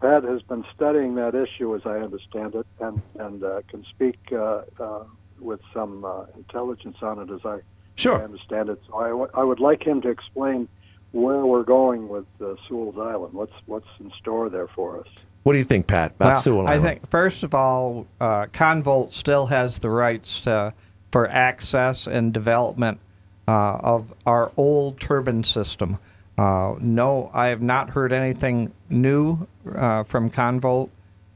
Pat 0.01 0.25
has 0.25 0.43
been 0.43 0.65
studying 0.75 1.15
that 1.15 1.35
issue, 1.35 1.75
as 1.77 1.83
I 1.87 1.99
understand 1.99 2.57
it, 2.57 2.67
and 2.81 3.01
and 3.21 3.45
uh, 3.45 3.63
can 3.69 3.85
speak 3.85 4.19
uh, 4.33 4.63
uh, 4.81 5.05
with 5.39 5.61
some 5.73 6.05
uh, 6.05 6.25
intelligence 6.37 6.97
on 7.03 7.21
it, 7.21 7.31
as 7.31 7.41
I, 7.45 7.61
Sure. 7.95 8.21
I 8.21 8.25
understand 8.25 8.69
it. 8.69 8.81
So 8.89 8.97
I, 8.97 9.09
w- 9.11 9.31
I 9.35 9.45
would 9.45 9.61
like 9.61 9.87
him 9.87 10.01
to 10.03 10.09
explain 10.09 10.69
where 11.15 11.47
we're 11.47 11.63
going 11.63 12.09
with 12.09 12.27
uh, 12.41 12.55
Sewell's 12.67 12.99
Island. 12.99 13.33
What's 13.35 13.53
what's 13.67 13.87
in 14.01 14.11
store 14.21 14.51
there 14.51 14.67
for 14.67 14.99
us? 15.01 15.07
What 15.45 15.53
do 15.53 15.59
you 15.59 15.65
think, 15.65 15.87
Pat, 15.87 16.13
about 16.17 16.27
Well, 16.27 16.41
Sewell 16.43 16.67
I 16.67 16.79
think 16.81 17.09
first 17.09 17.45
of 17.45 17.55
all, 17.55 18.07
uh, 18.21 18.47
Convolt 18.47 19.13
still 19.13 19.47
has 19.47 19.79
the 19.79 19.91
rights 19.91 20.41
to, 20.43 20.75
for 21.13 21.29
access 21.29 22.07
and 22.07 22.33
development 22.33 22.99
uh, 23.47 23.79
of 23.81 24.13
our 24.27 24.51
old 24.57 24.99
turbine 24.99 25.45
system. 25.45 25.99
Uh, 26.37 26.75
no, 26.81 27.31
I 27.33 27.47
have 27.49 27.63
not 27.63 27.91
heard 27.91 28.13
anything 28.13 28.73
new 28.91 29.47
uh, 29.73 30.03
from 30.03 30.31
Convolt 30.31 30.91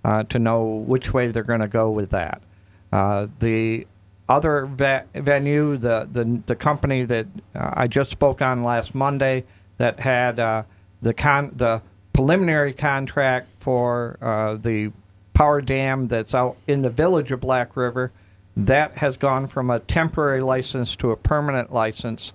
uh, 0.05 0.25
to 0.25 0.39
know 0.41 0.65
which 0.65 1.13
way 1.13 1.29
they're 1.29 1.43
going 1.45 1.61
to 1.61 1.69
go 1.69 1.91
with 1.91 2.11
that. 2.11 2.43
Uh, 2.91 3.29
the 3.39 3.87
other 4.29 4.67
ve- 4.67 5.21
venue, 5.21 5.77
the, 5.77 6.09
the 6.11 6.43
the 6.47 6.57
company 6.57 7.05
that 7.05 7.27
uh, 7.55 7.71
I 7.75 7.87
just 7.87 8.11
spoke 8.11 8.43
on 8.43 8.63
last 8.63 8.95
Monday, 8.95 9.45
that 9.79 9.99
had 9.99 10.39
uh, 10.39 10.63
the 11.03 11.15
con 11.15 11.53
the 11.57 11.81
preliminary 12.13 12.73
contract 12.73 13.49
for 13.61 14.19
uh, 14.21 14.55
the 14.55 14.91
power 15.35 15.61
dam 15.61 16.09
that's 16.09 16.35
out 16.35 16.57
in 16.67 16.83
the 16.83 16.91
village 16.91 17.31
of 17.31 17.41
Black 17.41 17.77
River, 17.77 18.11
that 18.57 18.99
has 18.99 19.17
gone 19.17 19.47
from 19.47 19.71
a 19.71 19.79
temporary 19.79 20.41
license 20.41 20.97
to 20.97 21.13
a 21.13 21.17
permanent 21.17 21.73
license. 21.73 22.33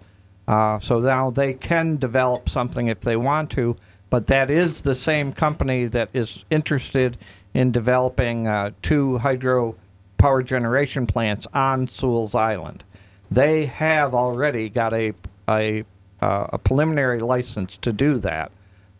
Uh, 0.48 0.80
so 0.80 1.00
now 1.00 1.30
they 1.30 1.54
can 1.54 1.98
develop 1.98 2.48
something 2.48 2.88
if 2.88 3.02
they 3.02 3.18
want 3.18 3.50
to, 3.52 3.76
but 4.10 4.28
that 4.28 4.50
is 4.50 4.82
the 4.82 4.96
same 4.96 5.34
company 5.34 5.86
that 5.86 6.10
is 6.14 6.46
interested 6.50 7.18
in 7.54 7.72
developing 7.72 8.48
uh, 8.48 8.72
two 8.82 9.18
hydro 9.18 9.76
power 10.18 10.42
generation 10.42 11.06
plants 11.06 11.46
on 11.54 11.88
Sewell's 11.88 12.36
Island. 12.36 12.84
They 13.30 13.66
have 13.66 14.14
already 14.14 14.70
got 14.70 14.94
a 14.94 15.14
a, 15.50 15.84
uh, 16.24 16.48
a 16.54 16.58
preliminary 16.58 17.20
license 17.20 17.78
to 17.78 17.92
do 17.92 18.18
that. 18.20 18.52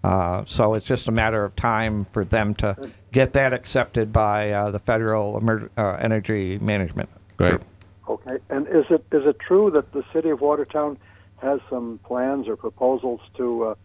Uh, 0.04 0.44
so 0.46 0.74
it's 0.74 0.86
just 0.86 1.08
a 1.08 1.12
matter 1.12 1.46
of 1.46 1.56
time 1.56 2.04
for 2.06 2.26
them 2.26 2.54
to 2.56 2.76
get 3.14 3.32
that 3.34 3.54
accepted 3.54 4.12
by 4.12 4.52
uh, 4.52 4.70
the 4.70 4.80
Federal 4.80 5.38
Emer- 5.38 5.70
uh, 5.78 5.98
Energy 6.02 6.58
Management. 6.60 7.10
Great. 7.38 7.62
Okay. 8.10 8.38
And 8.50 8.68
is 8.68 8.86
it 8.90 9.06
is 9.14 9.26
it 9.26 9.40
true 9.40 9.72
that 9.72 9.94
the 9.94 10.04
city 10.12 10.30
of 10.30 10.42
Watertown 10.42 10.98
has 11.38 11.62
some 11.70 12.00
plans 12.04 12.50
or 12.50 12.58
proposals 12.58 13.22
to 13.38 13.64
uh, 13.64 13.76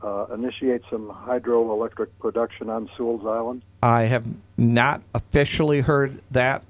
uh, 0.00 0.32
initiate 0.32 0.80
some 0.90 1.10
hydroelectric 1.10 2.08
production 2.18 2.70
on 2.70 2.88
Sewell's 2.96 3.26
Island? 3.26 3.60
I 3.82 4.02
have 4.02 4.26
not 4.56 5.02
officially 5.14 5.82
heard 5.82 6.22
that. 6.30 6.62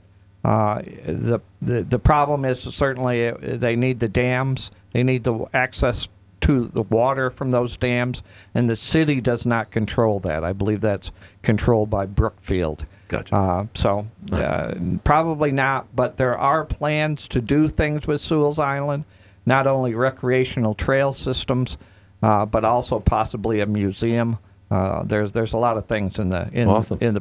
Uh, 0.45 0.83
the, 1.07 1.41
the 1.63 1.83
the 1.83 1.99
problem 1.99 2.45
is 2.45 2.61
certainly 2.61 3.31
they 3.31 3.77
need 3.77 4.01
the 4.01 4.09
dams. 4.09 4.73
They 4.93 5.05
need 5.05 5.23
the 5.25 5.47
access 5.53 6.09
to 6.43 6.67
the 6.69 6.83
water 6.83 7.31
from 7.31 7.51
those 7.51 7.77
dams, 7.77 8.23
and 8.55 8.69
the 8.69 8.77
city 8.77 9.21
does 9.21 9.47
not 9.47 9.71
control 9.71 10.21
that. 10.21 10.45
I 10.45 10.53
believe 10.53 10.81
that's 10.81 11.11
controlled 11.43 11.91
by 11.91 12.07
Brookfield. 12.07 12.85
Gotcha. 13.09 13.35
Uh, 13.35 13.67
so 13.75 14.07
uh, 14.33 14.75
probably 15.05 15.53
not, 15.53 15.95
but 15.95 16.17
there 16.17 16.37
are 16.37 16.65
plans 16.65 17.29
to 17.29 17.41
do 17.41 17.69
things 17.69 18.07
with 18.07 18.21
Sewell's 18.21 18.59
Island, 18.59 19.05
not 19.45 19.67
only 19.67 19.95
recreational 19.95 20.75
trail 20.75 21.13
systems, 21.13 21.79
uh, 22.23 22.45
but 22.47 22.65
also 22.65 22.99
possibly 22.99 23.61
a 23.61 23.67
museum. 23.67 24.39
Uh, 24.71 25.05
there's 25.05 25.31
there's 25.33 25.53
a 25.53 25.59
lot 25.59 25.77
of 25.77 25.87
things 25.87 26.19
in 26.19 26.29
the 26.29 26.49
in, 26.53 26.69
Awesome. 26.69 26.99
in 27.01 27.15
the 27.15 27.21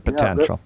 Yeah, 0.49 0.57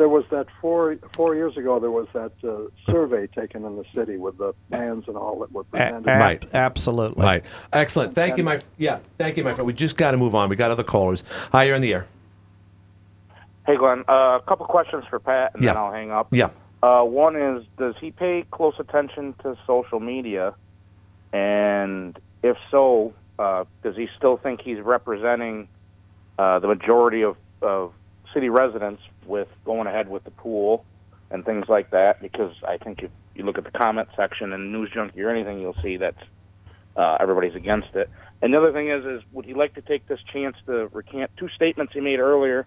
there- 0.00 0.08
was 0.08 0.24
that 0.30 0.46
four 0.60 0.96
four 1.14 1.34
years 1.34 1.56
ago. 1.56 1.78
There 1.78 1.90
was 1.90 2.08
that 2.12 2.32
uh, 2.42 2.68
survey 2.90 3.26
taken 3.28 3.64
in 3.64 3.76
the 3.76 3.84
city 3.94 4.16
with 4.16 4.36
the 4.38 4.52
plans 4.70 5.04
and 5.06 5.16
all 5.16 5.38
that 5.40 5.52
were 5.52 5.62
A- 5.62 5.64
presented. 5.64 6.08
ab- 6.08 6.20
Right. 6.20 6.44
Absolutely. 6.52 7.22
Right. 7.24 7.44
Excellent. 7.72 8.14
Thank 8.14 8.36
you, 8.38 8.44
my 8.44 8.60
yeah. 8.78 8.98
Thank 9.18 9.36
you, 9.36 9.44
my 9.44 9.54
friend. 9.54 9.66
We 9.66 9.72
just 9.72 9.96
got 9.96 10.10
to 10.12 10.16
move 10.16 10.34
on. 10.34 10.48
We 10.48 10.56
got 10.56 10.70
other 10.70 10.82
callers. 10.84 11.22
Hi, 11.52 11.64
you're 11.64 11.76
in 11.76 11.82
the 11.82 11.94
air. 11.94 12.06
Hey, 13.66 13.76
Glenn. 13.76 14.04
Uh, 14.08 14.38
a 14.38 14.42
couple 14.48 14.66
questions 14.66 15.04
for 15.08 15.18
Pat, 15.20 15.52
and 15.54 15.62
then 15.62 15.76
I'll 15.76 15.92
hang 15.92 16.10
up. 16.10 16.28
Yeah. 16.32 16.50
Uh, 16.82 17.02
one 17.04 17.36
is, 17.36 17.64
does 17.78 17.94
he 18.00 18.10
pay 18.10 18.44
close 18.50 18.74
attention 18.78 19.34
to 19.42 19.56
social 19.66 20.00
media? 20.00 20.54
And 21.32 22.18
if 22.42 22.56
so, 22.70 23.12
uh, 23.38 23.64
does 23.82 23.96
he 23.96 24.08
still 24.16 24.38
think 24.38 24.62
he's 24.62 24.80
representing 24.80 25.68
uh, 26.38 26.58
the 26.58 26.68
majority 26.68 27.22
of, 27.22 27.36
of 27.62 27.92
city 28.32 28.48
residents 28.48 29.02
with 29.26 29.48
going 29.64 29.86
ahead 29.86 30.08
with 30.08 30.24
the 30.24 30.30
pool 30.30 30.84
and 31.30 31.44
things 31.44 31.66
like 31.68 31.90
that? 31.90 32.20
Because 32.20 32.54
I 32.66 32.76
think 32.76 33.02
if 33.02 33.10
you 33.34 33.44
look 33.44 33.58
at 33.58 33.64
the 33.64 33.70
comment 33.70 34.08
section 34.16 34.52
and 34.52 34.72
News 34.72 34.90
Junkie 34.92 35.22
or 35.22 35.30
anything, 35.30 35.60
you'll 35.60 35.74
see 35.74 35.96
that 35.98 36.14
uh, 36.96 37.16
everybody's 37.20 37.54
against 37.54 37.94
it. 37.94 38.10
And 38.42 38.52
the 38.52 38.58
other 38.58 38.72
thing 38.72 38.90
is, 38.90 39.04
is 39.04 39.22
would 39.32 39.44
he 39.44 39.54
like 39.54 39.74
to 39.74 39.82
take 39.82 40.06
this 40.06 40.20
chance 40.32 40.56
to 40.66 40.88
recant 40.92 41.30
two 41.36 41.48
statements 41.50 41.92
he 41.92 42.00
made 42.00 42.18
earlier? 42.18 42.66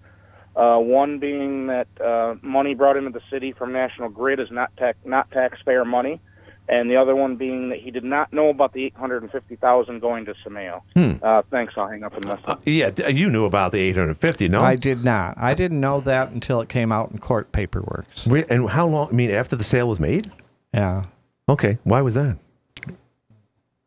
Uh, 0.56 0.78
one 0.78 1.18
being 1.18 1.68
that 1.68 1.88
uh, 2.00 2.36
money 2.44 2.76
brought 2.76 2.96
into 2.96 3.10
the 3.10 3.22
city 3.32 3.54
from 3.54 3.74
National 3.74 4.10
Grid 4.10 4.40
is 4.40 4.52
not 4.52 4.76
tax 4.78 5.00
not 5.04 5.32
taxpayer 5.32 5.84
money, 5.84 6.22
and 6.70 6.90
the 6.90 6.96
other 6.96 7.16
one 7.16 7.36
being 7.36 7.70
that 7.70 7.80
he 7.80 7.92
did 7.92 8.04
not 8.04 8.32
know 8.34 8.50
about 8.50 8.74
the 8.74 8.84
eight 8.86 8.96
hundred 8.96 9.22
and 9.24 9.32
fifty 9.32 9.56
thousand 9.56 10.00
going 10.00 10.26
to 10.26 10.34
Simao. 10.46 10.82
Hmm. 10.94 11.14
Uh, 11.22 11.42
thanks. 11.52 11.74
I'll 11.78 11.88
hang 11.88 12.04
up 12.04 12.14
and 12.14 12.26
listen. 12.26 12.58
Yeah, 12.66 13.08
you 13.10 13.30
knew 13.30 13.46
about 13.46 13.72
the 13.72 13.80
850, 13.80 14.50
no? 14.50 14.62
I 14.62 14.76
did 14.76 15.04
not. 15.04 15.36
I 15.38 15.54
didn't 15.54 15.80
know 15.82 16.00
that 16.02 16.30
until 16.32 16.62
it 16.62 16.70
came 16.70 16.92
out 16.92 17.12
in 17.12 17.18
court 17.20 17.52
paperwork. 17.52 18.06
And 18.50 18.70
how 18.70 18.88
long? 18.88 19.10
I 19.10 19.12
mean, 19.12 19.32
after 19.32 19.56
the 19.56 19.64
sale 19.64 19.88
was 19.90 20.00
made? 20.00 20.32
Yeah. 20.74 21.04
Okay. 21.50 21.78
Why 21.84 22.02
was 22.02 22.16
that? 22.16 22.38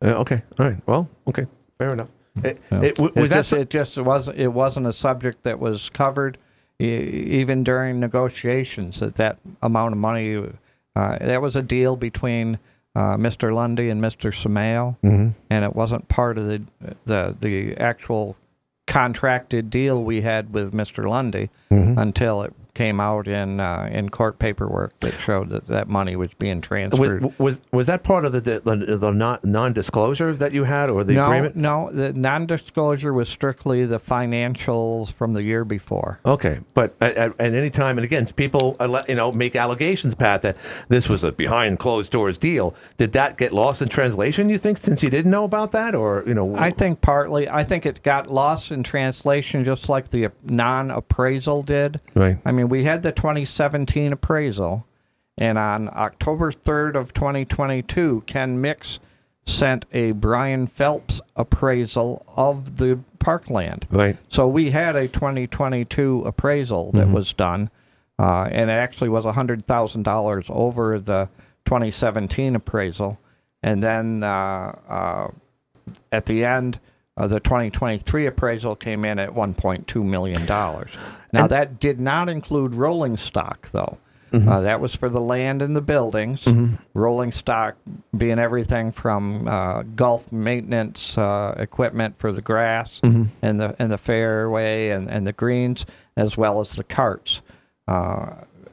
Uh, 0.03 0.09
okay. 0.09 0.43
All 0.59 0.65
right. 0.67 0.77
Well. 0.85 1.09
Okay. 1.27 1.47
Fair 1.77 1.93
enough. 1.93 2.09
It, 2.43 2.59
No. 2.71 2.81
it- 2.83 2.99
was 2.99 3.09
it 3.15 3.15
that 3.15 3.29
just, 3.29 3.49
so- 3.49 3.57
it 3.57 3.69
just 3.71 3.97
wasn't 3.97 4.37
it 4.39 4.49
wasn't 4.53 4.85
a 4.85 4.93
subject 4.93 5.41
that 5.43 5.59
was 5.59 5.89
covered 5.89 6.37
e- 6.79 6.85
even 6.85 7.63
during 7.63 7.99
negotiations 7.99 8.99
that 8.99 9.15
that 9.15 9.39
amount 9.63 9.93
of 9.93 9.97
money 9.97 10.35
uh, 10.97 11.17
that 11.19 11.41
was 11.41 11.55
a 11.55 11.61
deal 11.61 11.95
between 11.95 12.57
uh, 12.95 13.15
Mr. 13.17 13.53
Lundy 13.53 13.89
and 13.89 14.01
Mr. 14.01 14.33
Simao 14.33 14.97
Mhm. 15.03 15.33
and 15.51 15.63
it 15.65 15.75
wasn't 15.75 16.07
part 16.07 16.37
of 16.39 16.47
the 16.47 16.61
the 17.05 17.35
the 17.39 17.77
actual 17.77 18.35
contracted 18.87 19.69
deal 19.69 20.03
we 20.03 20.21
had 20.21 20.53
with 20.53 20.73
Mr. 20.73 21.07
Lundy 21.07 21.49
Mhm. 21.69 21.97
until 21.97 22.41
it 22.41 22.53
came 22.77 22.99
out 22.99 23.27
in 23.27 23.59
uh, 23.59 23.89
in 23.91 24.07
court 24.07 24.37
paperwork 24.37 24.97
that 24.99 25.13
showed 25.15 25.49
that 25.49 25.65
that 25.65 25.87
money 25.87 26.15
was 26.15 26.31
being 26.35 26.61
transferred. 26.61 27.33
was 27.39 27.59
was 27.71 27.87
that 27.87 28.03
part 28.03 28.23
of 28.23 28.31
the 28.33 28.39
the, 28.39 28.97
the 28.97 29.11
non 29.11 29.39
non-disclosure 29.43 30.33
that 30.35 30.53
you 30.53 30.63
had 30.63 30.91
or 30.91 31.03
the 31.03 31.13
no, 31.13 31.25
agreement? 31.25 31.55
no, 31.55 31.89
the 31.91 32.13
non-disclosure 32.13 33.11
was 33.13 33.27
strictly 33.27 33.85
the 33.85 33.99
financials 33.99 35.11
from 35.11 35.33
the 35.33 35.41
year 35.41 35.65
before. 35.65 36.19
Okay, 36.23 36.59
but 36.75 36.93
at, 37.01 37.17
at, 37.17 37.39
any 37.39 37.71
time, 37.71 37.97
and 37.97 38.05
again, 38.05 38.27
people 38.27 38.75
uh, 38.79 39.03
you 39.09 39.15
know 39.15 39.31
make 39.31 39.55
allegations, 39.55 40.13
Pat, 40.13 40.43
that 40.43 40.55
this 40.87 41.09
was 41.09 41.23
a 41.23 41.31
behind 41.31 41.79
closed 41.79 42.11
doors 42.11 42.37
deal. 42.37 42.75
Did 42.97 43.13
that 43.13 43.39
get 43.39 43.51
lost 43.51 43.81
in 43.81 43.87
translation? 43.87 44.49
You 44.49 44.59
think 44.59 44.77
since 44.77 45.01
you 45.01 45.09
didn't 45.09 45.31
know 45.31 45.45
about 45.45 45.71
that, 45.71 45.95
or 45.95 46.23
you 46.27 46.35
know? 46.35 46.55
I 46.55 46.69
think 46.69 47.01
partly. 47.01 47.49
I 47.49 47.63
think 47.63 47.87
it 47.87 48.03
got 48.03 48.29
lost 48.29 48.71
in 48.71 48.83
translation, 48.83 49.63
just 49.63 49.89
like 49.89 50.09
the 50.09 50.29
non-appraisal 50.43 51.63
did. 51.63 51.99
Right. 52.13 52.37
I 52.45 52.51
mean, 52.51 52.66
we 52.69 52.83
had 52.83 53.03
the 53.03 53.11
2017 53.11 54.13
appraisal, 54.13 54.85
and 55.37 55.57
on 55.57 55.89
October 55.93 56.51
3rd 56.51 56.95
of 56.95 57.13
2022, 57.13 58.23
Ken 58.25 58.59
Mix 58.59 58.99
sent 59.45 59.85
a 59.93 60.11
Brian 60.11 60.67
Phelps 60.67 61.21
appraisal 61.35 62.25
of 62.35 62.77
the 62.77 62.99
parkland. 63.19 63.85
Right. 63.89 64.17
So 64.29 64.47
we 64.47 64.71
had 64.71 64.95
a 64.95 65.07
2022 65.07 66.23
appraisal 66.25 66.91
that 66.93 67.07
Mhm. 67.07 67.13
was 67.13 67.33
done, 67.33 67.69
uh, 68.19 68.49
and 68.51 68.69
it 68.69 68.73
actually 68.73 69.09
was 69.09 69.25
$100,000 69.25 70.49
over 70.49 70.99
the 70.99 71.29
2017 71.65 72.55
appraisal. 72.55 73.17
And 73.63 73.81
then 73.81 74.23
uh, 74.23 74.75
uh, 74.89 75.27
at 76.11 76.25
the 76.25 76.43
end, 76.45 76.79
uh, 77.17 77.27
the 77.27 77.39
2023 77.39 78.27
appraisal 78.27 78.75
came 78.75 79.03
in 79.03 79.19
at 79.19 79.29
1.2 79.31 80.03
million 80.05 80.45
dollars. 80.45 80.91
Now 81.33 81.47
that 81.47 81.79
did 81.79 81.99
not 81.99 82.29
include 82.29 82.75
rolling 82.75 83.17
stock, 83.17 83.69
though. 83.71 83.97
Uh, 84.33 84.59
that 84.61 84.79
was 84.81 84.93
for 84.93 85.09
the 85.09 85.21
land 85.21 85.61
and 85.63 85.75
the 85.75 85.81
buildings. 85.81 86.47
Rolling 86.93 87.31
stock 87.31 87.75
being 88.15 88.37
everything 88.39 88.91
from 88.91 89.47
uh, 89.47 89.81
golf 89.95 90.31
maintenance 90.31 91.17
uh, 91.17 91.55
equipment 91.57 92.15
for 92.17 92.31
the 92.31 92.41
grass 92.41 92.99
Mhm. 93.01 93.27
and 93.41 93.59
the 93.59 93.75
and 93.79 93.89
the 93.91 93.97
fairway 93.97 94.89
and, 94.89 95.09
and 95.09 95.25
the 95.25 95.31
greens, 95.33 95.85
as 96.17 96.37
well 96.37 96.59
as 96.59 96.73
the 96.75 96.83
carts. 96.83 97.41
Uh, 97.87 98.27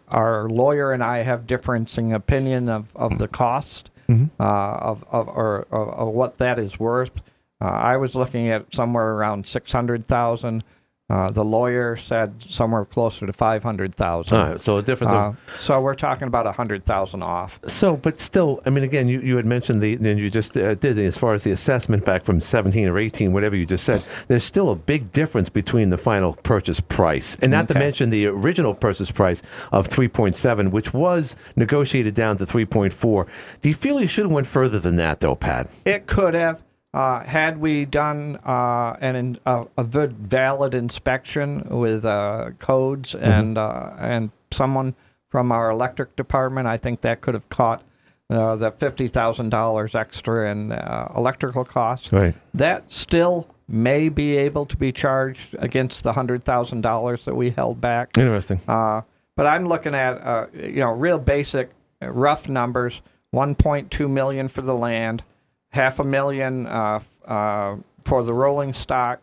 our 0.09 0.49
lawyer 0.51 0.93
and 0.93 1.03
I 1.03 1.19
have 1.23 1.47
differing 1.47 1.87
opinion 2.13 2.69
of, 2.69 2.95
of 2.95 3.17
the 3.19 3.29
cost 3.29 3.91
Mhm. 4.09 4.29
uh, 4.39 4.43
of, 4.45 5.03
of, 5.11 5.29
or, 5.29 5.67
of, 5.71 5.89
of 5.89 6.09
what 6.09 6.37
that 6.39 6.59
is 6.59 6.79
worth. 6.79 7.23
Uh, 7.65 7.69
I 7.69 7.97
was 7.97 8.15
looking 8.15 8.49
at 8.51 8.73
somewhere 8.75 9.15
around 9.15 9.47
six 9.47 9.73
hundred 9.73 10.07
thousand. 10.07 10.65
Uh, 11.11 11.31
the 11.31 11.45
lawyer 11.45 11.97
said 11.97 12.33
somewhere 12.43 12.87
closer 12.87 13.27
to 13.27 13.33
five 13.33 13.63
hundred 13.63 13.95
thousand. 13.95 14.37
All 14.39 14.49
right, 14.53 14.61
so 14.61 14.79
a 14.79 14.83
difference 14.83 15.13
of- 15.13 15.19
Uh, 15.37 15.59
so 15.61 15.79
we're 15.83 15.95
talking 15.95 16.27
about 16.29 16.47
a 16.47 16.53
hundred 16.53 16.83
thousand 16.87 17.23
off. 17.23 17.61
So, 17.67 17.95
but 17.95 18.21
still, 18.21 18.63
I 18.65 18.71
mean, 18.71 18.85
again, 18.85 19.07
you, 19.07 19.21
you 19.21 19.37
had 19.37 19.45
mentioned 19.45 19.83
the, 19.83 19.95
and 19.97 20.19
you 20.19 20.31
just 20.31 20.57
uh, 20.57 20.75
did 20.77 20.99
as 20.99 21.19
far 21.19 21.35
as 21.35 21.45
the 21.45 21.51
assessment 21.51 22.07
back 22.07 22.25
from 22.25 22.41
17 22.41 22.89
or 22.89 22.99
18, 22.99 23.35
whatever 23.35 23.55
you 23.55 23.67
just 23.67 23.85
said. 23.85 24.03
There's 24.29 24.45
still 24.45 24.71
a 24.71 24.75
big 24.77 25.13
difference 25.13 25.51
between 25.51 25.91
the 25.91 25.99
final 25.99 26.33
purchase 26.43 26.81
price, 26.81 27.37
and 27.43 27.53
not 27.53 27.69
to 27.69 27.75
mention 27.75 28.09
the 28.09 28.25
original 28.27 28.75
purchase 28.75 29.11
price 29.11 29.43
of 29.73 29.87
3.7, 29.87 30.71
which 30.71 30.95
was 30.95 31.37
negotiated 31.55 32.15
down 32.15 32.39
to 32.39 32.47
3.4. 32.47 33.29
Do 33.61 33.69
you 33.69 33.75
feel 33.75 34.01
you 34.01 34.09
should 34.09 34.25
have 34.25 34.33
went 34.33 34.47
further 34.47 34.79
than 34.79 34.97
that, 34.97 35.21
though, 35.21 35.37
Pat? 35.37 35.69
It 35.85 36.07
could 36.07 36.33
have, 36.33 36.63
uh, 36.95 37.25
had 37.25 37.61
we 37.61 37.85
done 37.85 38.39
uh, 38.45 38.97
an 39.01 39.37
a 39.45 39.85
good 39.85 40.13
valid 40.13 40.75
inspection 40.75 41.65
with 41.69 42.05
uh, 42.05 42.51
codes 42.61 43.17
and 43.17 43.59
uh, 43.59 43.91
and 43.99 44.31
someone 44.53 44.95
from 45.29 45.51
our 45.51 45.71
electric 45.71 46.15
department. 46.15 46.69
I 46.69 46.77
think 46.77 47.01
that 47.01 47.21
could 47.21 47.35
have 47.35 47.49
caught 47.49 47.83
uh, 48.31 48.55
the 48.55 48.71
fifty 48.71 49.09
thousand 49.09 49.51
dollars 49.51 49.97
extra 49.97 50.49
in 50.53 50.71
uh, 50.71 51.13
electrical 51.17 51.65
costs. 51.65 52.13
Right. 52.13 52.35
That 52.55 52.93
still 52.93 53.49
may 53.67 54.09
be 54.09 54.37
able 54.37 54.65
to 54.67 54.77
be 54.77 54.93
charged 54.93 55.57
against 55.59 56.05
the 56.05 56.13
hundred 56.13 56.45
thousand 56.45 56.83
dollars 56.83 57.25
that 57.25 57.35
we 57.35 57.51
held 57.51 57.81
back. 57.81 58.17
Interesting. 58.17 58.61
Uh, 58.69 59.01
but 59.35 59.49
I'm 59.49 59.67
looking 59.67 59.97
at 59.97 60.13
uh, 60.13 60.47
you 60.55 60.77
know 60.77 60.93
real 60.93 61.19
basic, 61.19 61.71
rough 62.01 62.49
numbers: 62.49 63.03
1.2 63.35 64.09
million 64.09 64.47
for 64.47 64.63
the 64.63 64.75
land, 64.77 65.25
half 65.75 65.99
a 65.99 66.05
million 66.05 66.67
uh, 66.67 67.01
uh, 67.27 67.77
for 68.05 68.23
the 68.23 68.33
rolling 68.33 68.73
stock. 68.73 69.21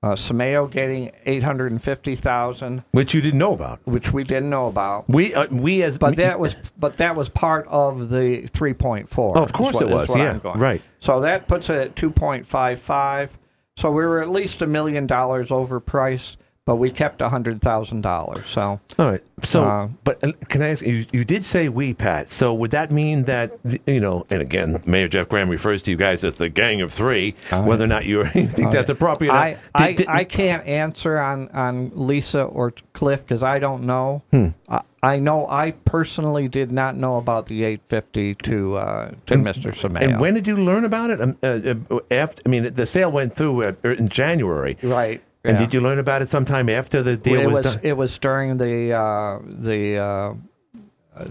Uh, 0.00 0.14
Simao 0.14 0.68
getting 0.70 1.10
850,000, 1.26 2.84
Which 2.92 3.14
you 3.14 3.20
didn't 3.20 3.38
know 3.40 3.52
about. 3.54 3.80
which 3.84 4.12
we 4.12 4.22
didn't 4.22 4.48
know 4.48 4.68
about. 4.68 5.08
We, 5.08 5.34
uh, 5.34 5.46
we 5.50 5.82
as 5.82 5.98
But 5.98 6.14
that 6.16 6.38
was 6.38 6.54
but 6.78 6.98
that 6.98 7.16
was 7.16 7.28
part 7.28 7.66
of 7.66 8.08
the 8.08 8.42
3.4. 8.42 9.08
Oh, 9.34 9.42
of 9.42 9.52
course 9.52 9.74
what- 9.74 9.82
it 9.82 9.88
was, 9.90 10.14
yeah, 10.14 10.38
right. 10.54 10.80
So 11.00 11.18
that 11.22 11.48
puts 11.48 11.68
it 11.68 11.76
at 11.78 11.96
2.55. 11.96 13.30
So 13.76 13.90
we 13.90 14.04
were 14.06 14.20
at 14.22 14.28
least 14.28 14.62
a 14.62 14.68
million 14.68 15.06
dollars 15.06 15.48
overpriced, 15.50 16.36
but 16.68 16.76
we 16.76 16.90
kept 16.90 17.20
$100,000. 17.20 18.44
So 18.46 18.78
All 18.98 19.10
right. 19.10 19.22
So, 19.42 19.64
Uh, 19.64 19.88
but 20.04 20.22
uh, 20.22 20.32
can 20.48 20.60
I 20.62 20.68
ask 20.70 20.84
you? 20.84 21.06
You 21.12 21.24
did 21.24 21.42
say 21.44 21.68
we, 21.70 21.94
Pat. 21.94 22.28
So 22.30 22.52
would 22.52 22.72
that 22.72 22.90
mean 22.90 23.22
that 23.24 23.52
th- 23.62 23.80
you 23.86 24.00
know? 24.00 24.26
And 24.30 24.42
again, 24.42 24.82
Mayor 24.86 25.08
Jeff 25.08 25.28
Graham 25.30 25.48
refers 25.48 25.82
to 25.84 25.90
you 25.92 25.96
guys 25.96 26.24
as 26.24 26.34
the 26.34 26.50
gang 26.50 26.82
of 26.82 26.92
three. 26.92 27.34
whether 27.50 27.84
or 27.84 27.86
not 27.86 28.04
you 28.04 28.24
you 28.34 28.48
think 28.58 28.70
that's 28.72 28.90
appropriate. 28.90 29.32
I, 29.32 29.50
Did- 29.52 29.58
I, 29.74 29.92
did- 29.94 30.08
I 30.08 30.24
can't 30.24 30.66
answer 30.66 31.18
on, 31.18 31.48
on 31.50 31.90
Lisa 31.94 32.42
or 32.42 32.72
Cliff 32.92 33.22
because 33.22 33.42
I 33.42 33.58
don't 33.60 33.84
know. 33.84 34.22
Hmm. 34.32 34.48
I, 34.68 34.82
I 35.02 35.16
know 35.20 35.46
I 35.48 35.70
personally 35.84 36.48
did 36.48 36.72
not 36.72 36.96
know 36.96 37.16
about 37.18 37.46
the 37.46 37.62
850 37.64 38.34
to 38.34 38.76
uh, 38.76 39.10
to 39.26 39.34
And- 39.34 39.46
Mr. 39.46 39.72
Simao. 39.72 40.02
And 40.02 40.20
when 40.20 40.34
did 40.34 40.46
you 40.48 40.56
learn 40.56 40.84
about 40.84 41.10
it? 41.10 41.20
Um, 41.20 41.36
uh, 41.42 41.46
uh, 41.94 42.00
after, 42.10 42.42
I 42.44 42.48
mean, 42.50 42.74
the 42.74 42.84
sale 42.86 43.10
went 43.12 43.32
through 43.32 43.62
uh, 43.64 43.72
in 43.84 44.08
January, 44.08 44.76
right? 44.82 45.22
And 45.44 45.58
yeah. 45.58 45.64
did 45.64 45.74
you 45.74 45.80
learn 45.80 45.98
about 45.98 46.22
it 46.22 46.28
sometime 46.28 46.68
after 46.68 47.02
the 47.02 47.16
deal 47.16 47.40
it 47.40 47.46
was, 47.46 47.64
was 47.64 47.74
done? 47.74 47.80
it 47.84 47.96
was 47.96 48.18
during 48.18 48.58
the 48.58 48.92
uh, 48.92 49.38
the 49.44 49.96
uh, 49.96 50.34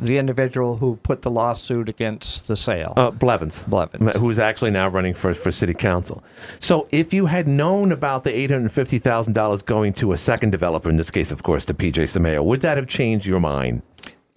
the 0.02 0.18
individual 0.18 0.78
who 0.78 0.98
put 0.98 1.22
the 1.22 1.30
lawsuit 1.30 1.88
against 1.88 2.48
the 2.48 2.56
sale. 2.58 2.94
Uh, 2.98 3.10
Blevins. 3.12 3.64
Blevins. 3.64 4.16
Who's 4.18 4.40
actually 4.40 4.72
now 4.72 4.90
running 4.90 5.14
for, 5.14 5.34
for 5.34 5.52
city 5.52 5.74
council. 5.74 6.24
So 6.60 6.88
if 6.92 7.14
you 7.14 7.26
had 7.26 7.48
known 7.48 7.94
about 7.94 8.26
the 8.26 8.32
$850,000 8.32 9.66
going 9.66 9.94
to 9.94 10.12
a 10.12 10.18
second 10.18 10.50
developer, 10.52 10.90
in 10.90 10.98
this 10.98 11.10
case, 11.10 11.32
of 11.32 11.44
course, 11.44 11.66
to 11.68 11.74
PJ 11.74 12.10
Simao, 12.10 12.44
would 12.44 12.60
that 12.62 12.76
have 12.76 12.88
changed 12.88 13.26
your 13.26 13.40
mind? 13.40 13.82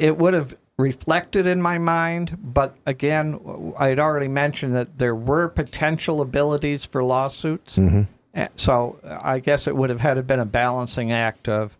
it 0.00 0.16
would 0.16 0.32
have 0.32 0.56
reflected 0.78 1.46
in 1.46 1.60
my 1.60 1.76
mind, 1.76 2.36
but 2.42 2.74
again, 2.86 3.38
I 3.78 3.88
had 3.88 3.98
already 3.98 4.28
mentioned 4.28 4.74
that 4.74 4.98
there 4.98 5.14
were 5.14 5.48
potential 5.48 6.22
abilities 6.22 6.86
for 6.86 7.04
lawsuits. 7.04 7.76
Mhm. 7.76 8.08
Uh, 8.34 8.46
So 8.56 8.98
I 9.22 9.38
guess 9.40 9.66
it 9.66 9.74
would 9.76 9.90
have 9.90 10.00
had 10.00 10.14
to 10.14 10.22
been 10.22 10.40
a 10.40 10.44
balancing 10.44 11.12
act 11.12 11.48
of, 11.48 11.76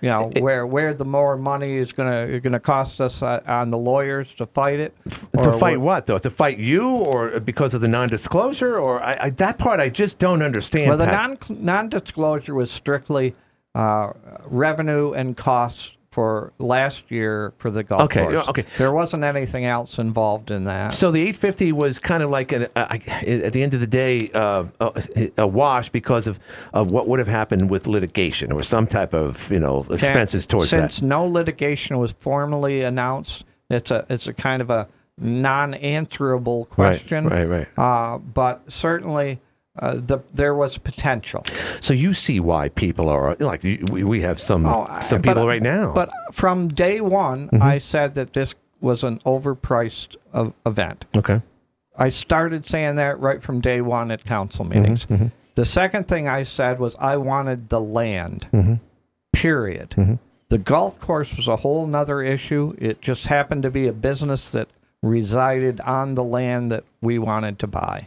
you 0.00 0.08
know, 0.08 0.30
where 0.40 0.66
where 0.66 0.94
the 0.94 1.04
more 1.04 1.36
money 1.36 1.76
is 1.76 1.92
gonna 1.92 2.38
gonna 2.40 2.60
cost 2.60 3.00
us 3.00 3.22
uh, 3.22 3.40
on 3.46 3.70
the 3.70 3.78
lawyers 3.78 4.32
to 4.34 4.46
fight 4.46 4.78
it. 4.80 4.94
to 5.42 5.52
fight 5.52 5.80
what- 5.80 6.06
though? 6.06 6.18
To 6.18 6.30
fight 6.30 6.58
you 6.58 6.88
or 6.90 7.40
because 7.40 7.74
of 7.74 7.80
the 7.80 7.88
non 7.88 8.08
disclosure? 8.08 8.78
Or 8.78 9.02
I, 9.02 9.16
I, 9.20 9.30
that 9.30 9.58
part 9.58 9.80
I 9.80 9.88
just 9.88 10.18
don't 10.18 10.42
understand. 10.42 10.88
Well, 10.90 10.98
the 10.98 11.06
Pat. 11.06 11.48
non 11.50 11.64
non 11.64 11.88
disclosure 11.88 12.54
was 12.54 12.70
strictly 12.70 13.34
uh, 13.74 14.12
revenue 14.46 15.12
and 15.12 15.36
costs 15.36 15.92
for 16.14 16.52
last 16.60 17.10
year 17.10 17.52
for 17.58 17.72
the 17.72 17.82
golf 17.82 18.02
Okay, 18.02 18.22
course. 18.22 18.48
okay. 18.48 18.64
There 18.78 18.92
wasn't 18.92 19.24
anything 19.24 19.64
else 19.64 19.98
involved 19.98 20.52
in 20.52 20.62
that. 20.64 20.94
So 20.94 21.10
the 21.10 21.20
850 21.22 21.72
was 21.72 21.98
kind 21.98 22.22
of 22.22 22.30
like 22.30 22.52
an, 22.52 22.68
uh, 22.76 22.86
at 23.26 23.52
the 23.52 23.64
end 23.64 23.74
of 23.74 23.80
the 23.80 23.86
day 23.88 24.30
uh, 24.32 24.64
a, 24.78 25.30
a 25.38 25.46
wash 25.46 25.88
because 25.88 26.28
of, 26.28 26.38
of 26.72 26.92
what 26.92 27.08
would 27.08 27.18
have 27.18 27.26
happened 27.26 27.68
with 27.68 27.88
litigation 27.88 28.52
or 28.52 28.62
some 28.62 28.86
type 28.86 29.12
of 29.12 29.50
you 29.50 29.58
know 29.58 29.84
expenses 29.90 30.46
towards 30.46 30.70
Since 30.70 30.80
that. 30.82 30.90
Since 30.92 31.02
no 31.02 31.26
litigation 31.26 31.98
was 31.98 32.12
formally 32.12 32.82
announced, 32.82 33.44
it's 33.70 33.90
a 33.90 34.06
it's 34.08 34.28
a 34.28 34.32
kind 34.32 34.62
of 34.62 34.70
a 34.70 34.86
non-answerable 35.18 36.66
question. 36.66 37.26
Right, 37.26 37.44
right, 37.44 37.66
Uh, 37.76 38.18
but 38.18 38.62
certainly, 38.70 39.40
uh, 39.78 39.94
the 39.96 40.18
there 40.32 40.54
was 40.54 40.78
potential. 40.78 41.42
So 41.80 41.94
you 41.94 42.14
see 42.14 42.38
why 42.40 42.68
people 42.70 43.08
are 43.08 43.34
like 43.40 43.62
we, 43.62 44.04
we 44.04 44.20
have 44.22 44.38
some 44.38 44.66
Oh, 44.66 44.86
I- 44.88 45.00
some 45.00 45.20
but- 45.20 45.30
people 45.30 45.46
right 45.46 45.62
now. 45.62 45.92
But 45.94 46.10
from 46.32 46.68
day 46.68 47.00
one, 47.00 47.48
Mhm. 47.48 47.60
I 47.62 47.78
said 47.78 48.14
that 48.14 48.32
this 48.32 48.54
was 48.80 49.02
an 49.04 49.18
overpriced 49.20 50.16
uh, 50.32 50.50
event. 50.66 51.06
okay. 51.16 51.40
I 51.96 52.08
started 52.08 52.66
saying 52.66 52.96
that 52.96 53.20
right 53.20 53.40
from 53.42 53.60
day 53.60 53.80
one 53.80 54.10
at 54.10 54.24
council 54.24 54.64
meetings. 54.64 55.06
mhm. 55.06 55.30
The 55.54 55.64
second 55.64 56.08
thing 56.08 56.26
I 56.28 56.42
said 56.42 56.78
was 56.80 56.96
I 56.98 57.16
wanted 57.16 57.68
the 57.68 57.80
land. 57.80 58.48
Mhm. 58.52 58.80
Period. 59.32 59.90
Mhm. 59.96 60.18
The 60.50 60.58
golf 60.58 60.98
course 61.00 61.36
was 61.36 61.48
a 61.48 61.56
whole 61.56 61.86
nother 61.86 62.20
issue. 62.22 62.74
It 62.78 63.00
just 63.00 63.26
happened 63.28 63.62
to 63.64 63.70
be 63.70 63.86
a 63.88 63.92
business 63.92 64.50
that 64.52 64.68
resided 65.02 65.80
on 65.80 66.14
the 66.14 66.22
land 66.24 66.70
that 66.72 66.84
we 67.00 67.18
wanted 67.18 67.58
to 67.60 67.66
buy. 67.66 68.04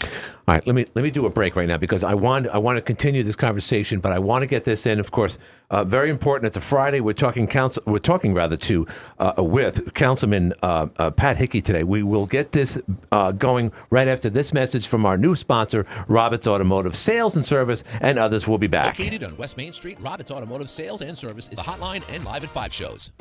All 0.50 0.56
right, 0.56 0.66
let 0.66 0.78
me 0.78 0.86
let 0.96 1.04
me 1.04 1.12
do 1.12 1.26
a 1.26 1.30
break 1.30 1.58
right 1.58 1.68
now 1.68 1.76
because 1.76 2.06
I 2.06 2.14
want 2.14 2.48
I 2.48 2.58
want 2.58 2.78
to 2.78 2.82
continue 2.82 3.22
this 3.22 3.36
conversation, 3.36 4.00
but 4.00 4.14
I 4.14 4.20
want 4.20 4.44
to 4.44 4.48
get 4.48 4.64
this 4.64 4.86
in. 4.86 4.98
Of 4.98 5.12
course, 5.12 5.38
uh, 5.70 5.84
very 5.84 6.10
important. 6.10 6.48
It's 6.48 6.56
a 6.56 6.62
Friday. 6.62 7.02
We're 7.02 7.12
talking 7.12 7.48
council. 7.48 7.84
We're 7.86 8.00
talking 8.00 8.34
rather 8.34 8.56
to 8.56 8.88
uh, 9.20 9.34
with 9.40 9.94
Councilman 9.94 10.54
uh, 10.64 10.88
uh, 10.96 11.12
Pat 11.12 11.36
Hickey 11.36 11.62
today. 11.62 11.84
We 11.84 12.02
will 12.02 12.26
get 12.26 12.54
this 12.54 12.80
uh, 13.12 13.34
going 13.34 13.74
right 13.90 14.08
after 14.08 14.30
this 14.30 14.54
message 14.54 14.88
from 14.88 15.06
our 15.06 15.18
new 15.18 15.36
sponsor, 15.36 15.86
Roberts 16.08 16.48
Automotive 16.48 16.96
Sales 16.96 17.36
and 17.36 17.44
Service, 17.44 17.84
and 18.00 18.18
others. 18.18 18.48
We'll 18.48 18.58
be 18.58 18.68
back. 18.68 18.98
Located 19.00 19.24
on 19.24 19.36
West 19.36 19.58
Main 19.58 19.74
Street, 19.74 19.98
Roberts 20.00 20.32
Automotive 20.32 20.70
Sales 20.70 21.02
and 21.02 21.18
Service 21.18 21.50
is 21.50 21.58
the 21.58 21.62
hotline 21.62 22.10
and 22.10 22.24
live 22.24 22.46
at 22.46 22.50
five 22.50 22.74
shows. 22.74 23.12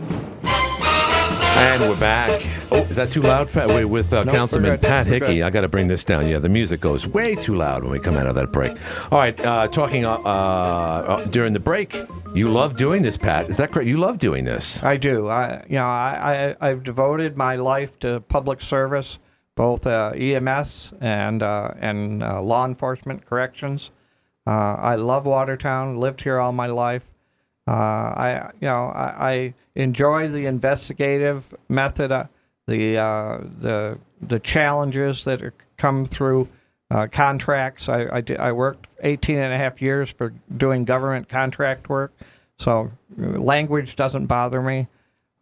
And 1.59 1.83
we're 1.83 1.99
back. 1.99 2.47
Oh, 2.71 2.83
is 2.83 2.97
that 2.97 3.11
too 3.11 3.23
loud? 3.23 3.51
Pat? 3.51 3.69
Wait, 3.69 3.85
with 3.87 4.13
uh, 4.13 4.23
No, 4.23 4.33
Councilman. 4.33 4.79
Pat 4.79 5.07
Hickey. 5.07 5.43
I 5.43 5.51
got 5.51 5.63
to 5.63 5.69
bring 5.69 5.89
this 5.89 6.05
down. 6.05 6.29
Yeah, 6.29 6.39
the 6.39 6.49
music 6.49 6.81
goes 6.81 7.07
way 7.07 7.35
too 7.35 7.55
loud 7.55 7.83
when 7.83 7.93
we 7.93 7.99
come 7.99 8.17
out 8.17 8.27
of 8.27 8.35
that 8.35 8.53
break. 8.53 8.73
All 9.11 9.19
right, 9.19 9.39
uh, 9.41 9.67
talking 9.69 10.05
uh, 10.05 10.13
uh, 10.13 11.25
during 11.27 11.53
the 11.53 11.61
break. 11.61 11.97
You 12.35 12.49
love 12.49 12.77
doing 12.77 13.03
this, 13.03 13.17
Pat. 13.17 13.49
Is 13.49 13.57
that 13.57 13.73
correct? 13.73 13.89
You 13.89 13.97
love 13.97 14.19
doing 14.19 14.45
this. 14.45 14.83
I 14.83 14.97
do. 14.99 15.29
I 15.29 15.65
you 15.69 15.77
know 15.77 15.87
I, 15.87 16.55
I 16.61 16.69
I've 16.69 16.83
devoted 16.83 17.37
my 17.37 17.57
life 17.57 17.99
to 18.01 18.21
public 18.21 18.61
service, 18.61 19.19
both 19.55 19.87
uh, 19.87 20.13
EMS 20.15 20.93
and 21.01 21.43
uh, 21.43 21.73
and 21.81 22.23
uh, 22.23 22.43
law 22.43 22.67
enforcement, 22.67 23.25
corrections. 23.25 23.91
Uh, 24.47 24.77
I 24.79 24.95
love 24.97 25.27
Watertown. 25.27 25.97
Lived 25.97 26.21
here 26.21 26.39
all 26.39 26.53
my 26.53 26.67
life. 26.67 27.09
Uh, 27.67 27.71
I 27.71 28.51
you 28.61 28.69
know 28.69 28.87
I, 28.87 29.31
I 29.31 29.55
enjoy 29.75 30.29
the 30.29 30.47
investigative 30.47 31.55
method, 31.69 32.13
uh, 32.13 32.25
the 32.67 32.99
uh, 32.99 33.39
the 33.61 33.99
the 34.21 34.39
challenges 34.41 35.25
that 35.25 35.43
are, 35.43 35.55
come 35.77 36.05
through 36.05 36.49
uh, 36.91 37.07
contracts. 37.11 37.89
I 37.89 38.07
I, 38.11 38.21
did, 38.21 38.39
I 38.39 38.53
worked 38.53 38.89
18 39.03 39.39
and 39.39 39.53
a 39.53 39.59
half 39.59 39.83
years 39.83 40.13
for 40.13 40.33
doing 40.57 40.85
government 40.85 41.29
contract 41.29 41.89
work, 41.89 42.13
so 42.59 42.91
uh, 43.21 43.27
language 43.39 43.97
doesn't 43.97 44.27
bother 44.27 44.63
me. 44.63 44.87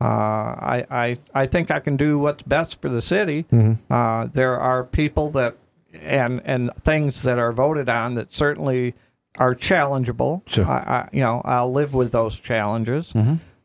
Uh, 0.00 0.06
I, 0.06 0.86
I 0.90 1.16
I 1.34 1.46
think 1.46 1.70
I 1.70 1.80
can 1.80 1.96
do 1.96 2.18
what's 2.18 2.42
best 2.42 2.80
for 2.80 2.88
the 2.88 3.02
city. 3.02 3.44
Uh, 3.90 4.26
there 4.32 4.58
are 4.58 4.84
people 4.84 5.30
that 5.30 5.56
and 5.92 6.40
and 6.44 6.70
things 6.82 7.22
that 7.22 7.38
are 7.38 7.52
voted 7.52 7.88
on 7.88 8.14
that 8.14 8.32
certainly 8.32 8.94
are 9.38 9.54
challengeable. 9.54 10.42
Sure. 10.46 10.64
I, 10.66 10.78
I 10.78 11.08
you 11.12 11.20
know 11.20 11.42
I'll 11.44 11.72
live 11.72 11.94
with 11.94 12.12
those 12.12 12.38
challenges. 12.38 13.12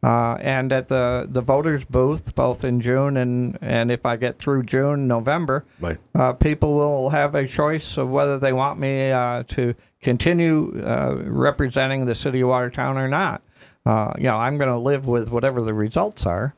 Uh, 0.02 0.38
and 0.40 0.72
at 0.72 0.88
the 0.88 1.28
the 1.30 1.42
voters 1.42 1.84
booth, 1.84 2.34
both 2.34 2.64
in 2.64 2.80
June 2.80 3.18
and 3.18 3.58
and 3.62 3.92
if 3.92 4.06
I 4.06 4.16
get 4.16 4.40
through 4.40 4.64
June, 4.64 5.08
November, 5.10 5.66
Right. 5.82 5.98
uh, 6.16 6.32
people 6.34 6.74
will 6.76 7.10
have 7.10 7.36
a 7.36 7.46
choice 7.46 7.98
of 7.98 8.10
whether 8.10 8.40
they 8.40 8.54
want 8.54 8.80
me 8.80 9.12
uh, 9.12 9.44
to 9.50 9.76
continue 10.02 10.82
uh, 10.86 11.16
representing 11.26 12.06
the 12.06 12.16
city 12.16 12.40
of 12.42 12.48
Watertown 12.48 12.98
or 12.98 13.10
not. 13.10 13.42
Uh, 13.86 14.14
you 14.18 14.24
know, 14.24 14.38
I'm 14.38 14.58
going 14.58 14.70
to 14.70 14.78
live 14.78 15.06
with 15.06 15.30
whatever 15.32 15.62
the 15.62 15.74
results 15.74 16.26
are. 16.26 16.54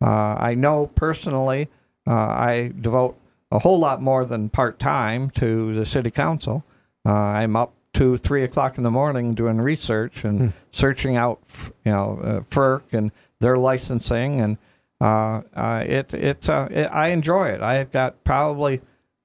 Uh, 0.00 0.36
I 0.38 0.54
know 0.54 0.86
personally, 0.94 1.68
uh, 2.06 2.12
I 2.14 2.72
devote 2.80 3.18
a 3.50 3.58
whole 3.58 3.78
lot 3.78 4.00
more 4.00 4.24
than 4.24 4.48
part 4.48 4.78
time 4.78 5.28
to 5.30 5.74
the 5.74 5.84
city 5.84 6.10
council. 6.10 6.64
Uh, 7.06 7.12
I'm 7.12 7.56
up 7.56 7.74
to 7.96 8.16
three 8.18 8.44
o'clock 8.44 8.76
in 8.76 8.82
the 8.82 8.90
morning 8.90 9.34
doing 9.34 9.58
research 9.58 10.24
and 10.24 10.52
searching 10.70 11.16
out, 11.16 11.40
you 11.84 11.92
know, 11.92 12.18
uh, 12.22 12.40
FERC 12.40 12.82
and 12.92 13.10
their 13.40 13.56
licensing, 13.56 14.40
and 14.40 14.58
uh, 15.00 15.42
uh, 15.54 15.84
it 15.86 16.12
it, 16.14 16.48
uh, 16.48 16.68
it 16.70 16.86
I 16.86 17.08
enjoy 17.08 17.48
it. 17.48 17.62
I've 17.62 17.90
got 17.92 18.22
probably 18.24 18.80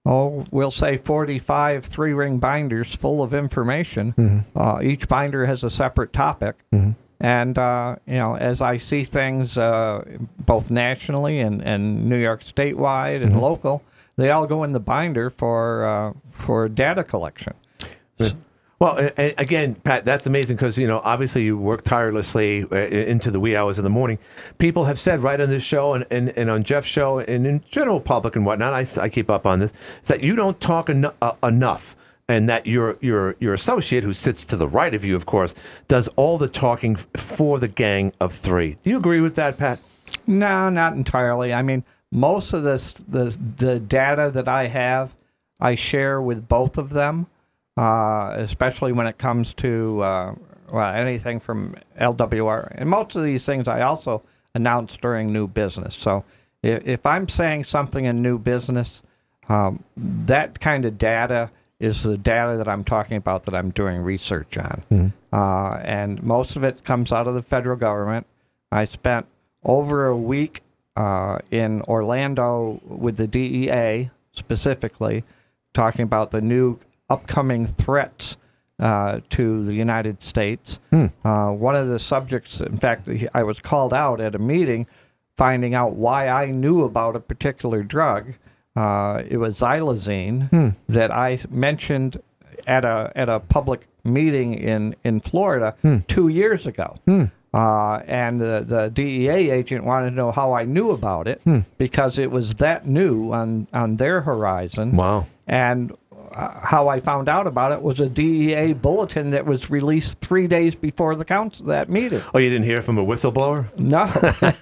oh, 0.05 0.45
we'll 0.51 0.71
say 0.71 0.97
45 0.97 1.85
three 1.85 2.13
ring 2.13 2.39
binders 2.39 2.95
full 2.95 3.21
of 3.21 3.33
information. 3.33 4.13
Uh, 4.55 4.79
each 4.81 5.07
binder 5.07 5.45
has 5.45 5.63
a 5.63 5.69
separate 5.69 6.11
topic. 6.13 6.55
And, 7.19 7.55
uh, 7.59 7.97
you 8.07 8.17
know, 8.17 8.35
as 8.35 8.63
I 8.63 8.77
see 8.77 9.03
things 9.03 9.55
uh, 9.55 10.03
both 10.39 10.71
nationally 10.71 11.39
and, 11.39 11.61
and 11.61 12.09
New 12.09 12.17
York 12.17 12.43
statewide 12.43 13.21
and 13.21 13.39
local, 13.39 13.83
they 14.17 14.31
all 14.31 14.47
go 14.47 14.63
in 14.63 14.71
the 14.71 14.79
binder 14.79 15.29
for, 15.29 15.85
uh, 15.85 16.13
for 16.31 16.67
data 16.67 17.03
collection. 17.03 17.53
Well, 18.81 18.97
a- 18.97 19.11
a- 19.21 19.35
again, 19.37 19.75
Pat, 19.75 20.05
that's 20.05 20.25
amazing 20.25 20.55
because 20.55 20.75
you 20.75 20.87
know 20.87 21.01
obviously 21.03 21.43
you 21.43 21.55
work 21.55 21.83
tirelessly 21.83 22.65
uh, 22.71 22.75
into 22.75 23.29
the 23.29 23.39
wee 23.39 23.55
hours 23.55 23.77
of 23.77 23.83
the 23.83 23.91
morning. 23.91 24.17
People 24.57 24.85
have 24.85 24.97
said 24.97 25.21
right 25.21 25.39
on 25.39 25.49
this 25.49 25.63
show 25.63 25.93
and, 25.93 26.03
and, 26.09 26.29
and 26.35 26.49
on 26.49 26.63
Jeff's 26.63 26.87
show 26.87 27.19
and 27.19 27.45
in 27.45 27.63
general 27.69 27.99
public 28.01 28.35
and 28.35 28.43
whatnot. 28.43 28.73
I, 28.73 28.87
I 28.99 29.07
keep 29.07 29.29
up 29.29 29.45
on 29.45 29.59
this 29.59 29.71
is 30.01 30.07
that 30.07 30.23
you 30.23 30.35
don't 30.35 30.59
talk 30.59 30.89
eno- 30.89 31.13
uh, 31.21 31.33
enough, 31.43 31.95
and 32.27 32.49
that 32.49 32.65
your 32.65 32.97
your 33.01 33.35
your 33.39 33.53
associate 33.53 34.03
who 34.03 34.13
sits 34.13 34.43
to 34.45 34.57
the 34.57 34.67
right 34.67 34.95
of 34.95 35.05
you, 35.05 35.15
of 35.15 35.27
course, 35.27 35.53
does 35.87 36.07
all 36.15 36.39
the 36.39 36.47
talking 36.49 36.95
for 36.95 37.59
the 37.59 37.67
gang 37.67 38.11
of 38.19 38.33
three. 38.33 38.77
Do 38.83 38.89
you 38.89 38.97
agree 38.97 39.21
with 39.21 39.35
that, 39.35 39.59
Pat? 39.59 39.79
No, 40.25 40.69
not 40.69 40.93
entirely. 40.93 41.53
I 41.53 41.61
mean, 41.61 41.83
most 42.11 42.51
of 42.53 42.63
this 42.63 42.93
the 42.93 43.37
the 43.57 43.79
data 43.79 44.31
that 44.33 44.47
I 44.47 44.65
have, 44.65 45.15
I 45.59 45.75
share 45.75 46.19
with 46.19 46.47
both 46.47 46.79
of 46.79 46.89
them, 46.89 47.27
uh, 47.81 48.33
especially 48.37 48.91
when 48.91 49.07
it 49.07 49.17
comes 49.17 49.55
to 49.55 49.99
uh, 50.01 50.35
well 50.71 50.93
anything 50.93 51.39
from 51.39 51.75
LWR 51.99 52.71
and 52.75 52.87
most 52.87 53.15
of 53.15 53.23
these 53.23 53.43
things 53.43 53.67
I 53.67 53.81
also 53.81 54.21
announce 54.53 54.97
during 54.97 55.33
new 55.33 55.47
business. 55.47 55.95
So 55.95 56.23
if, 56.61 56.85
if 56.85 57.05
I'm 57.07 57.27
saying 57.27 57.63
something 57.63 58.05
in 58.05 58.21
new 58.21 58.37
business, 58.37 59.01
um, 59.49 59.83
that 59.97 60.59
kind 60.59 60.85
of 60.85 60.99
data 60.99 61.49
is 61.79 62.03
the 62.03 62.19
data 62.19 62.55
that 62.57 62.67
I'm 62.67 62.83
talking 62.83 63.17
about 63.17 63.45
that 63.45 63.55
I'm 63.55 63.71
doing 63.71 64.03
research 64.03 64.57
on, 64.57 64.83
uh, 65.33 65.79
and 65.83 66.21
most 66.21 66.55
of 66.55 66.63
it 66.63 66.83
comes 66.83 67.11
out 67.11 67.25
of 67.27 67.33
the 67.33 67.41
federal 67.41 67.77
government. 67.77 68.27
I 68.71 68.85
spent 68.85 69.25
over 69.63 70.05
a 70.05 70.15
week 70.15 70.61
uh, 70.95 71.39
in 71.49 71.81
Orlando 71.87 72.79
with 72.85 73.17
the 73.17 73.25
DEA 73.25 74.11
specifically, 74.33 75.23
talking 75.73 76.03
about 76.03 76.29
the 76.29 76.41
new 76.41 76.77
upcoming 77.11 77.67
threats 77.67 78.37
uh, 78.79 79.19
to 79.29 79.63
the 79.65 79.75
United 79.75 80.21
States. 80.21 80.79
Uh, 81.23 81.51
one 81.51 81.75
of 81.75 81.87
the 81.89 81.99
subjects, 81.99 82.61
in 82.61 82.77
fact, 82.77 83.09
I 83.33 83.43
was 83.43 83.59
called 83.59 83.93
out 83.93 84.19
at 84.21 84.33
a 84.35 84.39
meeting 84.39 84.87
finding 85.37 85.73
out 85.73 85.93
why 85.95 86.27
I 86.27 86.51
knew 86.51 86.83
about 86.83 87.15
a 87.15 87.19
particular 87.19 87.83
drug. 87.83 88.33
Uh, 88.75 89.23
it 89.27 89.37
was 89.37 89.59
xylazine 89.59 90.49
that 90.87 91.11
I 91.11 91.39
mentioned 91.49 92.21
at 92.67 92.85
a 92.85 93.11
at 93.15 93.27
a 93.27 93.39
public 93.39 93.87
meeting 94.03 94.53
in 94.53 94.95
in 95.03 95.19
Florida 95.19 95.75
two 96.07 96.27
years 96.29 96.65
ago. 96.67 96.95
Uh, 97.53 98.01
and 98.07 98.39
the, 98.39 98.63
the 98.65 98.89
DEA 98.89 99.49
agent 99.51 99.83
wanted 99.83 100.11
to 100.11 100.15
know 100.15 100.31
how 100.31 100.53
I 100.53 100.63
knew 100.63 100.91
about 100.91 101.27
it 101.27 101.41
because 101.77 102.17
it 102.17 102.31
was 102.31 102.53
that 102.55 102.87
new 102.87 103.31
on 103.33 103.67
on 103.73 103.97
their 103.97 104.21
horizon. 104.21 104.95
Wow. 104.95 105.25
And 105.47 105.91
how 106.35 106.87
I 106.87 106.99
found 106.99 107.27
out 107.29 107.47
about 107.47 107.71
it 107.71 107.81
was 107.81 107.99
a 107.99 108.07
DEA 108.09 108.73
bulletin 108.73 109.31
that 109.31 109.45
was 109.45 109.69
released 109.69 110.19
three 110.21 110.47
days 110.47 110.75
before 110.75 111.15
the 111.15 111.25
council 111.25 111.65
that 111.67 111.89
meeting. 111.89 112.21
Oh, 112.33 112.39
you 112.39 112.49
didn't 112.49 112.65
hear 112.65 112.81
from 112.81 112.97
a 112.97 113.03
whistleblower? 113.05 113.65
No, 113.77 114.03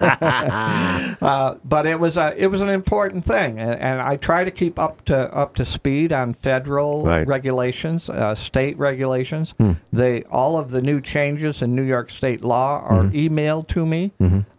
uh, 1.22 1.54
but 1.64 1.86
it 1.86 1.98
was 1.98 2.16
a 2.16 2.34
it 2.36 2.46
was 2.48 2.60
an 2.60 2.68
important 2.68 3.24
thing, 3.24 3.58
and, 3.58 3.74
and 3.80 4.00
I 4.00 4.16
try 4.16 4.44
to 4.44 4.50
keep 4.50 4.78
up 4.78 5.04
to 5.06 5.16
up 5.34 5.54
to 5.56 5.64
speed 5.64 6.12
on 6.12 6.34
federal 6.34 7.04
Right. 7.04 7.26
regulations, 7.26 8.08
uh, 8.08 8.34
state 8.34 8.78
regulations. 8.78 9.54
They 9.92 10.22
all 10.24 10.56
of 10.58 10.70
the 10.70 10.82
new 10.82 11.00
changes 11.00 11.62
in 11.62 11.74
New 11.74 11.82
York 11.82 12.10
State 12.10 12.44
law 12.44 12.80
are 12.80 13.04
emailed 13.04 13.66
to 13.68 13.86
me, 13.86 14.12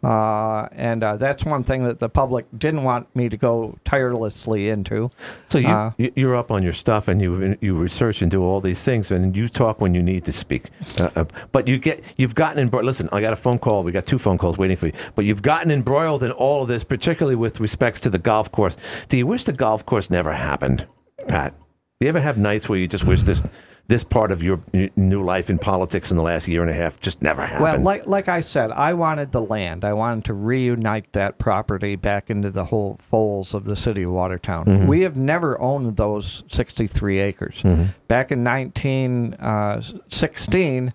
uh, 0.04 0.68
and 0.72 1.04
uh, 1.04 1.16
that's 1.18 1.44
one 1.46 1.64
thing 1.64 1.84
that 1.86 2.00
the 2.00 2.10
public 2.10 2.46
didn't 2.58 2.84
want 2.84 3.14
me 3.16 3.30
to 3.30 3.38
go 3.38 3.78
tirelessly 3.86 4.70
into. 4.70 5.10
So 5.50 5.60
you 5.60 5.68
Uh, 5.68 5.92
you- 5.98 6.12
you're 6.16 6.36
up 6.36 6.52
on 6.52 6.64
your 6.64 6.74
stuff. 6.74 7.01
Stuff 7.02 7.12
and 7.12 7.22
you 7.22 7.58
you 7.62 7.74
research 7.74 8.22
and 8.22 8.32
do 8.32 8.44
all 8.44 8.62
these 8.62 8.84
things 8.84 9.12
and 9.12 9.36
you 9.36 9.50
talk 9.50 9.82
when 9.82 9.96
you 9.96 10.04
need 10.04 10.24
to 10.26 10.32
speak. 10.32 10.70
Uh, 11.00 11.10
uh, 11.16 11.26
but 11.52 11.68
you 11.68 11.78
get 11.78 12.04
you've 12.18 12.36
gotten 12.36 12.60
embroiled. 12.60 12.86
Listen, 12.86 13.10
I 13.12 13.22
got 13.22 13.34
a 13.34 13.36
phone 13.36 13.60
call. 13.60 13.84
We 13.84 13.92
got 13.92 14.06
two 14.06 14.20
phone 14.20 14.38
calls 14.38 14.58
waiting 14.58 14.78
for 14.78 14.88
you. 14.88 14.94
But 15.16 15.26
you've 15.26 15.42
gotten 15.42 15.72
embroiled 15.72 16.24
in 16.24 16.32
all 16.32 16.62
of 16.62 16.68
this, 16.68 16.84
particularly 16.84 17.36
with 17.36 17.60
respects 17.60 18.00
to 18.02 18.10
the 18.10 18.20
golf 18.20 18.52
course. 18.52 18.78
Do 19.10 19.18
you 19.18 19.28
wish 19.28 19.46
the 19.46 19.54
golf 19.54 19.86
course 19.86 20.10
never 20.10 20.32
happened, 20.32 20.86
Pat? 21.28 21.54
Do 22.00 22.06
you 22.06 22.10
ever 22.10 22.22
have 22.22 22.38
nights 22.38 22.70
where 22.70 22.80
you 22.80 22.88
just 22.88 23.06
wish 23.06 23.24
this 23.24 23.44
this 23.92 24.04
part 24.06 24.32
of 24.32 24.42
your 24.42 24.58
new 24.96 25.22
life 25.22 25.50
in 25.50 25.60
politics 25.60 26.12
in 26.12 26.18
the 26.18 26.24
last 26.24 26.48
year 26.48 26.62
and 26.62 26.72
a 26.72 26.74
half 26.74 26.98
just 27.02 27.22
never 27.22 27.42
happened? 27.46 27.64
Well, 27.64 27.82
like 27.82 28.08
like 28.08 28.30
I 28.30 28.40
said, 28.40 28.72
I 28.72 28.94
wanted 28.94 29.34
the 29.34 29.42
land. 29.42 29.84
I 29.84 29.92
wanted 29.92 30.24
to 30.26 30.34
reunite 30.34 31.12
that 31.12 31.38
property 31.40 31.98
back 31.98 32.30
into 32.30 32.52
the 32.52 32.64
whole 32.64 32.98
folds 33.02 33.54
of 33.54 33.66
the 33.66 33.76
city 33.76 34.04
of 34.04 34.12
Watertown. 34.12 34.64
Mhm. 34.66 34.88
We 34.88 35.02
have 35.02 35.18
never 35.18 35.60
owned 35.62 35.98
those 35.98 36.44
63 36.48 37.20
acres. 37.20 37.62
Mhm. 37.64 37.88
Back 38.08 38.32
in 38.32 38.44
1916, 38.44 40.94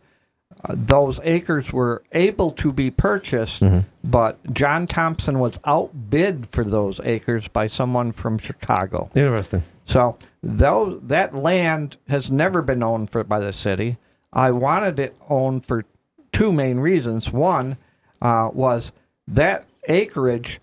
uh, 0.64 0.74
those 0.74 1.20
acres 1.22 1.74
were 1.74 2.02
able 2.12 2.50
to 2.52 2.72
be 2.72 2.90
purchased, 2.90 3.60
Mhm. 3.62 3.84
but 4.02 4.38
John 4.54 4.86
Thompson 4.86 5.38
was 5.38 5.60
outbid 5.66 6.46
for 6.50 6.64
those 6.64 6.98
acres 7.04 7.46
by 7.48 7.66
someone 7.66 8.12
from 8.12 8.38
Chicago. 8.38 9.10
Interesting. 9.14 9.62
So 9.86 10.18
though 10.42 11.00
that 11.04 11.34
land 11.34 11.96
has 12.08 12.30
never 12.30 12.60
been 12.60 12.82
owned 12.82 13.10
for 13.10 13.24
by 13.24 13.40
the 13.40 13.52
city, 13.52 13.96
I 14.32 14.50
wanted 14.50 14.98
it 14.98 15.16
owned 15.28 15.64
for 15.64 15.84
two 16.32 16.52
main 16.52 16.78
reasons. 16.78 17.32
One 17.32 17.78
uh, 18.20 18.50
was 18.52 18.92
that 19.28 19.66
acreage 19.88 20.60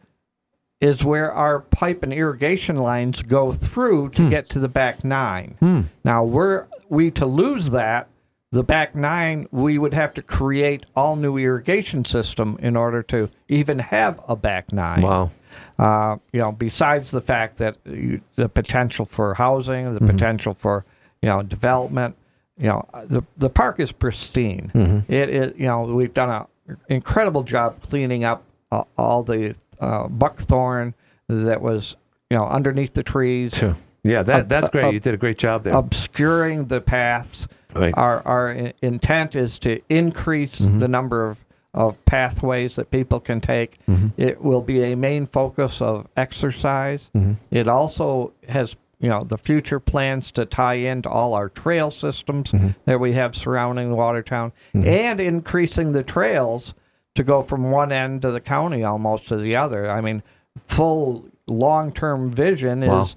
is 0.79 1.03
where 1.03 1.31
our 1.31 1.61
pipe 1.61 2.03
and 2.03 2.13
irrigation 2.13 2.75
lines 2.75 3.21
go 3.21 3.53
through 3.53 4.09
to 4.09 4.29
get 4.29 4.49
to 4.49 4.59
the 4.59 4.67
back 4.67 5.03
nine. 5.03 5.55
Hmm. 5.59 5.81
Now, 6.03 6.25
were 6.25 6.67
we 6.89 7.09
to 7.11 7.25
lose 7.25 7.69
that, 7.69 8.09
the 8.51 8.63
back 8.63 8.93
nine, 8.93 9.47
we 9.51 9.77
would 9.77 9.93
have 9.93 10.13
to 10.15 10.21
create 10.21 10.85
all 10.95 11.15
new 11.15 11.37
irrigation 11.37 12.05
system 12.05 12.57
in 12.61 12.75
order 12.75 13.01
to 13.03 13.29
even 13.47 13.79
have 13.79 14.19
a 14.27 14.35
back 14.35 14.71
nine. 14.71 15.01
Wow. 15.01 15.31
Uh, 15.79 16.17
you 16.31 16.39
know, 16.39 16.51
besides 16.51 17.11
the 17.11 17.21
fact 17.21 17.57
that 17.57 17.77
you, 17.85 18.21
the 18.35 18.47
potential 18.47 19.05
for 19.05 19.33
housing, 19.33 19.91
the 19.93 19.99
Mhm. 19.99 20.07
potential 20.07 20.53
for 20.53 20.85
you 21.21 21.29
know 21.29 21.41
development, 21.41 22.15
you 22.57 22.67
know, 22.67 22.83
the 23.07 23.23
the 23.37 23.49
park 23.49 23.79
is 23.79 23.91
pristine. 23.91 24.71
Mhm. 24.73 25.09
It 25.09 25.29
is 25.29 25.53
you 25.57 25.65
know 25.65 25.81
we've 25.83 26.13
done 26.13 26.29
an 26.29 26.77
incredible 26.89 27.43
job 27.43 27.81
cleaning 27.81 28.23
up 28.23 28.43
uh, 28.71 28.83
all 28.97 29.23
the 29.23 29.55
uh, 29.79 30.07
buckthorn 30.07 30.93
that 31.27 31.61
was 31.61 31.95
you 32.29 32.37
know 32.37 32.45
underneath 32.45 32.93
the 32.93 33.03
trees. 33.03 33.53
Sure. 33.55 33.75
Yeah, 34.03 34.21
that 34.23 34.49
that's 34.49 34.69
great. 34.69 34.85
ob- 34.85 34.93
you 34.93 34.99
did 34.99 35.13
a 35.13 35.17
great 35.17 35.37
job 35.37 35.63
there. 35.63 35.73
obscuring 35.73 36.65
the 36.65 36.81
paths. 36.81 37.47
Right. 37.73 37.93
Our 37.97 38.21
our 38.27 38.51
intent 38.81 39.35
is 39.35 39.57
to 39.59 39.79
increase 39.89 40.59
Mhm. 40.59 40.79
the 40.79 40.87
number 40.87 41.25
of, 41.25 41.43
of 41.73 42.03
pathways 42.05 42.75
that 42.75 42.91
people 42.91 43.19
can 43.19 43.41
take. 43.41 43.79
Mhm. 43.89 44.11
It 44.17 44.43
will 44.43 44.61
be 44.61 44.83
a 44.83 44.95
main 44.95 45.25
focus 45.25 45.81
of 45.81 46.07
exercise. 46.15 47.09
Mhm. 47.15 47.37
It 47.51 47.67
also 47.67 48.31
has 48.49 48.75
you 48.99 49.09
know 49.09 49.21
the 49.21 49.37
future 49.37 49.81
plans 49.81 50.31
to 50.31 50.45
tie 50.45 50.75
into 50.75 51.09
all 51.09 51.33
our 51.33 51.49
trail 51.49 51.91
systems 51.91 52.53
Mhm. 52.53 52.73
that 52.85 53.01
we 53.01 53.11
have 53.13 53.35
surrounding 53.35 53.95
Watertown 53.97 54.53
Mhm. 54.73 54.85
and 54.85 55.19
increasing 55.19 55.91
the 55.91 56.03
trails 56.03 56.73
to 57.15 57.23
go 57.23 57.41
from 57.41 57.69
one 57.69 57.91
end 57.91 58.23
of 58.23 58.31
the 58.33 58.39
county 58.39 58.81
almost 58.83 59.27
to 59.27 59.35
the 59.35 59.57
other. 59.57 59.89
I 59.89 59.99
mean, 59.99 60.23
full 60.65 61.25
long-term 61.47 62.31
vision 62.31 62.79
Wow. 62.81 63.01
is 63.01 63.15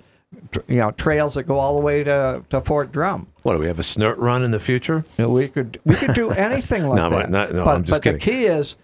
you 0.69 0.77
know 0.77 0.91
trails 0.93 1.35
that 1.35 1.45
go 1.45 1.57
all 1.57 1.77
the 1.77 1.83
way 1.83 2.05
to, 2.05 2.43
to 2.51 2.61
Fort 2.61 2.93
Drum. 2.93 3.27
What 3.43 3.55
do 3.55 3.59
we 3.59 3.67
have 3.67 3.79
a 3.79 3.83
snort 3.85 4.19
run 4.19 4.43
in 4.43 4.51
the 4.51 4.61
future? 4.61 5.05
You 5.19 5.25
know, 5.25 5.31
we 5.31 5.49
could 5.49 5.79
we 5.85 5.95
could 5.95 6.15
do 6.15 6.31
anything 6.49 6.87
like 6.89 6.97
No, 6.97 7.11
that. 7.11 7.31
not- 7.31 7.53
no, 7.53 7.65
but 7.65 7.77
I'm 7.77 7.85
just 7.85 7.97
but 7.99 8.03
kidding. 8.03 8.19
the 8.19 8.25
key 8.25 8.45
is, 8.47 8.77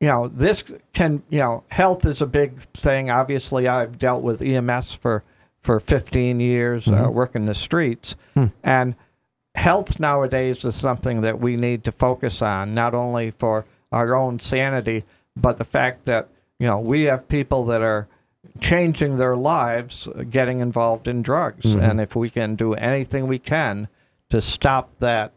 you 0.00 0.08
know, 0.08 0.28
this 0.28 0.62
can 0.92 1.22
you 1.30 1.38
know 1.38 1.64
health 1.68 2.06
is 2.06 2.20
a 2.22 2.26
big 2.26 2.60
thing. 2.60 3.10
Obviously, 3.10 3.68
I've 3.68 3.98
dealt 3.98 4.22
with 4.22 4.42
EMS 4.42 4.94
for 4.94 5.22
for 5.62 5.78
15 5.78 6.40
years, 6.40 6.88
uh, 6.88 6.92
Mhm. 7.06 7.12
working 7.12 7.44
the 7.44 7.54
streets, 7.54 8.16
Hmm. 8.34 8.46
and 8.64 8.94
health 9.54 10.00
nowadays 10.00 10.64
is 10.64 10.74
something 10.74 11.20
that 11.20 11.38
we 11.40 11.56
need 11.56 11.84
to 11.84 11.92
focus 11.92 12.42
on, 12.42 12.74
not 12.74 12.94
only 12.94 13.30
for 13.30 13.64
our 13.92 14.14
own 14.16 14.38
sanity, 14.40 15.04
but 15.36 15.58
the 15.58 15.64
fact 15.64 16.04
that 16.06 16.28
you 16.58 16.66
know 16.66 16.80
we 16.80 17.02
have 17.02 17.28
people 17.28 17.64
that 17.66 17.80
are 17.80 18.08
changing 18.60 19.18
their 19.18 19.36
lives 19.36 20.08
uh, 20.08 20.24
getting 20.28 20.58
involved 20.60 21.06
in 21.08 21.22
drugs 21.22 21.74
Mhm. 21.76 21.90
and 21.90 22.00
if 22.00 22.16
we 22.16 22.28
can 22.30 22.54
do 22.54 22.74
anything 22.74 23.26
we 23.26 23.38
can 23.38 23.88
to 24.30 24.40
stop 24.40 24.90
that 25.00 25.32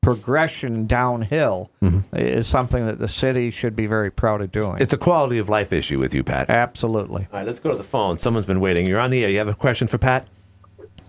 progression 0.00 0.86
downhill 0.86 1.70
Mhm. 1.82 2.02
is 2.12 2.46
something 2.46 2.84
that 2.86 2.98
the 2.98 3.08
city 3.08 3.50
should 3.50 3.74
be 3.74 3.86
very 3.86 4.10
proud 4.10 4.40
of 4.42 4.52
doing 4.52 4.76
It's 4.78 4.92
a 4.92 4.98
quality 4.98 5.38
of 5.38 5.48
life 5.48 5.72
issue 5.72 5.98
with 5.98 6.14
you, 6.14 6.22
Pat. 6.22 6.48
absolutely 6.50 7.26
All 7.32 7.38
right, 7.40 7.46
let's 7.46 7.60
go 7.60 7.70
to 7.70 7.76
the 7.76 7.82
phone. 7.82 8.18
Someone's 8.18 8.46
been 8.46 8.60
waiting. 8.60 8.86
You're 8.86 9.00
on 9.00 9.10
the 9.10 9.24
air. 9.24 9.30
You 9.30 9.38
have 9.38 9.48
a 9.48 9.54
question 9.54 9.88
for 9.88 9.98
Pat? 9.98 10.26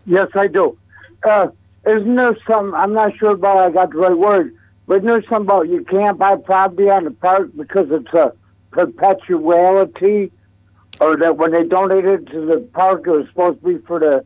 Yes, 0.05 0.29
I 0.33 0.47
do. 0.47 0.77
Uh, 1.27 1.47
isn't 1.85 2.15
there 2.15 2.37
some? 2.51 2.73
I'm 2.73 2.93
not 2.93 3.15
sure 3.17 3.31
about 3.31 3.57
I 3.57 3.69
got 3.69 3.91
the 3.91 3.97
right 3.97 4.17
word, 4.17 4.53
but 4.87 4.97
isn't 4.97 5.07
there 5.07 5.23
some 5.29 5.41
about 5.43 5.67
you 5.67 5.83
can't 5.83 6.17
buy 6.17 6.35
property 6.37 6.89
on 6.89 7.03
the 7.03 7.11
park 7.11 7.49
because 7.57 7.87
it's 7.91 8.13
a 8.13 8.31
perpetuality, 8.71 10.31
or 11.01 11.17
that 11.17 11.37
when 11.37 11.51
they 11.51 11.63
donated 11.63 12.27
to 12.27 12.45
the 12.45 12.59
park, 12.73 13.03
it 13.07 13.11
was 13.11 13.27
supposed 13.29 13.59
to 13.61 13.65
be 13.77 13.85
for 13.85 13.99
the 13.99 14.25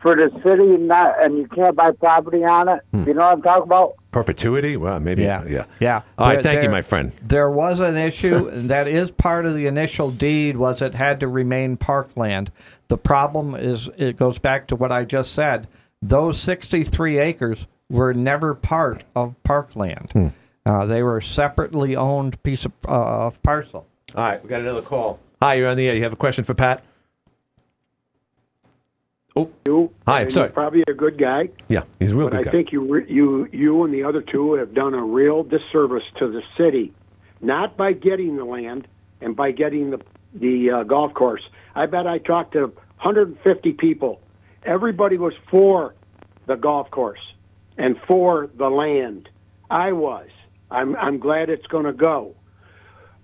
for 0.00 0.14
the 0.14 0.30
city, 0.44 0.74
and 0.74 0.86
not 0.88 1.24
and 1.24 1.36
you 1.38 1.46
can't 1.48 1.74
buy 1.74 1.90
property 1.90 2.44
on 2.44 2.68
it. 2.68 2.80
You 2.92 3.14
know 3.14 3.20
what 3.26 3.34
I'm 3.34 3.42
talking 3.42 3.62
about? 3.64 3.94
Perpetuity? 4.12 4.76
Well, 4.76 5.00
maybe. 5.00 5.22
Yeah. 5.22 5.44
Yeah. 5.46 5.64
yeah 5.80 6.02
All 6.18 6.26
right. 6.28 6.42
There- 6.42 6.52
Thank 6.52 6.62
you, 6.64 6.70
my 6.70 6.82
friend. 6.82 7.12
there 7.22 7.50
was 7.50 7.80
an 7.80 7.96
issue 7.96 8.48
and 8.52 8.70
that 8.70 8.86
is 8.88 9.10
part 9.10 9.46
of 9.46 9.54
the 9.54 9.66
initial 9.66 10.10
deed 10.10 10.56
was 10.56 10.80
it 10.82 10.94
had 10.94 11.20
to 11.20 11.28
remain 11.28 11.76
parkland 11.76 12.50
the 12.88 12.96
problem 12.98 13.54
is 13.54 13.90
it 13.98 14.16
goes 14.16 14.38
back 14.38 14.68
to 14.68 14.76
what 14.76 14.90
i 14.92 15.04
just 15.04 15.32
said 15.32 15.66
those 16.00 16.40
63 16.40 17.18
acres 17.18 17.66
were 17.90 18.14
never 18.14 18.54
part 18.54 19.04
of 19.14 19.34
parkland 19.42 20.10
Hmm. 20.12 20.28
uh, 20.64 20.86
they 20.86 21.02
were 21.02 21.18
a 21.18 21.22
separately 21.22 21.94
owned 21.96 22.40
piece 22.42 22.64
of, 22.64 22.72
uh, 22.88 23.26
of 23.26 23.42
parcel 23.42 23.86
All 24.14 24.24
right. 24.24 24.42
We 24.42 24.48
got 24.48 24.60
another 24.62 24.82
call. 24.82 25.18
Hi, 25.42 25.54
you're 25.54 25.68
on 25.68 25.76
the 25.76 25.86
air. 25.88 25.94
You 25.94 26.02
have 26.02 26.12
a 26.12 26.16
question 26.16 26.44
for 26.44 26.54
Pat? 26.54 26.82
Oh, 29.36 29.50
You, 29.66 29.92
Hi, 30.06 30.26
sorry. 30.28 30.48
Probably 30.50 30.82
a 30.88 30.94
good 30.94 31.18
guy, 31.18 31.50
yeah. 31.68 31.82
He's 31.98 32.12
a 32.12 32.16
real 32.16 32.28
but 32.30 32.38
good 32.38 32.40
I 32.40 32.44
guy. 32.44 32.50
think 32.52 32.72
you, 32.72 32.80
re- 32.90 33.06
you, 33.06 33.46
you, 33.52 33.84
and 33.84 33.92
the 33.92 34.02
other 34.04 34.22
two 34.22 34.54
have 34.54 34.72
done 34.72 34.94
a 34.94 35.02
real 35.04 35.42
disservice 35.42 36.04
to 36.18 36.28
the 36.30 36.40
city, 36.56 36.94
not 37.42 37.76
by 37.76 37.92
getting 37.92 38.36
the 38.36 38.44
land 38.46 38.88
and 39.20 39.36
by 39.36 39.50
getting 39.52 39.90
the 39.90 40.00
the 40.34 40.70
uh, 40.70 40.82
golf 40.82 41.14
course. 41.14 41.40
I 41.74 41.86
bet 41.86 42.06
I 42.06 42.18
talked 42.18 42.52
to 42.52 42.66
150 43.00 43.72
people. 43.72 44.20
Everybody 44.64 45.16
was 45.16 45.32
for 45.50 45.94
the 46.46 46.56
golf 46.56 46.90
course 46.90 47.20
and 47.78 47.96
for 48.06 48.50
the 48.58 48.68
land. 48.68 49.28
I 49.70 49.92
was. 49.92 50.28
I'm 50.70 50.96
I'm 50.96 51.18
glad 51.18 51.48
it's 51.50 51.66
going 51.68 51.84
to 51.84 51.92
go. 51.92 52.34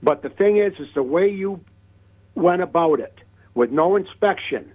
But 0.03 0.23
the 0.23 0.31
thing 0.31 0.59
is, 0.59 0.73
is 0.79 0.89
the 0.95 1.03
way 1.03 1.29
you 1.29 1.61
went 2.35 2.63
about 2.63 3.01
it 3.01 3.19
with 3.55 3.71
no 3.71 3.97
inspection, 3.97 4.73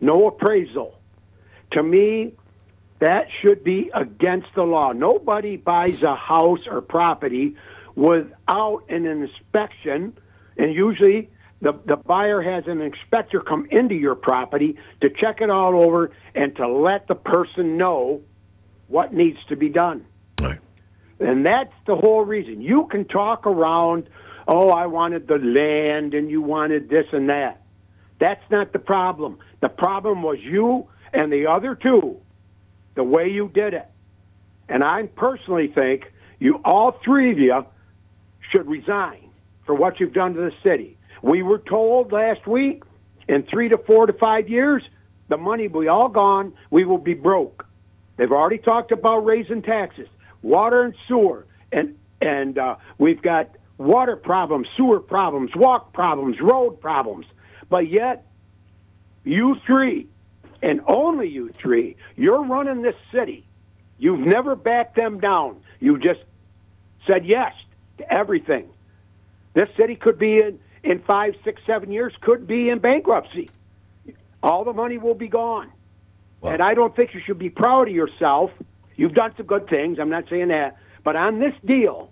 no 0.00 0.28
appraisal. 0.28 0.98
To 1.72 1.82
me, 1.82 2.34
that 3.00 3.28
should 3.40 3.64
be 3.64 3.90
against 3.94 4.48
the 4.54 4.62
law. 4.62 4.92
Nobody 4.92 5.56
buys 5.56 6.02
a 6.02 6.14
house 6.14 6.60
or 6.70 6.80
property 6.80 7.56
without 7.94 8.84
an 8.88 9.06
inspection, 9.06 10.16
and 10.56 10.74
usually 10.74 11.30
the, 11.60 11.78
the 11.84 11.96
buyer 11.96 12.40
has 12.42 12.64
an 12.66 12.80
inspector 12.80 13.40
come 13.40 13.66
into 13.70 13.94
your 13.94 14.14
property 14.14 14.76
to 15.00 15.10
check 15.10 15.40
it 15.40 15.50
all 15.50 15.82
over 15.82 16.10
and 16.34 16.56
to 16.56 16.68
let 16.68 17.08
the 17.08 17.14
person 17.14 17.76
know 17.76 18.22
what 18.88 19.12
needs 19.12 19.38
to 19.48 19.56
be 19.56 19.68
done. 19.68 20.04
Right. 20.40 20.58
And 21.20 21.44
that's 21.44 21.72
the 21.86 21.96
whole 21.96 22.24
reason. 22.24 22.62
You 22.62 22.86
can 22.90 23.04
talk 23.04 23.46
around, 23.46 24.08
oh, 24.50 24.70
I 24.70 24.86
wanted 24.86 25.28
the 25.28 25.38
land 25.38 26.12
and 26.12 26.28
you 26.28 26.42
wanted 26.42 26.90
this 26.90 27.06
and 27.12 27.28
that. 27.28 27.62
That's 28.18 28.42
not 28.50 28.72
the 28.72 28.80
problem. 28.80 29.38
The 29.60 29.68
problem 29.68 30.22
was 30.22 30.38
you 30.40 30.88
and 31.12 31.32
the 31.32 31.46
other 31.46 31.74
two, 31.74 32.18
the 32.96 33.04
way 33.04 33.28
you 33.28 33.48
did 33.48 33.74
it. 33.74 33.86
And 34.68 34.84
I 34.84 35.04
personally 35.04 35.68
think 35.68 36.12
you, 36.38 36.60
all 36.64 36.98
three 37.04 37.30
of 37.30 37.38
you, 37.38 37.64
should 38.50 38.66
resign 38.66 39.30
for 39.64 39.74
what 39.74 40.00
you've 40.00 40.12
done 40.12 40.34
to 40.34 40.40
the 40.40 40.52
city. 40.64 40.98
We 41.22 41.42
were 41.42 41.58
told 41.58 42.12
last 42.12 42.46
week 42.46 42.82
in 43.28 43.44
three 43.44 43.68
to 43.68 43.78
four 43.78 44.06
to 44.06 44.12
five 44.12 44.48
years, 44.48 44.82
the 45.28 45.36
money 45.36 45.68
will 45.68 45.82
be 45.82 45.88
all 45.88 46.08
gone. 46.08 46.52
We 46.70 46.84
will 46.84 46.98
be 46.98 47.14
broke. 47.14 47.64
They've 48.16 48.32
already 48.32 48.58
talked 48.58 48.90
about 48.90 49.24
raising 49.24 49.62
taxes, 49.62 50.08
water 50.42 50.82
and 50.82 50.94
sewer, 51.06 51.46
and 51.70 51.96
and 52.20 52.58
uh, 52.58 52.76
we've 52.98 53.22
got 53.22 53.56
water 53.80 54.14
problems, 54.14 54.68
sewer 54.76 55.00
problems, 55.00 55.50
walk 55.56 55.92
problems, 55.94 56.36
road 56.40 56.80
problems. 56.80 57.24
But 57.70 57.88
yet, 57.90 58.26
you 59.24 59.56
three 59.66 60.06
and 60.62 60.82
only 60.86 61.28
you 61.28 61.48
three. 61.48 61.96
You're 62.14 62.44
running 62.44 62.82
this 62.82 62.94
city. 63.12 63.46
You've 63.98 64.20
never 64.20 64.54
backed 64.54 64.96
them 64.96 65.18
down. 65.18 65.62
You 65.80 65.98
just 65.98 66.20
said 67.06 67.24
yes 67.24 67.54
to 67.98 68.12
everything. 68.12 68.68
This 69.54 69.68
city 69.78 69.96
could 69.96 70.18
be 70.18 70.36
in, 70.36 70.60
in 70.84 71.00
five, 71.00 71.34
six, 71.42 71.62
seven 71.66 71.90
years, 71.90 72.12
could 72.20 72.46
be 72.46 72.68
in 72.68 72.80
bankruptcy. 72.80 73.48
All 74.42 74.64
the 74.64 74.74
money 74.74 74.98
will 74.98 75.14
be 75.14 75.28
gone. 75.28 75.72
And 76.42 76.62
I 76.62 76.74
don't 76.74 76.94
think 76.94 77.14
you 77.14 77.20
should 77.24 77.38
be 77.38 77.50
proud 77.50 77.88
of 77.88 77.94
yourself. 77.94 78.50
You've 78.96 79.14
done 79.14 79.32
some 79.36 79.46
good 79.46 79.68
things. 79.68 79.98
I'm 79.98 80.10
not 80.10 80.24
saying 80.28 80.48
that. 80.48 80.76
But 81.02 81.16
on 81.16 81.38
this 81.38 81.54
deal, 81.64 82.10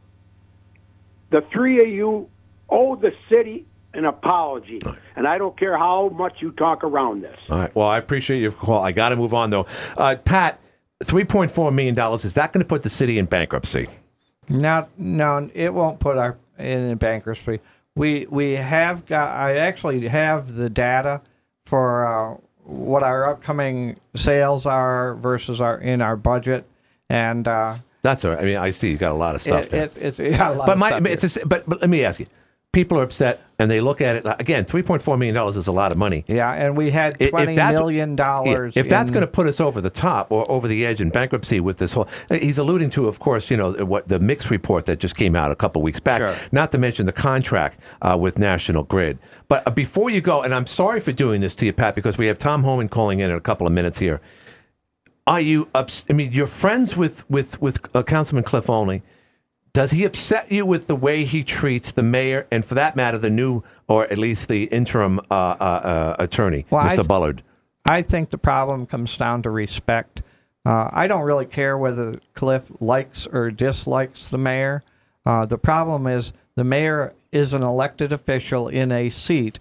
the 1.30 1.42
three 1.52 1.80
of 1.80 1.88
you 1.88 2.28
owe 2.68 2.96
the 2.96 3.12
city 3.32 3.66
an 3.94 4.04
apology. 4.04 4.80
And 5.16 5.26
I 5.26 5.38
don't 5.38 5.58
care 5.58 5.76
how 5.76 6.10
much 6.10 6.34
you 6.40 6.52
talk 6.52 6.84
around 6.84 7.22
this. 7.22 7.38
All 7.50 7.58
right. 7.58 7.74
Well, 7.74 7.88
I 7.88 7.98
appreciate 7.98 8.40
your 8.40 8.52
call. 8.52 8.82
I 8.82 8.92
got 8.92 9.08
to 9.10 9.16
move 9.16 9.34
on 9.34 9.50
though. 9.50 9.66
Uh, 9.96 10.16
Pat, 10.16 10.60
three 11.02 11.24
point 11.24 11.50
four 11.50 11.72
million 11.72 11.94
dollars 11.94 12.24
is 12.24 12.34
that 12.34 12.52
going 12.52 12.62
to 12.62 12.68
put 12.68 12.82
the 12.82 12.90
city 12.90 13.18
in 13.18 13.26
bankruptcy? 13.26 13.88
Not, 14.50 14.88
no, 14.98 15.50
it 15.54 15.74
won't 15.74 16.00
put 16.00 16.16
our 16.16 16.38
in 16.58 16.96
bankruptcy. 16.96 17.60
We 17.96 18.26
we 18.30 18.52
have 18.52 19.06
got. 19.06 19.34
I 19.34 19.56
actually 19.56 20.06
have 20.08 20.54
the 20.54 20.70
data 20.70 21.20
for 21.66 22.06
uh, 22.06 22.36
what 22.62 23.02
our 23.02 23.28
upcoming 23.28 23.98
sales 24.14 24.66
are 24.66 25.14
versus 25.16 25.60
our 25.60 25.78
in 25.78 26.00
our 26.00 26.16
budget, 26.16 26.64
and 27.10 27.46
uh, 27.48 27.74
That's 28.02 28.24
all 28.24 28.32
right. 28.32 28.40
I 28.40 28.44
mean, 28.44 28.56
I 28.56 28.70
see 28.70 28.90
you 28.90 28.96
got 28.96 29.12
a 29.12 29.16
lot 29.16 29.34
of 29.34 29.40
stuff 29.42 29.64
it, 29.64 29.70
there. 29.70 29.84
it's 29.84 29.96
it's 29.96 30.18
yeah, 30.18 30.52
a 30.52 30.54
lot 30.54 30.66
but 30.66 30.72
of 30.74 30.78
my, 30.78 30.88
stuff 30.88 31.06
it's 31.06 31.36
a, 31.36 31.46
but 31.46 31.68
but 31.68 31.80
let 31.80 31.90
me 31.90 32.04
ask 32.04 32.20
you. 32.20 32.26
People 32.70 33.00
are 33.00 33.02
upset 33.02 33.40
and 33.58 33.70
they 33.70 33.80
look 33.80 34.02
at 34.02 34.16
it 34.16 34.24
again. 34.38 34.64
Three 34.66 34.82
point 34.82 35.00
four 35.00 35.16
million 35.16 35.34
dollars 35.34 35.56
is 35.56 35.68
a 35.68 35.72
lot 35.72 35.90
of 35.90 35.96
money. 35.96 36.24
yeah, 36.28 36.52
and 36.52 36.76
we 36.76 36.90
had 36.90 37.18
twenty 37.18 37.56
million 37.56 38.14
dollars. 38.14 38.76
Yeah, 38.76 38.80
if 38.80 38.90
that's 38.90 39.10
going 39.10 39.22
to 39.22 39.26
put 39.26 39.46
us 39.46 39.58
over 39.58 39.80
the 39.80 39.90
top 39.90 40.30
or 40.30 40.48
over 40.50 40.68
the 40.68 40.84
edge 40.84 41.00
in 41.00 41.08
bankruptcy 41.08 41.60
with 41.60 41.78
this 41.78 41.94
whole, 41.94 42.06
he's 42.28 42.58
alluding 42.58 42.90
to, 42.90 43.08
of 43.08 43.20
course, 43.20 43.50
you 43.50 43.56
know 43.56 43.72
what 43.86 44.06
the 44.06 44.18
mix 44.18 44.50
report 44.50 44.84
that 44.84 45.00
just 45.00 45.16
came 45.16 45.34
out 45.34 45.50
a 45.50 45.56
couple 45.56 45.80
weeks 45.80 45.98
back. 45.98 46.52
Not 46.52 46.70
to 46.72 46.78
mention 46.78 47.06
the 47.06 47.12
contract 47.12 47.80
uh, 48.02 48.18
with 48.20 48.38
National 48.38 48.84
Grid. 48.84 49.18
But 49.48 49.66
uh, 49.66 49.70
before 49.70 50.10
you 50.10 50.20
go, 50.20 50.42
and 50.42 50.54
I'm 50.54 50.66
sorry 50.66 51.00
for 51.00 51.10
doing 51.12 51.40
this 51.40 51.54
to 51.56 51.66
you, 51.66 51.72
Pat, 51.72 51.94
because 51.94 52.18
we 52.18 52.26
have 52.26 52.36
Tom 52.36 52.62
Homan 52.62 52.90
calling 52.90 53.20
in 53.20 53.30
in 53.30 53.36
a 53.36 53.40
couple 53.40 53.66
of 53.66 53.72
minutes 53.72 53.98
here. 53.98 54.20
Are 55.28 55.40
you? 55.42 55.68
Ups- 55.74 56.06
I 56.08 56.14
mean, 56.14 56.32
you're 56.32 56.46
friends 56.46 56.96
with 56.96 57.28
with 57.28 57.60
with 57.60 57.94
uh, 57.94 58.02
Councilman 58.02 58.44
Cliff 58.44 58.70
Olney. 58.70 59.02
Does 59.74 59.90
he 59.90 60.04
upset 60.04 60.50
you 60.50 60.64
with 60.64 60.86
the 60.86 60.96
way 60.96 61.24
he 61.24 61.44
treats 61.44 61.92
the 61.92 62.02
mayor, 62.02 62.46
and 62.50 62.64
for 62.64 62.74
that 62.74 62.96
matter, 62.96 63.18
the 63.18 63.28
new 63.30 63.62
or 63.86 64.04
at 64.04 64.16
least 64.16 64.48
the 64.48 64.64
interim 64.64 65.20
uh, 65.30 65.34
uh, 65.34 65.62
uh, 65.62 66.16
attorney, 66.18 66.64
Well, 66.70 66.80
I- 66.80 66.96
Mr. 66.96 67.06
Bullard? 67.06 67.42
I 67.84 68.02
think 68.02 68.30
the 68.30 68.38
problem 68.38 68.86
comes 68.86 69.16
down 69.16 69.42
to 69.42 69.50
respect. 69.50 70.22
Uh, 70.66 70.88
I 70.92 71.06
don't 71.06 71.22
really 71.22 71.46
care 71.46 71.76
whether 71.78 72.16
Cliff 72.34 72.70
likes 72.80 73.26
or 73.26 73.50
dislikes 73.50 74.28
the 74.30 74.38
mayor. 74.38 74.82
Uh, 75.24 75.46
the 75.46 75.58
problem 75.58 76.06
is 76.06 76.32
the 76.56 76.64
mayor 76.64 77.14
is 77.32 77.54
an 77.54 77.62
elected 77.62 78.12
official 78.12 78.68
in 78.68 78.92
a 78.92 79.10
seat 79.10 79.60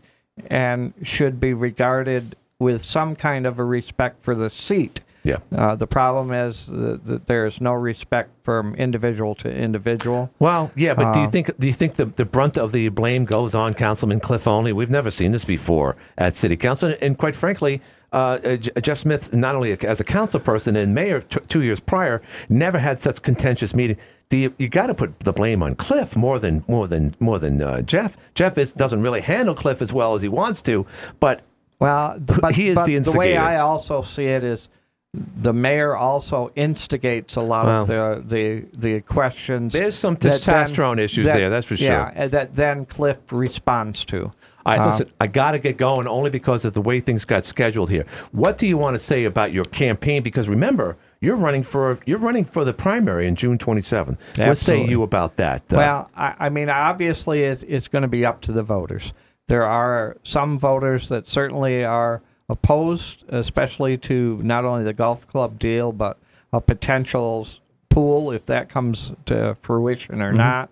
and 0.50 0.94
should 1.04 1.40
be 1.40 1.54
regarded 1.54 2.36
with 2.60 2.82
some 2.82 3.16
kind 3.16 3.46
of 3.46 3.60
a 3.60 3.64
respect 3.64 4.22
for 4.24 4.34
the 4.36 4.50
seat. 4.50 5.02
Yeah. 5.28 5.40
Uh, 5.52 5.76
the 5.76 5.88
problem 5.88 6.32
is 6.32 6.68
that, 6.68 7.04
that 7.04 7.28
there 7.28 7.46
is 7.46 7.60
no 7.60 7.74
respect 7.74 8.30
from 8.44 8.76
individual 8.76 9.36
to 9.36 9.54
individual. 9.54 10.30
Well, 10.40 10.72
yeah, 10.76 10.94
but 10.94 11.12
do 11.14 11.20
you 11.20 11.28
Uh, 11.28 11.30
think 11.30 11.60
do 11.60 11.68
you 11.68 11.74
think 11.74 11.96
the, 11.96 12.06
the 12.06 12.24
brunt 12.26 12.58
of 12.58 12.72
the 12.72 12.88
blame 12.90 13.26
goes 13.26 13.54
on 13.54 13.74
Councilman 13.74 14.22
Cliff 14.22 14.48
Olney? 14.48 14.72
We've 14.72 14.90
never 14.90 15.12
seen 15.12 15.32
this 15.34 15.46
before 15.46 15.98
at 16.18 16.38
City 16.38 16.56
Council, 16.56 16.94
and 17.02 17.18
quite 17.18 17.36
frankly, 17.36 17.82
uh, 18.14 18.40
uh, 18.46 18.56
Jeff 18.58 19.00
Smith, 19.00 19.36
not 19.36 19.54
only 19.56 19.74
as 19.86 20.00
a 20.00 20.04
council 20.06 20.40
person 20.40 20.78
and 20.78 20.96
mayor 20.96 21.20
t- 21.20 21.42
two 21.50 21.62
years 21.62 21.82
prior, 21.82 22.22
never 22.48 22.80
had 22.80 23.02
such 23.02 23.22
contentious 23.22 23.76
meeting. 23.76 23.98
Do 24.30 24.38
you, 24.38 24.54
you 24.58 24.70
got 24.70 24.88
to 24.88 24.94
put 24.94 25.20
the 25.20 25.34
blame 25.34 25.62
on 25.62 25.76
Cliff 25.76 26.16
more 26.16 26.40
than 26.40 26.64
more 26.68 26.88
than 26.88 27.16
more 27.20 27.40
than 27.40 27.62
uh, 27.62 27.82
Jeff? 27.82 28.16
Jeff 28.34 28.58
is, 28.58 28.72
doesn't 28.72 29.02
really 29.02 29.22
handle 29.22 29.56
Cliff 29.56 29.82
as 29.82 29.92
well 29.92 30.16
as 30.16 30.22
he 30.22 30.30
wants 30.30 30.62
to, 30.64 30.86
but 31.20 31.42
well, 31.80 32.18
but, 32.20 32.56
he 32.56 32.70
is 32.70 32.82
the 32.86 32.98
the 33.00 33.12
way 33.12 33.38
I 33.38 33.60
also 33.60 34.02
see 34.02 34.26
it 34.26 34.44
is 34.44 34.70
the 35.14 35.54
mayor 35.54 35.96
also 35.96 36.52
instigates 36.56 37.38
a 37.38 37.42
lot 37.42 37.66
of 37.68 37.88
the 37.88 38.22
the 38.26 38.66
the 38.78 39.02
questions. 39.02 39.74
There's 39.74 39.96
some 39.96 40.16
that 40.16 40.22
then- 40.22 40.66
testosterone 40.66 41.00
issues 41.00 41.26
that- 41.26 41.38
there, 41.38 41.50
that's 41.50 41.68
for 41.68 41.78
sure. 41.78 42.12
and 42.16 42.32
that 42.32 42.56
then 42.56 42.86
Cliff 42.86 43.18
responds 43.32 44.04
to. 44.06 44.32
All 44.66 44.74
right, 44.74 44.80
Uh, 44.82 44.88
listen, 44.88 45.12
I 45.22 45.28
got 45.28 45.52
to 45.54 45.60
get 45.60 45.78
going 45.78 46.08
only 46.08 46.30
because 46.30 46.66
of 46.66 46.74
the 46.74 46.82
way 46.82 47.00
things 47.00 47.24
got 47.24 47.46
scheduled 47.46 47.90
here. 47.90 48.06
What 48.34 48.58
do 48.58 48.68
you 48.68 48.78
want 48.78 48.96
to 48.96 49.00
say 49.00 49.24
about 49.24 49.54
your 49.54 49.64
campaign? 49.64 50.24
Because 50.24 50.50
remember, 50.50 50.98
you're 51.22 51.38
running 51.38 51.64
for 51.64 52.00
you're 52.06 52.20
running 52.20 52.44
for 52.44 52.66
the 52.66 52.74
primary 52.74 53.28
in 53.28 53.36
June 53.36 53.58
27th. 53.58 54.18
What 54.18 54.36
say 54.36 54.74
Absolutely. 54.74 54.90
you 54.92 55.04
about 55.04 55.38
that? 55.38 55.62
Uh, 55.72 55.78
Well, 55.78 56.12
I, 56.18 56.36
I 56.38 56.50
mean, 56.50 56.70
obviously, 56.70 57.44
it's, 57.44 57.64
it's 57.64 57.88
going 57.88 58.02
to 58.02 58.08
be 58.10 58.26
up 58.26 58.42
to 58.42 58.52
the 58.52 58.62
voters. 58.64 59.14
There 59.48 59.64
are 59.64 60.18
some 60.24 60.60
voters 60.60 61.08
that 61.08 61.26
certainly 61.28 61.86
are 61.86 62.22
opposed, 62.50 63.24
especially 63.30 63.98
to 63.98 64.40
not 64.44 64.66
only 64.66 64.84
the 64.84 64.94
golf 64.94 65.28
club 65.28 65.60
deal, 65.60 65.92
but 65.92 66.18
a 66.54 66.62
potential 66.62 67.48
pool 67.90 68.32
if 68.32 68.46
that 68.46 68.70
comes 68.70 69.12
to 69.26 69.56
fruition 69.60 70.22
or 70.22 70.32
Mhm. 70.34 70.38
not. 70.38 70.70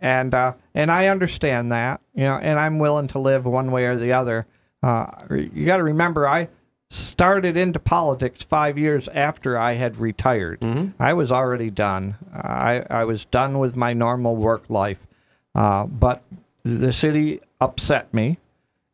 And 0.00 0.32
uh, 0.34 0.54
and 0.74 0.90
I 0.90 1.08
understand 1.08 1.72
that, 1.72 2.00
you 2.14 2.24
know, 2.24 2.36
and 2.36 2.58
I'm 2.58 2.78
willing 2.78 3.08
to 3.08 3.18
live 3.18 3.44
one 3.44 3.70
way 3.70 3.84
or 3.84 3.96
the 3.96 4.12
other. 4.14 4.46
Uh, 4.82 5.06
you 5.30 5.66
got 5.66 5.76
to 5.76 5.82
remember, 5.82 6.26
I 6.26 6.48
started 6.88 7.56
into 7.56 7.78
politics 7.78 8.42
five 8.42 8.78
years 8.78 9.08
after 9.08 9.58
I 9.58 9.74
had 9.74 9.98
retired. 9.98 10.64
I 10.98 11.12
was 11.12 11.30
already 11.30 11.68
done. 11.70 12.16
I, 12.34 12.82
I 12.88 13.04
was 13.04 13.26
done 13.26 13.58
with 13.58 13.76
my 13.76 13.92
normal 13.92 14.36
work 14.36 14.64
life. 14.70 15.06
Uh, 15.54 15.84
but 15.84 16.22
the 16.64 16.92
city 16.92 17.40
upset 17.60 18.12
me, 18.14 18.38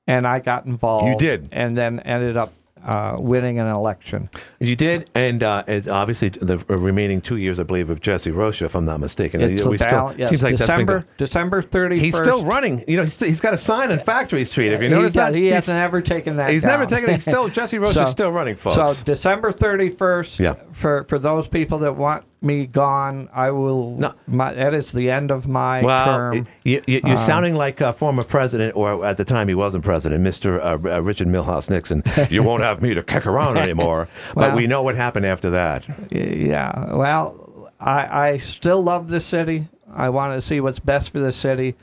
and 0.06 0.26
I 0.26 0.40
got 0.40 0.66
involved. 0.66 1.06
You 1.06 1.16
did. 1.16 1.48
and 1.52 1.76
then 1.76 2.00
ended 2.00 2.36
up 2.36 2.52
uh, 2.84 3.16
winning 3.18 3.58
an 3.58 3.66
election. 3.66 4.30
you 4.60 4.76
did, 4.76 5.10
and 5.16 5.42
uh, 5.42 5.64
it's 5.66 5.88
obviously 5.88 6.28
the 6.28 6.58
remaining 6.68 7.20
two 7.20 7.36
years, 7.36 7.58
I 7.58 7.64
believe, 7.64 7.90
of 7.90 8.00
Jesse 8.00 8.30
Roshia, 8.30 8.62
if 8.66 8.76
I'm 8.76 8.84
not 8.84 9.00
mistaken. 9.00 9.40
It's 9.40 9.64
We 9.64 9.76
still- 9.76 10.14
yes, 10.16 10.28
seems 10.28 10.44
like 10.44 10.56
that's 10.56 10.70
been 10.70 10.86
December 10.86 11.00
go- 11.00 11.06
December 11.16 11.62
thirty. 11.62 11.98
He's 11.98 12.16
still 12.16 12.44
running. 12.44 12.84
You 12.86 12.98
know, 12.98 13.02
he's, 13.04 13.18
he's 13.18 13.40
got 13.40 13.54
a 13.54 13.58
sign 13.58 13.90
on 13.90 13.98
Factory 13.98 14.44
Street. 14.44 14.70
Have 14.70 14.82
you 14.82 14.88
He 14.88 14.94
noticed 14.94 15.16
does- 15.16 15.32
that? 15.32 15.34
He 15.34 15.44
He's- 15.46 15.54
hasn't 15.54 15.78
ever 15.78 16.00
taken 16.00 16.36
that. 16.36 16.50
He's 16.50 16.62
never 16.62 16.86
taken. 16.86 17.10
He's 17.10 17.22
still 17.22 17.48
Jesse 17.56 17.78
Roshia's 17.78 18.10
still 18.10 18.30
running, 18.30 18.54
folks. 18.54 18.76
So 18.98 19.04
December 19.04 19.50
thirty 19.50 19.88
first. 19.88 20.38
Yeah. 20.38 20.54
For 20.70 21.02
for 21.08 21.18
those 21.18 21.48
people 21.48 21.78
that 21.80 21.96
want 21.96 22.22
me 22.46 22.66
gone, 22.66 23.28
I 23.34 23.50
will. 23.50 23.96
No. 23.96 24.14
My, 24.26 24.54
that 24.54 24.72
is 24.74 24.92
the 24.92 25.10
end 25.10 25.30
of 25.30 25.46
my 25.48 25.82
well, 25.82 26.04
term. 26.16 26.46
you, 26.64 26.82
you, 26.86 27.00
you're 27.04 27.16
Uh, 27.16 27.18
sounding 27.18 27.54
like 27.54 27.80
a 27.80 27.92
former 27.92 28.22
president, 28.22 28.76
or 28.76 29.04
at 29.04 29.16
the 29.16 29.24
time 29.24 29.48
he 29.48 29.54
wasn't 29.54 29.84
president, 29.84 30.24
Mr. 30.24 30.58
Uh, 30.58 30.96
uh, 30.96 31.02
Richard 31.02 31.28
Milhous 31.28 31.68
Nixon. 31.68 32.02
you 32.30 32.42
won't 32.42 32.62
have 32.62 32.80
me 32.80 32.94
to 32.94 33.02
kick 33.02 33.26
around 33.26 33.58
anymore. 33.58 34.08
but 34.34 34.54
we 34.54 34.66
know 34.66 34.82
what 34.82 34.94
happened 34.94 35.26
after 35.26 35.50
that. 35.50 35.84
Yeah. 36.10 36.94
Well, 36.96 37.70
I 37.80 38.28
I 38.28 38.38
still 38.38 38.82
love 38.82 39.08
the 39.08 39.20
city. 39.20 39.66
I 39.92 40.08
want 40.10 40.32
to 40.34 40.40
see 40.40 40.60
what's 40.60 40.78
best 40.78 41.10
for 41.10 41.18
the 41.20 41.32
city. 41.32 41.74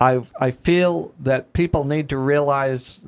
I 0.00 0.22
I 0.40 0.50
feel 0.50 1.12
that 1.20 1.52
people 1.52 1.84
need 1.84 2.08
to 2.10 2.16
realize 2.16 3.04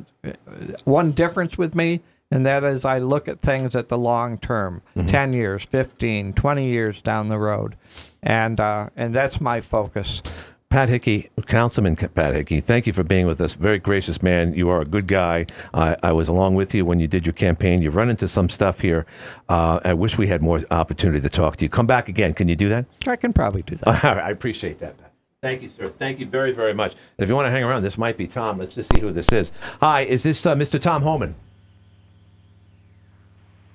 one 0.84 1.12
difference 1.12 1.57
with 1.57 1.74
me, 1.74 2.01
and 2.31 2.45
that 2.47 2.64
is 2.64 2.85
I 2.85 2.99
look 2.99 3.29
at 3.29 3.41
things 3.41 3.77
at 3.77 3.89
the 3.89 3.99
long 3.99 4.39
term, 4.39 4.83
Mhm. 4.97 5.09
10 5.09 5.33
years, 5.33 5.64
15, 5.64 6.33
20 6.33 6.68
years 6.68 7.01
down 7.03 7.29
the 7.29 7.39
road. 7.39 7.77
And 8.22 8.61
uh, 8.61 8.89
and 8.97 9.14
that's 9.14 9.41
my 9.41 9.61
focus. 9.61 10.22
Pat 10.68 10.89
Hickey, 10.89 11.31
Councilman 11.47 11.95
Pat 11.95 12.35
Hickey, 12.35 12.61
thank 12.61 12.89
you 12.89 12.93
for 12.93 13.05
being 13.05 13.24
with 13.27 13.41
us. 13.41 13.55
Very 13.55 13.79
gracious 13.79 14.20
man. 14.20 14.53
You 14.53 14.68
are 14.68 14.81
a 14.81 14.85
good 14.85 15.07
guy. 15.07 15.47
I, 15.72 15.97
I 16.03 16.12
was 16.12 16.27
along 16.29 16.57
with 16.57 16.74
you 16.74 16.85
when 16.85 16.99
you 16.99 17.07
did 17.07 17.24
your 17.24 17.35
campaign. 17.35 17.81
You've 17.81 17.95
run 17.95 18.11
into 18.11 18.27
some 18.27 18.49
stuff 18.49 18.81
here. 18.81 19.07
Uh, 19.49 19.79
I 19.85 19.95
wish 19.95 20.18
we 20.18 20.27
had 20.27 20.43
more 20.43 20.62
opportunity 20.72 21.20
to 21.20 21.29
talk 21.29 21.57
to 21.59 21.64
you. 21.64 21.68
Come 21.68 21.87
back 21.87 22.09
again. 22.09 22.35
Can 22.35 22.49
you 22.49 22.57
do 22.57 22.68
that? 22.70 22.85
I 23.07 23.14
can 23.14 23.33
probably 23.33 23.62
do 23.62 23.77
that. 23.77 23.87
All 24.05 24.14
right, 24.16 24.24
I 24.24 24.31
appreciate 24.31 24.81
that, 24.81 24.99
Pat. 24.99 25.12
Thank 25.41 25.62
you, 25.62 25.68
sir. 25.68 25.89
Thank 25.89 26.18
you 26.18 26.27
very, 26.27 26.51
very 26.51 26.74
much. 26.74 26.93
And 26.93 27.22
if 27.22 27.29
you 27.29 27.37
want 27.37 27.47
to 27.47 27.51
hang 27.53 27.62
around, 27.62 27.83
this 27.83 27.97
might 27.97 28.16
be 28.16 28.27
Tom. 28.27 28.59
Let's 28.59 28.74
just 28.74 28.93
see 28.93 29.01
who 29.01 29.12
this 29.12 29.31
is. 29.31 29.53
Hi, 29.81 30.01
is 30.03 30.24
this 30.24 30.45
uh, 30.45 30.57
Mr. 30.57 30.81
Tom 30.81 31.01
Homan? 31.03 31.37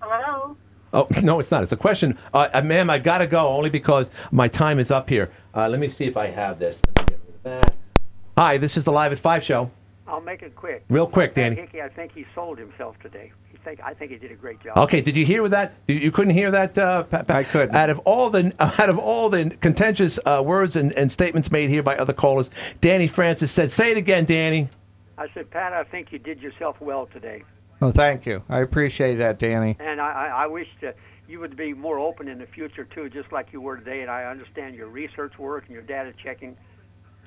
Hello. 0.01 0.57
Oh, 0.93 1.07
no, 1.23 1.39
it's 1.39 1.51
not. 1.51 1.63
It's 1.63 1.71
a 1.71 1.77
question. 1.77 2.17
Uh, 2.33 2.49
uh, 2.53 2.61
ma'am, 2.61 2.89
I 2.89 2.99
got 2.99 3.19
to 3.19 3.27
go 3.27 3.47
only 3.47 3.69
because 3.69 4.11
my 4.31 4.47
time 4.47 4.79
is 4.79 4.91
up 4.91 5.09
here. 5.09 5.31
Uh, 5.53 5.67
let 5.67 5.79
me 5.79 5.89
see 5.89 6.05
if 6.05 6.17
I 6.17 6.27
have 6.27 6.59
this. 6.59 6.81
Let 6.85 6.97
me 6.97 7.03
get 7.15 7.19
rid 7.25 7.35
of 7.35 7.43
that. 7.43 7.75
Hi, 8.37 8.57
this 8.57 8.77
is 8.77 8.83
the 8.83 8.91
Live 8.91 9.11
at 9.11 9.19
5 9.19 9.43
show. 9.43 9.71
I'll 10.07 10.21
make 10.21 10.41
it 10.41 10.55
quick. 10.55 10.83
Real 10.89 11.07
quick, 11.07 11.33
Danny. 11.33 11.55
Hickey, 11.55 11.81
I 11.81 11.87
think 11.87 12.11
he 12.11 12.25
sold 12.35 12.57
himself 12.57 12.99
today. 12.99 13.31
He 13.49 13.57
think 13.59 13.79
I 13.81 13.93
think 13.93 14.11
he 14.11 14.17
did 14.17 14.31
a 14.31 14.35
great 14.35 14.59
job. 14.59 14.77
Okay, 14.77 14.99
did 14.99 15.15
you 15.15 15.25
hear 15.25 15.47
that? 15.47 15.73
You, 15.87 15.95
you 15.95 16.11
couldn't 16.11 16.33
hear 16.33 16.51
that, 16.51 16.77
uh, 16.77 17.03
Pat, 17.03 17.31
I 17.31 17.43
could. 17.43 17.73
Out 17.73 17.89
of 17.89 17.99
all 17.99 18.29
the 18.29 18.53
out 18.59 18.89
of 18.89 18.97
all 18.97 19.29
the 19.29 19.51
contentious 19.61 20.19
uh, 20.25 20.43
words 20.45 20.75
and, 20.75 20.91
and 20.93 21.09
statements 21.09 21.49
made 21.51 21.69
here 21.69 21.83
by 21.83 21.95
other 21.95 22.13
callers, 22.13 22.49
Danny 22.81 23.07
Francis 23.07 23.51
said, 23.51 23.71
"Say 23.71 23.91
it 23.91 23.97
again, 23.97 24.25
Danny." 24.25 24.67
I 25.17 25.27
said, 25.35 25.51
Pat, 25.51 25.71
I 25.71 25.83
think 25.83 26.11
you 26.11 26.17
did 26.17 26.41
yourself 26.41 26.81
well 26.81 27.05
today. 27.05 27.43
Well, 27.81 27.91
thank 27.91 28.27
you. 28.27 28.43
I 28.47 28.59
appreciate 28.59 29.15
that, 29.15 29.39
Danny. 29.39 29.75
And 29.79 29.99
I, 29.99 30.11
I, 30.11 30.43
I 30.43 30.47
wish 30.47 30.67
to, 30.81 30.93
you 31.27 31.39
would 31.39 31.57
be 31.57 31.73
more 31.73 31.97
open 31.97 32.27
in 32.27 32.37
the 32.37 32.45
future 32.45 32.85
too, 32.85 33.09
just 33.09 33.31
like 33.31 33.51
you 33.51 33.59
were 33.59 33.77
today. 33.77 34.01
And 34.01 34.11
I 34.11 34.25
understand 34.25 34.75
your 34.75 34.87
research 34.87 35.37
work 35.39 35.65
and 35.65 35.73
your 35.73 35.81
data 35.81 36.13
checking. 36.23 36.55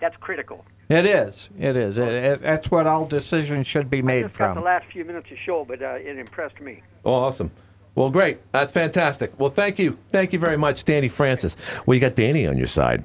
That's 0.00 0.16
critical. 0.16 0.64
It 0.88 1.06
is. 1.06 1.50
It 1.58 1.76
is. 1.76 1.98
It, 1.98 2.08
it, 2.08 2.40
that's 2.40 2.70
what 2.70 2.86
all 2.86 3.04
decisions 3.04 3.66
should 3.66 3.90
be 3.90 4.00
made 4.00 4.22
Just 4.22 4.38
got 4.38 4.54
the 4.54 4.60
last 4.60 4.86
few 4.92 5.04
minutes 5.04 5.30
of 5.30 5.38
show, 5.38 5.64
but 5.64 5.82
uh, 5.82 5.94
it 5.94 6.18
impressed 6.18 6.60
me. 6.60 6.82
Oh, 7.04 7.14
awesome. 7.14 7.50
Well, 7.96 8.10
great. 8.10 8.38
That's 8.52 8.70
fantastic. 8.70 9.38
Well, 9.38 9.50
thank 9.50 9.78
you. 9.78 9.98
Thank 10.10 10.32
you 10.32 10.38
very 10.38 10.56
much, 10.56 10.84
Danny 10.84 11.08
Francis. 11.08 11.56
Well, 11.86 11.94
you 11.94 12.00
got 12.00 12.14
Danny 12.14 12.46
on 12.46 12.56
your 12.56 12.66
side. 12.66 13.04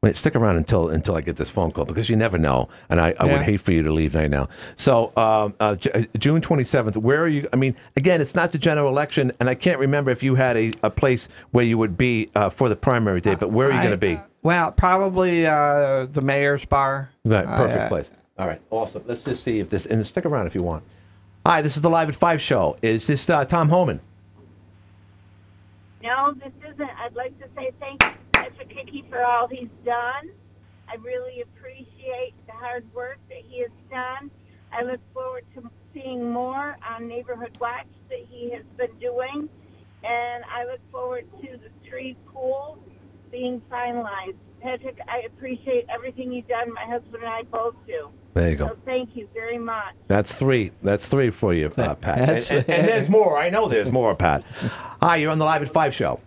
Wait, 0.00 0.14
stick 0.14 0.36
around 0.36 0.54
until 0.54 0.90
until 0.90 1.16
I 1.16 1.20
get 1.22 1.34
this 1.34 1.50
phone 1.50 1.72
call 1.72 1.84
because 1.84 2.08
you 2.08 2.14
never 2.14 2.38
know, 2.38 2.68
and 2.88 3.00
I, 3.00 3.16
I 3.18 3.26
Yeah. 3.26 3.32
would 3.32 3.42
hate 3.42 3.60
for 3.60 3.72
you 3.72 3.82
to 3.82 3.90
leave 3.90 4.14
right 4.14 4.30
now. 4.30 4.48
So, 4.76 5.06
um, 5.16 5.54
uh, 5.58 5.74
J- 5.74 5.90
uh, 5.92 6.18
June 6.18 6.40
twenty 6.40 6.62
seventh. 6.62 6.96
Where 6.96 7.20
are 7.20 7.26
you? 7.26 7.48
I 7.52 7.56
mean, 7.56 7.74
again, 7.96 8.20
it's 8.20 8.36
not 8.36 8.52
the 8.52 8.58
general 8.58 8.88
election, 8.90 9.32
and 9.40 9.48
I 9.50 9.56
can't 9.56 9.80
remember 9.80 10.12
if 10.12 10.22
you 10.22 10.36
had 10.36 10.56
a, 10.56 10.70
a 10.84 10.90
place 10.90 11.28
where 11.50 11.64
you 11.64 11.78
would 11.78 11.96
be 11.96 12.30
uh, 12.36 12.48
for 12.48 12.68
the 12.68 12.76
primary 12.76 13.20
day. 13.20 13.34
But 13.34 13.50
where 13.50 13.66
are 13.66 13.72
you 13.72 13.78
going 13.80 13.90
to 13.90 13.96
be? 13.96 14.20
Well, 14.44 14.70
probably 14.70 15.46
uh, 15.46 16.06
the 16.06 16.20
mayor's 16.22 16.64
bar. 16.64 17.10
Right, 17.24 17.44
perfect 17.46 17.82
Uh, 17.82 17.88
place. 17.88 18.12
All 18.38 18.46
right, 18.46 18.60
awesome. 18.70 19.02
Let's 19.04 19.24
just 19.24 19.42
see 19.42 19.58
if 19.58 19.68
this 19.68 19.84
and 19.86 20.06
stick 20.06 20.24
around 20.26 20.46
if 20.46 20.54
you 20.54 20.62
want. 20.62 20.84
Hi, 21.44 21.60
this 21.60 21.74
is 21.74 21.82
the 21.82 21.90
Live 21.90 22.08
at 22.08 22.14
Five 22.14 22.40
show. 22.40 22.76
Is 22.82 23.04
this 23.08 23.28
uh, 23.28 23.44
Tom 23.44 23.68
Homan? 23.68 23.98
No, 26.04 26.34
this 26.34 26.52
isn't. 26.72 26.88
I'd 27.00 27.16
like 27.16 27.36
to 27.40 27.46
say 27.56 27.72
thank 27.80 28.00
you 28.04 28.10
to 28.68 28.74
Patrick 28.74 28.86
Hickey 28.92 29.04
for 29.08 29.24
all 29.24 29.48
he's 29.48 29.68
done. 29.84 30.30
I 30.88 30.96
really 31.02 31.42
appreciate 31.42 32.34
the 32.46 32.52
hard 32.52 32.84
work 32.94 33.18
that 33.28 33.38
he 33.46 33.60
has 33.60 33.70
done. 33.90 34.30
I 34.72 34.82
look 34.82 35.00
forward 35.12 35.44
to 35.54 35.70
seeing 35.94 36.30
more 36.32 36.76
on 36.88 37.08
Neighborhood 37.08 37.56
Watch 37.60 37.86
that 38.08 38.20
he 38.28 38.50
has 38.52 38.64
been 38.76 38.96
doing. 38.98 39.48
And 40.04 40.44
I 40.44 40.64
look 40.64 40.80
forward 40.92 41.26
to 41.42 41.48
the 41.58 41.70
three 41.88 42.16
pools 42.32 42.78
being 43.30 43.60
finalized. 43.70 44.36
Patrick, 44.62 44.98
I 45.08 45.20
appreciate 45.26 45.86
everything 45.88 46.32
you've 46.32 46.48
done. 46.48 46.72
My 46.72 46.84
husband 46.84 47.22
and 47.22 47.26
I 47.32 47.42
both 47.42 47.74
do. 47.86 48.08
There 48.34 48.50
you 48.50 48.56
go. 48.56 48.66
So 48.68 48.76
thank 48.84 49.14
you 49.16 49.28
very 49.34 49.58
much. 49.58 49.94
That's 50.06 50.34
three. 50.34 50.70
That's 50.82 51.08
three 51.08 51.30
for 51.30 51.52
you, 51.54 51.70
uh, 51.76 51.94
Pat. 51.96 52.18
And, 52.18 52.30
and- 52.30 52.70
and 52.70 52.88
there's 52.88 53.10
more. 53.10 53.36
I 53.38 53.50
know 53.50 53.68
there's 53.68 53.90
more, 53.92 54.14
Pat. 54.14 54.44
Hi, 55.02 55.16
you're 55.16 55.30
on 55.30 55.38
the 55.38 55.44
Live 55.44 55.62
at 55.62 55.68
Five 55.68 55.94
show. 55.94 56.20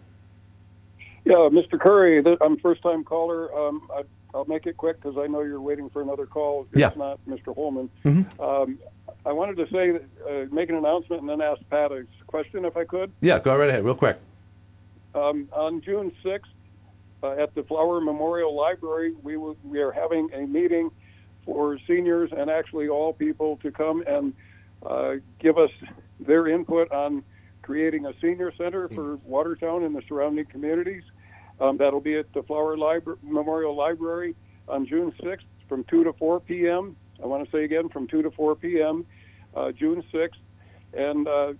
Yeah, 1.25 1.49
Mr. 1.51 1.79
Curry, 1.79 2.23
I'm 2.41 2.53
a 2.53 2.57
first 2.57 2.81
time 2.81 3.03
caller. 3.03 3.53
Um, 3.55 3.87
I, 3.93 4.01
I'll 4.33 4.45
make 4.45 4.65
it 4.65 4.77
quick 4.77 4.99
because 5.01 5.17
I 5.19 5.27
know 5.27 5.41
you're 5.41 5.61
waiting 5.61 5.89
for 5.89 6.01
another 6.01 6.25
call. 6.25 6.65
It's 6.71 6.79
Yeah. 6.79 6.91
not 6.95 7.19
Mr. 7.27 7.53
Homan. 7.53 7.89
Mhm. 8.03 8.25
Um, 8.39 8.79
I 9.25 9.31
wanted 9.31 9.57
to 9.57 9.65
say, 9.71 9.91
that, 9.91 10.03
uh, 10.27 10.53
make 10.55 10.69
an 10.69 10.75
announcement 10.75 11.21
and 11.21 11.29
then 11.29 11.41
ask 11.41 11.61
Pat 11.69 11.91
a 11.91 12.05
question 12.25 12.65
if 12.65 12.75
I 12.75 12.85
could. 12.85 13.11
Yeah, 13.21 13.37
go 13.39 13.55
right 13.55 13.69
ahead, 13.69 13.85
real 13.85 13.93
quick. 13.95 14.17
Um, 15.13 15.47
on 15.51 15.81
June 15.81 16.11
6th, 16.23 16.49
uh, 17.21 17.31
at 17.31 17.53
the 17.53 17.63
Flower 17.63 18.01
Memorial 18.01 18.55
Library, 18.55 19.13
we, 19.21 19.37
will, 19.37 19.57
we 19.63 19.79
are 19.79 19.91
having 19.91 20.31
a 20.33 20.47
meeting 20.47 20.89
for 21.45 21.77
seniors 21.85 22.31
and 22.35 22.49
actually 22.49 22.87
all 22.89 23.13
people 23.13 23.57
to 23.57 23.71
come 23.71 24.03
and 24.07 24.33
uh, 24.83 25.15
give 25.39 25.59
us 25.59 25.69
their 26.19 26.47
input 26.47 26.91
on 26.91 27.23
creating 27.61 28.05
a 28.07 28.13
senior 28.21 28.51
center 28.57 28.87
for 28.89 29.17
Watertown 29.17 29.83
and 29.83 29.95
the 29.95 30.01
surrounding 30.07 30.45
communities. 30.45 31.03
Um, 31.59 31.77
that'll 31.77 31.99
be 32.01 32.17
at 32.17 32.31
the 32.33 32.43
Flower 32.43 32.77
Libra- 32.77 33.17
Memorial 33.21 33.75
Library 33.75 34.35
on 34.67 34.85
June 34.87 35.11
6th 35.21 35.39
from 35.69 35.83
2 35.85 36.03
to 36.05 36.13
4 36.13 36.39
p.m. 36.39 36.95
I 37.21 37.27
want 37.27 37.45
to 37.45 37.51
say 37.51 37.63
again 37.63 37.89
from 37.89 38.07
2 38.07 38.21
to 38.23 38.31
4 38.31 38.55
p.m. 38.55 39.05
Uh, 39.55 39.71
June 39.71 40.03
6th. 40.13 40.29
And 40.93 41.27
uh, 41.27 41.53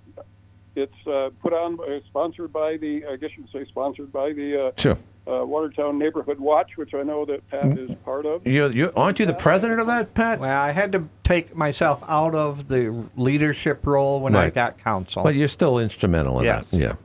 it's 0.76 1.08
uh, 1.08 1.30
put 1.42 1.54
on, 1.54 1.80
uh, 1.82 2.00
sponsored 2.08 2.52
by 2.52 2.78
the, 2.78 3.06
I 3.06 3.16
guess 3.18 3.30
you 3.38 3.44
could 3.44 3.52
say 3.52 3.66
sponsored 3.70 4.12
by 4.12 4.34
the 4.34 4.68
uh, 4.68 4.72
Sure. 4.78 4.98
uh, 5.28 5.46
Watertown 5.46 6.00
Neighborhood 6.00 6.40
Watch, 6.40 6.72
which 6.78 6.94
I 6.94 7.04
know 7.04 7.26
that 7.26 7.48
Pat 7.50 7.78
is 7.78 7.92
part 8.04 8.26
of. 8.26 8.46
You, 8.48 8.68
you 8.70 8.92
aren't 8.96 9.20
you 9.20 9.26
the 9.26 9.34
president 9.34 9.80
of 9.80 9.88
that, 9.88 10.14
Pat? 10.14 10.40
Well, 10.40 10.60
I 10.60 10.72
had 10.72 10.92
to 10.94 11.08
take 11.24 11.56
myself 11.56 12.04
out 12.08 12.34
of 12.36 12.68
the 12.70 13.06
leadership 13.16 13.86
role 13.86 14.20
when 14.22 14.36
I 14.36 14.50
got 14.50 14.78
council. 14.80 15.22
But 15.24 15.36
you're 15.36 15.48
still 15.48 15.78
instrumental 15.78 16.40
in 16.40 16.46
Yes. 16.46 16.68
that. 16.70 16.78
Yeah. 16.80 16.96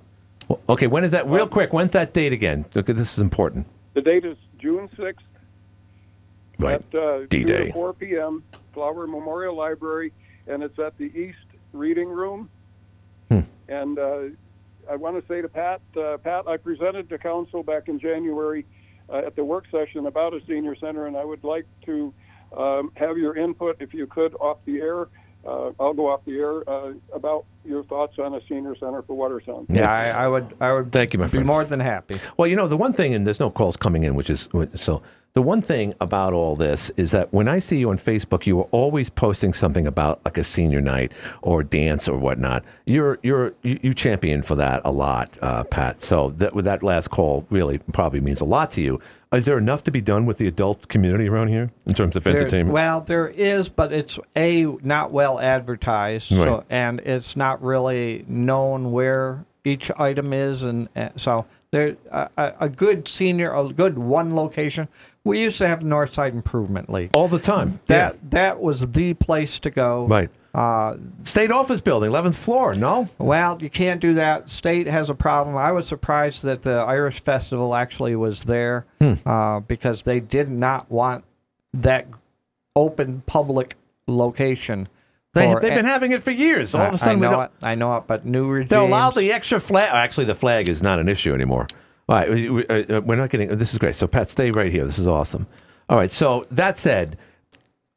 Well, 0.49 0.61
okay, 0.68 0.86
when 0.86 1.05
is 1.05 1.12
that? 1.12 1.26
Real 1.28 1.49
quick, 1.49 1.72
when's 1.72 1.92
that 1.92 2.12
date 2.12 2.32
again? 2.32 2.64
Look, 2.74 2.86
this 2.86 3.12
is 3.14 3.18
important. 3.18 3.66
The 3.94 4.03
date 4.03 4.24
is 4.24 4.36
June 4.59 4.88
6th 4.97 5.14
Right. 6.59 6.82
at 6.94 6.99
uh, 6.99 7.26
D-Day. 7.28 7.70
4 7.72 7.92
p.m. 7.94 8.42
Flower 8.72 9.07
Memorial 9.07 9.55
Library, 9.55 10.12
and 10.47 10.62
it's 10.62 10.78
at 10.78 10.97
the 10.99 11.05
East 11.05 11.38
Reading 11.72 12.09
Room. 12.09 12.49
Hmm. 13.30 13.40
And 13.68 13.99
uh, 13.99 14.22
I 14.90 14.97
want 14.97 15.20
to 15.20 15.26
say 15.32 15.42
to 15.42 15.49
Pat, 15.49 15.80
uh, 15.97 16.16
Pat, 16.18 16.47
I 16.47 16.57
presented 16.57 17.09
to 17.11 17.18
council 17.18 17.62
back 17.62 17.88
in 17.88 17.99
January 17.99 18.64
uh, 19.11 19.18
at 19.18 19.36
the 19.36 19.44
work 19.44 19.64
session 19.70 20.07
about 20.07 20.32
a 20.32 20.40
senior 20.47 20.76
center, 20.76 21.07
and 21.07 21.16
I 21.16 21.24
would 21.24 21.44
like 21.44 21.66
to 21.86 22.14
um, 22.57 22.92
have 22.97 23.18
your 23.18 23.36
input, 23.36 23.76
if 23.80 23.92
you 23.92 24.07
could, 24.07 24.34
off 24.36 24.59
the 24.64 24.78
air. 24.78 25.09
Uh, 25.44 25.72
I'll 25.78 25.94
go 25.94 26.09
off 26.11 26.24
the 26.24 26.38
air 26.38 26.68
uh, 26.68 26.92
about 27.12 27.44
your 27.66 27.84
thoughts 27.84 28.18
on 28.18 28.34
a 28.34 28.40
senior 28.48 28.74
center 28.76 29.02
for 29.02 29.14
Watertown. 29.14 29.66
yeah, 29.68 29.90
I, 29.90 30.24
I 30.24 30.28
would. 30.28 30.54
I 30.60 30.72
would. 30.72 30.92
Thank 30.92 31.12
you, 31.12 31.18
my 31.18 31.26
be 31.26 31.32
friend. 31.32 31.46
more 31.46 31.64
than 31.64 31.80
happy. 31.80 32.18
Well, 32.36 32.48
you 32.48 32.56
know, 32.56 32.66
the 32.68 32.76
one 32.76 32.92
thing, 32.92 33.14
and 33.14 33.26
there's 33.26 33.40
no 33.40 33.50
calls 33.50 33.76
coming 33.76 34.04
in, 34.04 34.14
which 34.14 34.30
is 34.30 34.48
so. 34.74 35.02
The 35.34 35.42
one 35.42 35.60
thing 35.60 35.92
about 36.00 36.32
all 36.32 36.56
this 36.56 36.90
is 36.96 37.10
that 37.10 37.30
when 37.30 37.46
I 37.46 37.58
see 37.58 37.76
you 37.76 37.90
on 37.90 37.98
Facebook, 37.98 38.46
you 38.46 38.58
are 38.60 38.68
always 38.70 39.10
posting 39.10 39.52
something 39.52 39.86
about 39.86 40.24
like 40.24 40.38
a 40.38 40.42
senior 40.44 40.80
night 40.80 41.12
or 41.42 41.62
dance 41.62 42.08
or 42.08 42.16
whatnot. 42.16 42.64
You're 42.86 43.18
you're 43.22 43.52
you, 43.62 43.78
you 43.82 43.92
champion 43.92 44.42
for 44.42 44.54
that 44.54 44.80
a 44.86 44.90
lot, 44.90 45.36
uh, 45.42 45.64
Pat. 45.64 46.00
So 46.00 46.30
that 46.38 46.54
with 46.54 46.64
that 46.64 46.82
last 46.82 47.08
call 47.10 47.46
really 47.50 47.76
probably 47.92 48.20
means 48.20 48.40
a 48.40 48.46
lot 48.46 48.70
to 48.72 48.80
you. 48.80 48.98
Is 49.32 49.44
there 49.44 49.58
enough 49.58 49.82
to 49.84 49.90
be 49.90 50.00
done 50.00 50.24
with 50.24 50.38
the 50.38 50.46
adult 50.46 50.88
community 50.88 51.28
around 51.28 51.48
here 51.48 51.68
in 51.86 51.92
terms 51.94 52.16
of 52.16 52.24
There- 52.24 52.34
entertainment? 52.34 52.72
well, 52.72 53.02
there 53.02 53.28
is, 53.28 53.68
but 53.68 53.92
it's 53.92 54.18
a 54.36 54.64
not 54.82 55.10
well 55.12 55.38
advertised, 55.38 56.32
Right. 56.32 56.46
so, 56.46 56.64
and 56.70 57.00
it's 57.00 57.36
not 57.36 57.55
really 57.62 58.24
known 58.28 58.92
where 58.92 59.44
each 59.64 59.90
item 59.98 60.32
is, 60.32 60.62
and, 60.62 60.88
uh, 60.96 61.09
so 61.16 61.44
there 61.72 61.96
a, 62.11 62.28
a 62.61 62.68
good 62.68 63.09
senior, 63.09 63.52
a 63.52 63.68
good 63.72 63.98
one 63.98 64.34
location. 64.34 64.86
We 65.24 65.40
used 65.40 65.59
to 65.59 65.66
have 65.66 65.80
Northside 65.80 66.32
Improvement 66.32 66.88
League 66.88 67.11
all 67.12 67.26
the 67.26 67.40
time. 67.40 67.80
That 67.86 68.30
that 68.30 68.61
was 68.61 68.88
the 68.92 69.14
place 69.14 69.59
to 69.61 69.70
go. 69.70 70.07
Right. 70.07 70.30
Uh, 70.54 70.94
State 71.24 71.50
office 71.50 71.80
building, 71.82 72.11
11th 72.11 72.36
floor. 72.36 72.74
No. 72.74 73.09
Well, 73.18 73.59
you 73.61 73.68
can't 73.68 74.00
do 74.00 74.14
that. 74.14 74.48
State 74.48 74.86
has 74.86 75.11
a 75.11 75.14
problem. 75.14 75.54
I 75.57 75.72
was 75.72 75.86
surprised 75.86 76.44
that 76.44 76.62
the 76.62 76.76
Irish 76.76 77.20
Festival 77.20 77.74
actually 77.74 78.16
was 78.16 78.44
there 78.44 78.86
Hmm. 79.00 79.14
uh, 79.26 79.61
because 79.61 80.02
they 80.02 80.20
did 80.20 80.48
not 80.48 80.90
want 80.90 81.24
that 81.74 82.07
open 82.74 83.22
public 83.26 83.74
location. 84.07 84.88
They, 85.37 85.55
they've 85.55 85.76
been 85.76 85.84
having 85.84 86.12
it 86.12 86.22
for 86.22 86.30
years. 86.30 86.74
All 86.74 86.82
of 86.82 86.95
a 86.95 86.99
sudden, 86.99 87.22
I 87.22 87.28
we 87.28 87.34
don't. 87.34 87.45
it. 87.45 87.51
I 87.62 87.74
know 87.74 87.97
it, 87.97 88.05
but 88.07 88.24
new 88.24 88.49
regimes. 88.49 88.70
They'll 88.70 88.87
allow 88.87 89.11
the 89.11 89.32
extra 89.32 89.61
flag. 89.61 89.91
Actually, 89.93 90.26
the 90.26 90.34
flag 90.34 90.68
is 90.68 90.82
not 90.82 90.99
an 90.99 91.09
issue 91.09 91.32
anymore. 91.32 91.66
All 92.09 92.16
right, 92.16 92.30
we, 92.30 92.49
we, 92.51 92.66
uh, 92.66 93.01
we're 93.01 93.16
not 93.16 93.30
getting. 93.30 93.49
This 93.57 93.72
is 93.72 93.78
great. 93.78 93.95
So, 93.95 94.07
Pat, 94.07 94.28
stay 94.28 94.51
right 94.51 94.70
here. 94.70 94.84
This 94.84 94.99
is 94.99 95.09
awesome. 95.09 95.47
All 95.89 95.97
right. 95.97 96.11
So 96.11 96.47
that 96.51 96.76
said, 96.76 97.18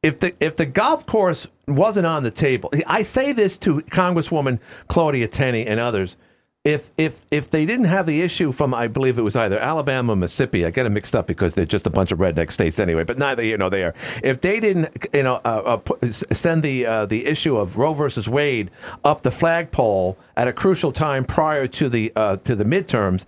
if 0.04 0.20
the 0.20 0.34
if 0.40 0.56
the 0.56 0.66
golf 0.66 1.06
course 1.06 1.48
wasn't 1.68 2.06
on 2.06 2.24
the 2.24 2.32
table, 2.32 2.72
I 2.88 3.04
say 3.04 3.34
this 3.34 3.58
to 3.60 3.82
Congresswoman 3.82 4.60
Claudia 4.88 5.28
Tenney 5.28 5.66
and 5.66 5.80
others. 5.80 6.18
If 6.66 6.92
if 6.98 7.26
if 7.32 7.50
they 7.50 7.66
didn't 7.66 7.86
have 7.86 8.06
the 8.06 8.22
issue 8.22 8.52
from, 8.52 8.74
I 8.74 8.88
believe 8.88 9.18
it 9.18 9.22
was 9.22 9.38
either 9.38 9.58
Alabama 9.58 10.12
or 10.12 10.16
Mississippi. 10.18 10.66
I 10.66 10.72
get 10.72 10.84
them 10.84 10.94
mixed 10.94 11.16
up 11.16 11.26
because 11.26 11.54
they're 11.54 11.66
just 11.66 11.88
a 11.88 11.90
bunch 11.90 12.12
of 12.12 12.20
redneck 12.20 12.52
states 12.52 12.80
anyway. 12.80 13.06
But 13.06 13.18
neither 13.18 13.42
here 13.42 13.58
nor 13.58 13.70
there. 13.70 13.94
If 14.24 14.42
they 14.42 14.60
didn't, 14.60 15.08
you 15.14 15.24
know, 15.24 15.36
uh, 15.46 15.80
uh, 15.88 16.12
send 16.12 16.64
the 16.64 16.86
uh, 16.86 17.06
the 17.06 17.26
issue 17.26 17.56
of 17.56 17.78
Roe 17.78 17.94
versus 17.94 18.28
Wade 18.28 18.72
up 19.06 19.22
the 19.22 19.32
flagpole 19.32 20.18
at 20.36 20.50
a 20.50 20.54
crucial 20.54 20.92
time 20.92 21.24
prior 21.24 21.66
to 21.66 21.88
the 21.88 22.12
uh, 22.18 22.36
to 22.38 22.56
the 22.56 22.66
midterms, 22.66 23.24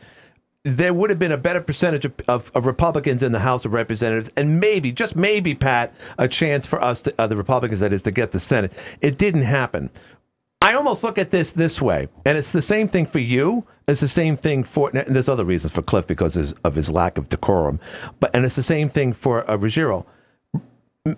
there 0.63 0.93
would 0.93 1.09
have 1.09 1.19
been 1.19 1.32
a 1.32 1.38
better 1.38 1.61
percentage 1.61 2.05
of, 2.05 2.13
of, 2.27 2.51
of 2.53 2.65
Republicans 2.65 3.23
in 3.23 3.32
the 3.32 3.39
House 3.39 3.65
of 3.65 3.73
Representatives, 3.73 4.29
and 4.38 4.59
maybe, 4.59 4.91
just 4.91 5.15
maybe, 5.15 5.55
Pat, 5.55 5.93
a 6.19 6.27
chance 6.27 6.67
for 6.67 6.82
us, 6.82 7.01
to, 7.01 7.13
uh, 7.17 7.25
the 7.27 7.36
Republicans, 7.36 7.79
that 7.79 7.93
is, 7.93 8.03
to 8.03 8.11
get 8.11 8.32
the 8.32 8.39
Senate. 8.39 8.71
It 9.01 9.17
didn't 9.17 9.43
happen. 9.43 9.89
I 10.62 10.74
almost 10.76 11.03
look 11.03 11.18
at 11.18 11.32
this 11.32 11.53
this 11.53 11.82
way, 11.82 12.07
and 12.26 12.38
it's 12.38 12.51
the 12.51 12.62
same 12.62 12.88
thing 12.88 13.07
for 13.07 13.20
you. 13.20 13.66
It's 13.88 14.01
the 14.01 14.07
same 14.07 14.38
thing 14.38 14.64
for, 14.64 14.91
and 14.95 15.16
there's 15.16 15.28
other 15.28 15.43
reasons 15.43 15.74
for 15.74 15.82
Cliff 15.82 16.05
because 16.05 16.53
of 16.64 16.76
his 16.76 16.89
lack 16.89 17.18
of 17.18 17.30
decorum, 17.30 17.80
but 18.20 18.34
and 18.36 18.45
it's 18.45 18.55
the 18.55 18.64
same 18.64 18.88
thing 18.88 19.12
for 19.12 19.49
uh, 19.49 19.57
Ruggiero. 19.57 20.05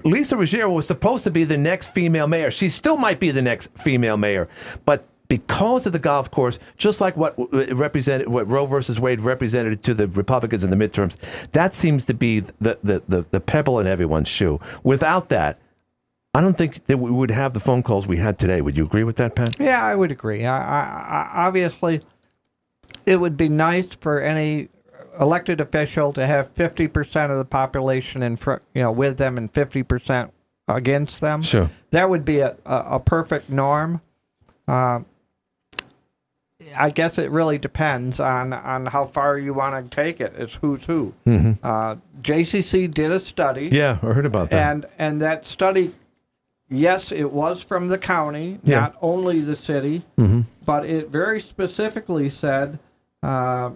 Lisa 0.06 0.38
Ruggiero 0.38 0.72
was 0.72 0.88
supposed 0.88 1.26
to 1.26 1.32
be 1.32 1.44
the 1.44 1.58
next 1.58 1.90
female 1.90 2.26
mayor. 2.26 2.50
She 2.52 2.70
still 2.70 2.96
might 2.96 3.20
be 3.20 3.32
the 3.32 3.42
next 3.42 3.70
female 3.78 4.16
mayor, 4.16 4.48
but 4.86 5.08
because 5.28 5.86
of 5.86 5.92
the 5.92 6.00
golf 6.00 6.32
course, 6.32 6.60
just 6.78 7.02
like 7.02 7.18
what 7.18 7.36
w- 7.36 7.74
represented 7.76 8.30
what 8.30 8.48
Roe 8.48 8.66
versus 8.66 9.00
Wade 9.00 9.20
represented 9.20 9.84
to 9.84 9.94
the 9.94 10.08
Republicans 10.08 10.64
in 10.64 10.70
the 10.70 10.76
midterms, 10.76 11.18
that 11.52 11.74
seems 11.74 12.06
to 12.06 12.14
be 12.14 12.40
the 12.40 12.78
the 12.82 13.04
the, 13.10 13.26
the 13.32 13.42
pebble 13.42 13.80
in 13.80 13.88
everyone's 13.88 14.30
shoe. 14.30 14.60
Without 14.84 15.28
that, 15.30 15.60
I 16.36 16.42
don't 16.42 16.58
think 16.58 16.86
that 16.86 16.98
we 16.98 17.12
would 17.12 17.30
have 17.32 17.54
the 17.54 17.60
phone 17.60 17.84
calls 17.84 18.08
we 18.08 18.18
had 18.18 18.40
today. 18.40 18.62
Would 18.62 18.76
you 18.76 18.86
agree 18.86 19.04
with 19.04 19.18
that, 19.18 19.36
Pat? 19.36 19.56
Yeah, 19.60 19.84
I 19.84 19.94
would 19.94 20.12
agree. 20.12 20.46
I, 20.46 20.58
I, 20.58 20.82
I, 20.82 21.46
obviously, 21.46 22.02
it 23.06 23.18
would 23.18 23.38
be 23.38 23.50
nice 23.50 23.96
for 23.96 24.20
any 24.20 24.70
elected 25.20 25.62
official 25.62 26.12
to 26.14 26.26
have 26.26 26.52
50% 26.56 27.30
of 27.30 27.38
the 27.38 27.46
population 27.46 28.24
in 28.24 28.36
front, 28.36 28.64
you 28.74 28.82
know, 28.82 28.92
with 28.92 29.18
them 29.18 29.38
and 29.38 29.54
50% 29.54 30.32
against 30.68 31.22
them. 31.22 31.44
Sure. 31.44 31.70
That 31.92 32.10
would 32.10 32.26
be 32.26 32.40
a, 32.40 32.56
a, 32.66 32.78
a 32.96 33.00
perfect 33.00 33.52
norm. 33.52 34.02
Uh, 34.68 35.02
I 36.76 36.90
guess 36.90 37.20
it 37.20 37.30
really 37.30 37.60
depends 37.60 38.20
on, 38.20 38.54
on 38.54 38.88
how 38.88 39.06
far 39.06 39.38
you 39.38 39.54
want 39.54 39.92
to 39.92 39.96
take 39.96 40.20
it. 40.20 40.34
It's 40.38 40.56
who's 40.56 40.86
who. 40.86 41.14
Mhm. 41.28 41.60
Uh, 41.62 41.98
JCC 42.22 42.92
did 42.92 43.12
a 43.12 43.20
study. 43.20 43.68
Yeah, 43.72 44.00
I 44.02 44.08
heard 44.14 44.26
about 44.26 44.50
that. 44.50 44.72
And 44.72 44.86
and 44.98 45.22
that 45.22 45.46
study, 45.46 45.94
yes, 46.70 47.12
it 47.12 47.32
was 47.32 47.64
from 47.64 47.88
the 47.88 47.98
county, 47.98 48.60
Yeah. 48.64 48.80
not 48.82 48.96
only 49.02 49.42
the 49.42 49.56
city, 49.56 50.04
Mhm. 50.18 50.46
but 50.66 50.86
it 50.86 51.10
very 51.10 51.40
specifically 51.40 52.30
said, 52.30 52.80
uh, 53.22 53.72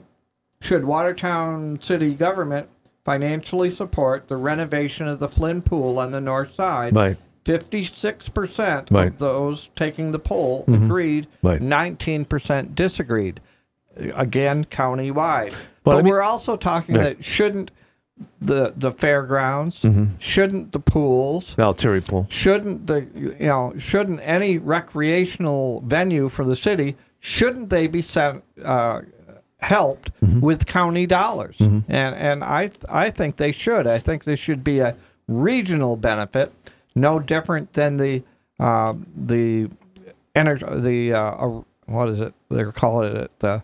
should 0.61 0.85
Watertown 0.85 1.79
city 1.81 2.13
government 2.15 2.67
financially 3.05 3.69
support 3.71 4.27
the 4.27 4.37
renovation 4.37 5.07
of 5.07 5.19
the 5.19 5.27
Flynn 5.27 5.61
Pool 5.61 5.99
on 5.99 6.11
the 6.11 6.21
north 6.21 6.55
side? 6.55 6.95
Right. 6.95 7.17
Fifty-six 7.45 8.27
percent 8.27 8.89
Right. 8.91 9.07
of 9.07 9.19
those 9.19 9.69
taking 9.75 10.11
the 10.11 10.19
poll 10.19 10.65
Mhm. 10.67 10.85
agreed. 10.85 11.27
Right. 11.41 11.61
Nineteen 11.61 12.25
percent 12.25 12.75
disagreed. 12.75 13.39
Again, 14.15 14.65
countywide. 14.65 15.51
Well, 15.51 15.57
but 15.83 15.97
I 15.97 16.01
mean- 16.01 16.11
we're 16.11 16.21
also 16.21 16.57
talking 16.57 16.95
Right. 16.95 17.17
that 17.17 17.23
shouldn't 17.23 17.71
the 18.41 18.73
the 18.75 18.91
fairgrounds, 18.91 19.81
Mhm. 19.81 20.09
shouldn't 20.19 20.71
the 20.71 20.79
pools, 20.79 21.55
The 21.55 21.63
Altieri 21.63 22.01
pool. 22.01 22.25
shouldn't 22.29 22.87
the 22.87 23.05
you 23.15 23.35
know 23.47 23.73
shouldn't 23.77 24.19
any 24.23 24.57
recreational 24.57 25.81
venue 25.85 26.29
for 26.29 26.43
the 26.45 26.55
city 26.55 26.95
shouldn't 27.19 27.69
they 27.69 27.87
be 27.87 28.01
sent 28.01 28.43
uh, 28.63 29.01
helped 29.59 30.11
Mm-hmm. 30.23 30.39
with 30.41 30.65
county 30.65 31.05
dollars 31.07 31.59
and 31.59 31.83
and 31.89 32.43
I 32.43 32.69
I 32.89 33.09
think 33.09 33.37
they 33.37 33.51
should 33.51 33.87
I 33.87 33.99
think 33.99 34.23
this 34.23 34.39
should 34.39 34.63
be 34.63 34.79
a 34.79 34.95
regional 35.27 35.95
benefit 35.95 36.51
no 36.95 37.19
different 37.19 37.73
than 37.73 37.97
the 37.97 38.23
uh, 38.59 38.93
the 39.15 39.67
ener- 40.35 40.81
the 40.81 41.13
uh, 41.13 41.19
uh, 41.19 41.61
what 41.85 42.09
is 42.09 42.21
it 42.21 42.33
they're 42.49 42.71
calling 42.71 43.15
it 43.15 43.31
the 43.39 43.61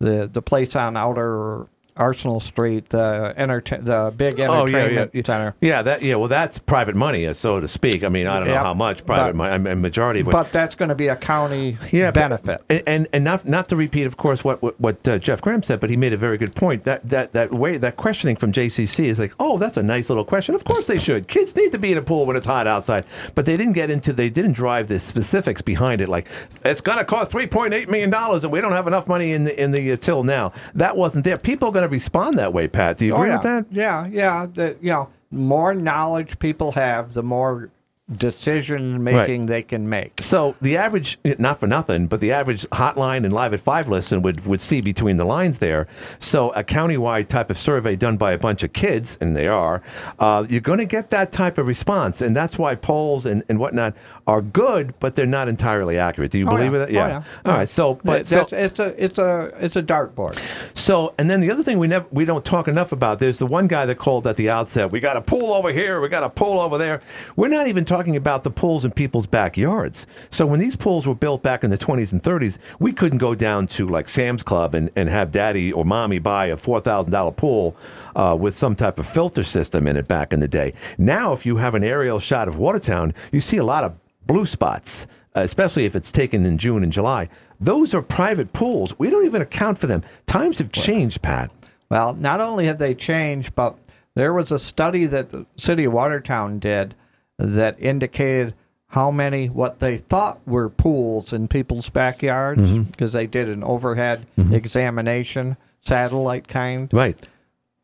the 0.00 0.28
the 0.32 0.42
place 0.42 0.76
on 0.76 0.96
outer 0.96 1.66
Arsenal 1.96 2.40
Street 2.40 2.88
the 2.90 3.34
entertain 3.36 3.84
the 3.84 4.12
big 4.16 4.38
Oh 4.40 4.66
yeah, 4.66 4.78
entertainment 4.78 5.10
yeah, 5.14 5.22
center 5.24 5.54
yeah. 5.60 5.82
That 5.82 6.02
yeah. 6.02 6.16
Well, 6.16 6.28
that's 6.28 6.58
private 6.58 6.94
money, 6.94 7.26
uh, 7.26 7.32
so 7.32 7.60
to 7.60 7.68
speak. 7.68 8.04
I 8.04 8.08
mean, 8.08 8.26
I 8.26 8.38
don't 8.38 8.48
know 8.48 8.58
how 8.58 8.74
much 8.74 9.04
private 9.06 9.32
But- 9.32 9.36
money. 9.36 9.52
I 9.54 9.58
mean, 9.58 9.80
majority 9.80 10.20
of 10.20 10.28
it. 10.28 10.30
but 10.32 10.52
that's 10.52 10.74
going 10.74 10.88
to 10.90 10.94
be 10.94 11.08
a 11.08 11.16
county 11.16 11.78
yeah, 11.92 12.10
benefit. 12.10 12.60
and, 12.68 12.82
and 12.86 13.08
and 13.12 13.24
not 13.24 13.46
not 13.46 13.68
to 13.70 13.76
repeat, 13.76 14.06
of 14.06 14.16
course, 14.16 14.44
what 14.44 14.62
what, 14.62 14.80
what 14.80 15.06
uh, 15.08 15.18
Jeff 15.18 15.40
Graham 15.40 15.62
said, 15.62 15.80
but 15.80 15.90
he 15.90 15.96
made 15.96 16.12
a 16.12 16.16
very 16.16 16.38
good 16.38 16.54
point. 16.54 16.82
That 16.84 17.08
that 17.08 17.32
that 17.32 17.52
way 17.52 17.78
that 17.78 17.96
questioning 17.96 18.36
from 18.36 18.52
JCC 18.52 19.06
is 19.06 19.18
like, 19.18 19.32
oh, 19.40 19.58
that's 19.58 19.76
a 19.76 19.82
nice 19.82 20.08
little 20.10 20.24
question. 20.24 20.54
Of 20.54 20.64
course 20.64 20.86
they 20.86 20.98
should. 20.98 21.28
Kids 21.28 21.56
need 21.56 21.72
to 21.72 21.78
be 21.78 21.92
in 21.92 21.98
a 21.98 22.02
pool 22.02 22.26
when 22.26 22.36
it's 22.36 22.46
hot 22.46 22.66
outside, 22.66 23.04
but 23.34 23.44
they 23.44 23.56
didn't 23.56 23.74
get 23.74 23.90
into 23.90 24.12
they 24.12 24.30
didn't 24.30 24.52
drive 24.52 24.88
the 24.88 25.00
specifics 25.00 25.62
behind 25.62 26.00
it. 26.00 26.08
Like 26.08 26.28
it's 26.64 26.80
going 26.80 26.98
to 26.98 27.04
cost 27.04 27.30
three 27.30 27.46
point 27.46 27.72
eight 27.74 27.88
million 27.88 28.10
dollars, 28.10 28.44
and 28.44 28.52
we 28.52 28.60
don't 28.60 28.72
have 28.72 28.86
enough 28.86 29.08
money 29.08 29.32
in 29.32 29.44
the 29.44 29.62
in 29.62 29.70
the 29.70 29.92
uh, 29.92 29.96
till 29.96 30.22
now. 30.22 30.52
That 30.74 30.96
wasn't 30.96 31.24
there. 31.24 31.36
People 31.36 31.68
are 31.68 31.72
going 31.72 31.85
to 31.86 31.92
respond 31.92 32.38
that 32.38 32.52
way, 32.52 32.68
Pat. 32.68 32.98
Do 32.98 33.06
you 33.06 33.12
Oh, 33.12 33.16
agree 33.16 33.28
yeah. 33.28 33.34
with 33.36 33.42
that? 33.42 33.66
Yeah, 33.70 34.04
yeah. 34.10 34.46
The, 34.52 34.76
you 34.80 34.90
know, 34.90 35.08
more 35.30 35.74
knowledge 35.74 36.38
people 36.38 36.72
have, 36.72 37.14
the 37.14 37.22
more 37.22 37.70
decision 38.16 39.02
making 39.02 39.46
they 39.46 39.62
can 39.62 39.88
make. 39.88 40.22
So 40.22 40.54
the 40.60 40.76
average, 40.76 41.18
not 41.38 41.58
for 41.58 41.66
nothing, 41.66 42.06
but 42.06 42.20
the 42.20 42.32
average 42.32 42.62
hotline 42.70 43.24
and 43.24 43.32
live 43.32 43.52
at 43.52 43.58
five 43.60 43.88
listen 43.88 44.22
would, 44.22 44.44
would 44.46 44.60
see 44.60 44.80
between 44.80 45.16
the 45.16 45.24
lines 45.24 45.58
there. 45.58 45.88
So 46.20 46.50
a 46.50 46.62
countywide 46.62 47.26
type 47.28 47.50
of 47.50 47.58
survey 47.58 47.96
done 47.96 48.16
by 48.16 48.32
a 48.32 48.38
bunch 48.38 48.62
of 48.62 48.72
kids, 48.72 49.18
and 49.20 49.34
they 49.36 49.48
are, 49.48 49.82
uh, 50.20 50.46
you're 50.48 50.60
going 50.60 50.78
to 50.78 50.84
get 50.84 51.10
that 51.10 51.32
type 51.32 51.58
of 51.58 51.66
response, 51.66 52.20
and 52.20 52.34
that's 52.36 52.58
why 52.58 52.76
polls 52.76 53.26
and, 53.26 53.42
and 53.48 53.58
whatnot 53.58 53.96
are 54.28 54.40
good, 54.40 54.94
but 55.00 55.16
they're 55.16 55.26
not 55.26 55.48
entirely 55.48 55.98
accurate. 55.98 56.30
Do 56.30 56.38
you 56.38 56.46
Oh, 56.46 56.56
believe 56.56 56.72
yeah. 56.72 56.78
that? 56.78 56.88
Oh, 56.90 56.92
yeah. 56.92 57.22
All 57.44 57.52
right. 57.58 57.68
So, 57.68 57.98
but 58.04 58.20
It- 58.22 58.26
so, 58.28 58.46
it's 58.52 58.78
a 58.78 59.04
it's 59.04 59.18
a 59.18 59.52
it's 59.58 59.76
a 59.76 59.82
dartboard. 59.82 60.38
so, 60.76 61.12
and 61.18 61.28
then 61.28 61.40
the 61.40 61.50
other 61.50 61.62
thing 61.64 61.78
we 61.78 61.88
never 61.88 62.06
we 62.12 62.24
don't 62.24 62.44
talk 62.44 62.68
enough 62.68 62.92
about. 62.92 63.18
There's 63.18 63.38
the 63.38 63.46
one 63.46 63.66
guy 63.66 63.84
that 63.86 63.96
called 63.98 64.26
at 64.28 64.36
the 64.36 64.48
outset. 64.50 64.92
We 64.92 65.00
got 65.00 65.16
a 65.16 65.20
pool 65.20 65.52
over 65.52 65.72
here. 65.72 66.00
We 66.00 66.08
got 66.08 66.22
a 66.22 66.30
pool 66.30 66.60
over 66.60 66.78
there. 66.78 67.00
We're 67.34 67.48
not 67.48 67.66
even 67.66 67.84
talking 67.84 67.95
about 67.96 68.44
the 68.44 68.50
pools 68.50 68.84
in 68.84 68.90
people's 68.90 69.26
backyards. 69.26 70.06
So 70.28 70.44
when 70.44 70.60
these 70.60 70.76
pools 70.76 71.06
were 71.06 71.14
built 71.14 71.42
back 71.42 71.64
in 71.64 71.70
the 71.70 71.78
20s 71.78 72.12
and 72.12 72.22
30s, 72.22 72.58
we 72.78 72.92
couldn't 72.92 73.18
go 73.18 73.34
down 73.34 73.66
to 73.68 73.86
like 73.86 74.08
Sam's 74.08 74.42
Club 74.42 74.74
and, 74.74 74.90
and 74.96 75.08
have 75.08 75.32
daddy 75.32 75.72
or 75.72 75.84
mommy 75.84 76.18
buy 76.18 76.46
a 76.46 76.56
four 76.56 76.80
thousand 76.80 77.12
dollar 77.12 77.32
pool 77.32 77.74
uh, 78.14 78.36
with 78.38 78.54
some 78.54 78.76
type 78.76 78.98
of 78.98 79.06
filter 79.06 79.42
system 79.42 79.86
in 79.86 79.96
it 79.96 80.06
back 80.06 80.34
in 80.34 80.40
the 80.40 80.48
day. 80.48 80.74
Now, 80.98 81.32
if 81.32 81.46
you 81.46 81.56
have 81.56 81.74
an 81.74 81.82
aerial 81.82 82.18
shot 82.18 82.48
of 82.48 82.58
Watertown, 82.58 83.14
you 83.32 83.40
see 83.40 83.56
a 83.56 83.64
lot 83.64 83.82
of 83.82 83.94
blue 84.26 84.44
spots. 84.46 85.06
Especially 85.34 85.84
if 85.84 85.94
it's 85.94 86.10
taken 86.10 86.46
in 86.46 86.56
June 86.56 86.82
and 86.82 86.90
July, 86.90 87.28
those 87.60 87.92
are 87.94 88.00
private 88.00 88.52
pools. 88.52 88.98
We 88.98 89.10
don't 89.10 89.26
even 89.26 89.42
account 89.42 89.76
for 89.78 89.86
them. 89.86 90.02
Times 90.26 90.58
have 90.58 90.72
changed, 90.72 91.20
Pat. 91.20 91.50
Well, 91.90 92.14
not 92.14 92.40
only 92.40 92.66
have 92.66 92.78
they 92.78 92.94
changed, 92.94 93.54
but 93.54 93.76
there 94.14 94.32
was 94.32 94.50
a 94.50 94.58
study 94.58 95.04
that 95.06 95.28
the 95.28 95.46
city 95.56 95.84
of 95.84 95.92
Watertown 95.92 96.58
did 96.58 96.94
that 97.38 97.76
indicated 97.78 98.54
how 98.88 99.10
many 99.10 99.48
what 99.48 99.80
they 99.80 99.96
thought 99.98 100.40
were 100.46 100.68
pools 100.68 101.32
in 101.32 101.48
people's 101.48 101.88
backyards 101.90 102.72
because 102.78 103.12
they 103.12 103.26
did 103.26 103.48
an 103.48 103.62
overhead 103.64 104.26
Mhm. 104.38 104.52
examination, 104.52 105.56
satellite 105.84 106.48
kind. 106.48 106.88
Right. 106.92 107.18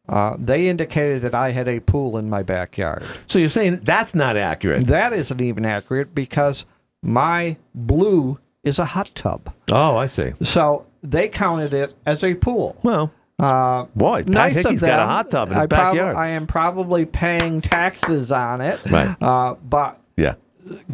Uh, 0.08 0.36
they 0.38 0.68
indicated 0.68 1.22
that 1.22 1.34
I 1.34 1.50
had 1.52 1.68
a 1.68 1.80
pool 1.80 2.16
in 2.18 2.28
my 2.30 2.42
backyard. 2.42 3.02
So 3.26 3.38
you're 3.38 3.48
saying 3.48 3.80
that's 3.84 4.14
not 4.14 4.36
accurate? 4.36 4.86
That 4.86 5.12
isn't 5.12 5.40
even 5.40 5.64
accurate 5.64 6.14
because 6.14 6.64
my 7.02 7.56
blue 7.74 8.38
is 8.64 8.78
a 8.78 8.84
hot 8.84 9.10
tub. 9.14 9.52
Oh, 9.70 9.96
I 9.96 10.06
see. 10.06 10.32
So 10.42 10.86
they 11.02 11.28
counted 11.28 11.74
it 11.74 11.96
as 12.06 12.22
a 12.24 12.34
pool. 12.34 12.76
Well, 12.82 13.10
uh, 13.42 13.84
boy, 13.96 14.22
Pat 14.22 14.28
nice 14.28 14.54
Hickey's 14.54 14.80
got 14.80 15.00
a 15.00 15.06
hot 15.06 15.30
tub 15.30 15.48
in 15.48 15.54
his 15.54 15.64
I 15.64 15.66
prob- 15.66 15.94
backyard. 15.94 16.16
I 16.16 16.28
am 16.28 16.46
probably 16.46 17.04
paying 17.04 17.60
taxes 17.60 18.30
on 18.32 18.60
it. 18.60 18.80
Right. 18.90 19.14
Uh, 19.20 19.54
but 19.62 19.98
Yeah. 20.16 20.34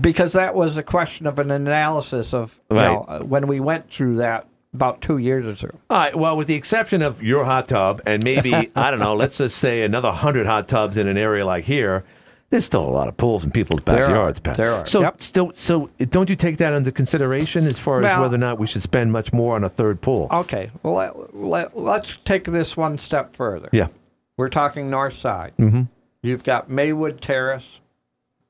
because 0.01 0.33
that 0.33 0.55
was 0.55 0.77
a 0.77 0.83
question 0.83 1.27
of 1.27 1.39
an 1.39 1.51
analysis 1.51 2.33
of 2.35 2.59
you 2.71 2.77
know, 2.77 3.23
when 3.25 3.47
we 3.47 3.61
went 3.61 3.91
through 3.91 4.17
that 4.17 4.47
about 4.75 5.01
two 5.01 5.19
years 5.19 5.63
ago. 5.63 5.75
All 5.91 5.99
right. 5.99 6.15
Well, 6.15 6.37
with 6.37 6.47
the 6.47 6.55
exception 6.55 7.03
of 7.03 7.23
your 7.23 7.45
hot 7.45 7.69
tub 7.69 8.01
and 8.07 8.23
maybe 8.25 8.53
I 8.77 8.91
don't 8.91 9.01
know, 9.01 9.15
let's 9.15 9.39
just 9.39 9.59
say 9.59 9.83
another 9.83 10.11
hundred 10.11 10.47
hot 10.47 10.69
tubs 10.69 10.97
in 10.97 11.07
an 11.09 11.17
area 11.19 11.45
like 11.47 11.65
here, 11.65 12.05
there's 12.51 12.65
still 12.65 12.85
a 12.85 12.89
lot 12.89 13.09
of 13.09 13.17
pools 13.17 13.45
in 13.45 13.51
people's 13.51 13.83
backyards, 13.85 14.41
Pat. 14.41 14.57
There 14.57 14.73
are. 14.73 14.87
So, 14.87 15.01
Yep. 15.03 15.21
still, 15.21 15.53
so 15.55 15.91
don't 16.11 16.31
you 16.31 16.37
take 16.37 16.57
that 16.59 16.73
into 16.73 16.91
consideration 16.93 17.67
as 17.67 17.79
far 17.79 18.03
as 18.03 18.19
whether 18.19 18.37
or 18.37 18.39
not 18.39 18.59
we 18.59 18.67
should 18.67 18.83
spend 18.83 19.13
much 19.13 19.33
more 19.33 19.55
on 19.55 19.65
a 19.65 19.69
third 19.69 20.01
pool? 20.01 20.29
Okay. 20.31 20.71
Well, 20.83 20.95
let, 20.95 21.37
let, 21.37 21.79
let's 21.79 22.17
take 22.25 22.45
this 22.45 22.77
one 22.77 22.97
step 22.99 23.37
further. 23.37 23.69
Yeah. 23.73 23.89
We're 24.37 24.49
talking 24.49 24.89
north 24.89 25.19
side. 25.19 25.53
Mm-hmm. 25.59 25.83
You've 26.23 26.45
got 26.45 26.71
Maywood 26.71 27.21
Terrace, 27.21 27.81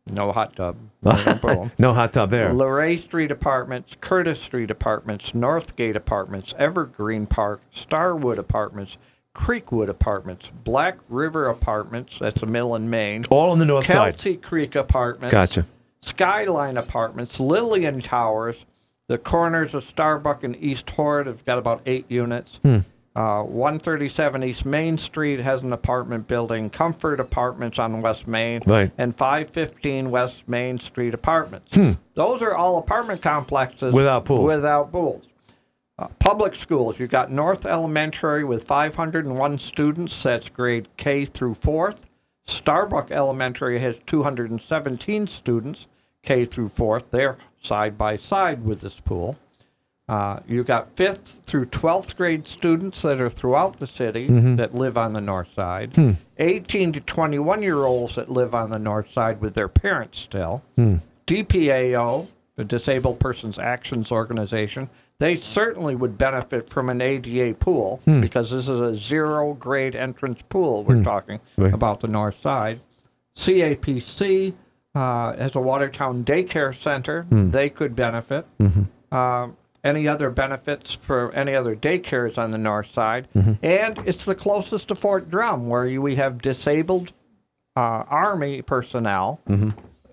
no 0.07 0.33
hot 0.33 0.55
tub, 0.57 0.77
no 1.03 1.71
no 1.79 1.93
hot 1.93 2.13
tub 2.13 2.31
there. 2.31 2.51
LeRay 2.51 2.99
Street 2.99 3.31
Apartments, 3.31 3.97
Curtis 4.01 4.41
Street 4.41 4.71
Apartments, 4.71 5.33
Northgate 5.33 5.97
Apartments, 5.97 6.55
Evergreen 6.59 7.27
Park, 7.27 7.61
Starwood 7.71 8.39
Apartments, 8.39 8.97
Creekwood 9.39 9.89
Apartments, 9.89 10.51
Black 10.65 10.99
River 11.09 11.49
Apartments, 11.49 12.19
that's 12.19 12.43
a 12.43 12.47
mill 12.47 12.75
in 12.75 12.91
Maine. 12.91 13.25
All 13.31 13.51
on 13.53 13.61
the 13.61 13.65
north 13.65 13.87
side. 13.87 14.15
Kelsey 14.15 14.37
Creek 14.37 14.75
Apartments. 14.75 15.33
Gotcha. 15.33 15.65
Skyline 16.01 16.77
Apartments, 16.77 17.39
Lillian 17.39 18.01
Towers, 18.01 18.67
the 19.07 19.17
corners 19.17 19.75
of 19.75 19.85
Starbuck 19.85 20.43
and 20.43 20.57
East 20.57 20.91
Horde 20.91 21.29
have 21.29 21.45
got 21.45 21.57
about 21.59 21.83
eight 21.87 22.07
units. 22.09 22.59
Hmm. 22.65 22.79
Uh, 23.15 23.43
137 23.43 24.43
East 24.45 24.65
Main 24.67 24.99
Street 24.99 25.41
has 25.41 25.63
an 25.63 25.73
apartment 25.73 26.27
building, 26.29 26.69
Comfort 26.71 27.19
Apartments 27.21 27.79
on 27.79 28.01
West 28.01 28.27
Main, 28.29 28.61
Right. 28.67 28.91
and 28.99 29.17
515 29.17 30.11
West 30.11 30.49
Main 30.49 30.79
Street 30.79 31.15
Apartments. 31.15 31.75
Hmm. 31.77 31.93
Those 32.15 32.43
are 32.43 32.55
all 32.55 32.79
apartment 32.79 33.23
complexes 33.23 33.95
Without 33.95 34.25
pools. 34.25 34.45
Without 34.47 34.91
pools. 34.93 35.25
Uh, 35.99 36.07
public 36.21 36.55
schools, 36.55 36.99
you've 36.99 37.11
got 37.11 37.31
North 37.33 37.67
Elementary 37.67 38.45
with 38.45 38.63
501 38.65 39.59
students. 39.59 40.23
That's 40.23 40.49
grade 40.49 40.89
K 40.97 41.25
through 41.25 41.55
fourth. 41.55 42.01
Starbuck 42.47 43.11
Elementary 43.11 43.79
has 43.81 43.99
217 44.07 45.27
students, 45.27 45.87
K 46.23 46.45
through 46.45 46.69
fourth. 46.69 47.11
They're 47.11 47.37
side 47.61 47.99
by 47.99 48.17
side 48.17 48.65
with 48.65 48.81
this 48.81 48.95
pool. 49.01 49.37
Uh, 50.09 50.41
you 50.47 50.65
got 50.65 50.89
fifth 50.97 51.41
through 51.45 51.67
12th 51.67 52.17
grade 52.17 52.47
students 52.47 53.03
that 53.03 53.21
are 53.21 53.29
throughout 53.29 53.77
the 53.79 53.87
city 53.87 54.23
Mhm. 54.23 54.57
that 54.57 54.73
live 54.75 54.97
on 54.97 55.13
the 55.13 55.21
north 55.21 55.53
side. 55.53 55.95
Hmm. 55.97 56.13
18 56.39 56.93
to 56.93 57.01
21 57.01 57.63
year 57.63 57.85
olds 57.85 58.15
that 58.15 58.31
live 58.31 58.55
on 58.55 58.71
the 58.71 58.79
north 58.79 59.11
side 59.11 59.41
with 59.43 59.53
their 59.53 59.69
parents 59.69 60.19
still. 60.21 60.63
Hmm. 60.77 60.97
DPAO, 61.27 62.29
the 62.57 62.65
Disabled 62.65 63.19
Persons 63.21 63.59
Actions 63.59 64.11
Organization, 64.11 64.89
they 65.21 65.37
certainly 65.37 65.95
would 65.97 66.17
benefit 66.17 66.69
from 66.71 66.89
an 66.89 67.01
ADA 67.01 67.55
pool 67.55 68.01
Hmm. 68.05 68.21
because 68.21 68.51
this 68.51 68.69
is 68.69 68.81
a 68.81 68.95
zero 68.95 69.55
grade 69.55 69.97
entrance 69.97 70.41
pool 70.49 70.85
we're 70.85 70.97
Hmm. 70.97 71.03
talking 71.03 71.41
Right. 71.57 71.75
about 71.75 72.01
the 72.01 72.09
north 72.09 72.41
side. 72.41 72.81
CAPC 73.37 74.55
uh, 74.95 75.35
as 75.39 75.55
a 75.55 75.61
Watertown 75.61 76.25
daycare 76.25 76.75
center, 76.75 77.23
Hmm. 77.25 77.51
they 77.51 77.69
could 77.69 77.95
benefit. 77.95 78.47
Mhm. 78.59 78.87
Um, 79.15 79.57
any 79.85 80.09
other 80.09 80.29
benefits 80.31 80.93
for 80.93 81.31
any 81.33 81.55
other 81.55 81.77
daycares 81.77 82.37
on 82.37 82.51
the 82.51 82.59
north 82.59 82.89
side? 82.89 83.29
Mhm. 83.37 83.59
And 83.63 83.99
it's 84.07 84.25
the 84.25 84.35
closest 84.35 84.89
to 84.89 84.95
Fort 84.97 85.29
Drum, 85.29 85.69
where 85.69 85.87
you, 85.87 86.03
we 86.03 86.17
have 86.17 86.41
disabled 86.43 87.13
uh, 87.77 88.03
Army 88.09 88.61
personnel 88.61 89.39
Mhm. 89.49 89.73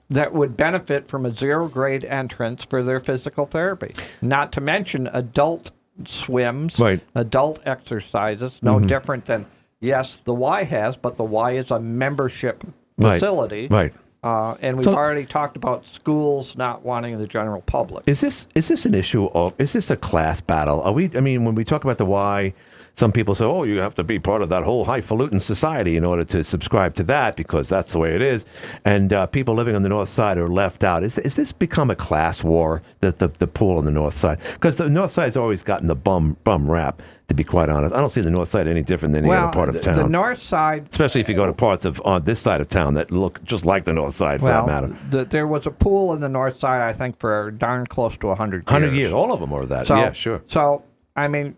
That 0.10 0.34
would 0.34 0.56
benefit 0.56 1.08
from 1.08 1.26
a 1.26 1.36
zero 1.36 1.68
grade 1.68 2.06
entrance 2.06 2.64
for 2.66 2.84
their 2.84 3.00
physical 3.00 3.46
therapy. 3.46 3.94
Not 4.22 4.52
to 4.54 4.62
mention 4.62 5.08
adult 5.14 5.72
swims, 6.06 6.80
Right. 6.80 7.00
adult 7.16 7.60
exercises, 7.66 8.60
no 8.62 8.80
Mhm. 8.80 8.88
different 8.88 9.26
than, 9.26 9.46
yes, 9.80 10.18
the 10.18 10.34
Y 10.34 10.64
has, 10.64 10.98
but 10.98 11.18
the 11.18 11.24
Y 11.24 11.52
is 11.54 11.72
a 11.72 11.80
membership 11.80 12.64
Right. 12.98 13.14
facility. 13.14 13.68
Right. 13.70 13.94
Uh, 14.24 14.56
and 14.62 14.78
we've 14.78 14.86
So- 14.86 14.94
already 14.96 15.24
talked 15.26 15.56
about 15.56 15.86
schools 15.86 16.58
not 16.58 16.84
wanting 16.84 17.18
the 17.20 17.28
general 17.28 17.62
public. 17.62 18.04
Is 18.08 18.22
this 18.22 18.48
is 18.56 18.68
this 18.68 18.86
an 18.86 18.96
issue 18.96 19.26
of 19.36 19.54
is 19.60 19.74
this 19.74 19.92
a 19.92 19.96
class 19.96 20.42
battle? 20.42 20.82
Are 20.82 20.92
we? 20.94 21.12
I 21.16 21.20
mean, 21.20 21.46
when 21.46 21.54
we 21.56 21.64
talk 21.64 21.84
about 21.84 22.00
the 22.00 22.06
why, 22.06 22.54
some 22.96 23.12
people 23.12 23.36
say, 23.36 23.46
"Oh, 23.46 23.64
you 23.64 23.80
have 23.80 23.96
to 23.96 24.04
be 24.04 24.20
part 24.20 24.42
of 24.42 24.50
that 24.50 24.64
whole 24.64 24.86
highfalutin 24.86 25.40
society 25.40 25.98
in 25.98 26.06
order 26.06 26.24
to 26.26 26.44
subscribe 26.44 26.96
to 26.96 27.04
that 27.04 27.36
because 27.36 27.70
that's 27.70 27.94
the 27.94 28.00
way 28.00 28.16
it 28.16 28.22
is," 28.22 28.46
and 28.86 29.12
uh, 29.12 29.26
people 29.28 29.54
living 29.54 29.76
on 29.76 29.84
the 29.84 29.90
north 29.90 30.10
side 30.10 30.38
are 30.38 30.48
left 30.50 30.84
out. 30.84 31.04
Is 31.04 31.18
is 31.20 31.36
this 31.36 31.52
become 31.52 31.90
a 31.92 31.96
class 31.96 32.44
war? 32.44 32.82
The 33.02 33.12
the, 33.12 33.28
the 33.28 33.48
pool 33.48 33.78
on 33.78 33.86
the 33.86 33.92
north 33.92 34.14
side 34.14 34.40
because 34.54 34.78
the 34.78 34.90
north 34.90 35.12
side's 35.12 35.38
always 35.38 35.64
gotten 35.64 35.88
the 35.88 35.96
bum 35.96 36.38
bum 36.44 36.70
rap. 36.70 37.02
To 37.28 37.34
be 37.34 37.44
quite 37.44 37.70
honest, 37.70 37.92
I 37.96 37.98
don't 37.98 38.12
see 38.12 38.22
the 38.22 38.30
north 38.30 38.50
side 38.50 38.68
any 38.68 38.84
different 38.84 39.14
than 39.14 39.24
any 39.24 39.30
well, 39.30 39.46
other 39.46 39.52
part 39.52 39.68
of 39.68 39.74
the, 39.74 39.82
town. 39.82 39.96
the 39.96 40.08
north 40.08 40.44
side 40.44 40.88
Especially 40.92 41.22
if 41.22 41.28
you 41.28 41.34
go 41.34 41.48
to 41.48 41.54
parts 41.54 41.84
of 41.84 42.00
on 42.06 42.24
this 42.24 42.40
side 42.40 42.62
of 42.62 42.68
town 42.68 42.94
that 42.94 43.10
look 43.10 43.44
just 43.44 43.66
like 43.66 43.84
the 43.84 43.94
north 43.94 44.14
side, 44.14 44.42
for 44.42 44.46
well, 44.46 44.66
that 44.68 44.82
matter. 44.82 44.96
the, 45.10 45.26
there 45.26 45.48
was 45.48 45.66
a 45.66 45.72
pool 45.72 46.14
in 46.14 46.22
the 46.22 46.30
north 46.30 46.60
side, 46.60 46.82
I 46.82 46.94
think, 46.94 47.18
for 47.18 47.50
darn 47.50 47.88
close 47.88 48.16
to 48.18 48.28
100 48.28 48.58
years. 48.58 48.70
Hundred 48.70 48.94
years, 48.94 49.12
all 49.12 49.34
of 49.34 49.40
them 49.40 49.52
are 49.54 49.66
that. 49.66 49.88
So, 49.88 49.96
yeah, 49.96 50.12
sure. 50.12 50.44
So, 50.46 50.84
I 51.16 51.28
mean, 51.28 51.58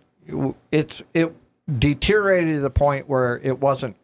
it's 0.71 1.01
it 1.13 1.34
deteriorated 1.80 2.55
to 2.55 2.59
the 2.61 2.69
point 2.69 3.07
where 3.09 3.39
it 3.43 3.59
wasn't 3.59 3.95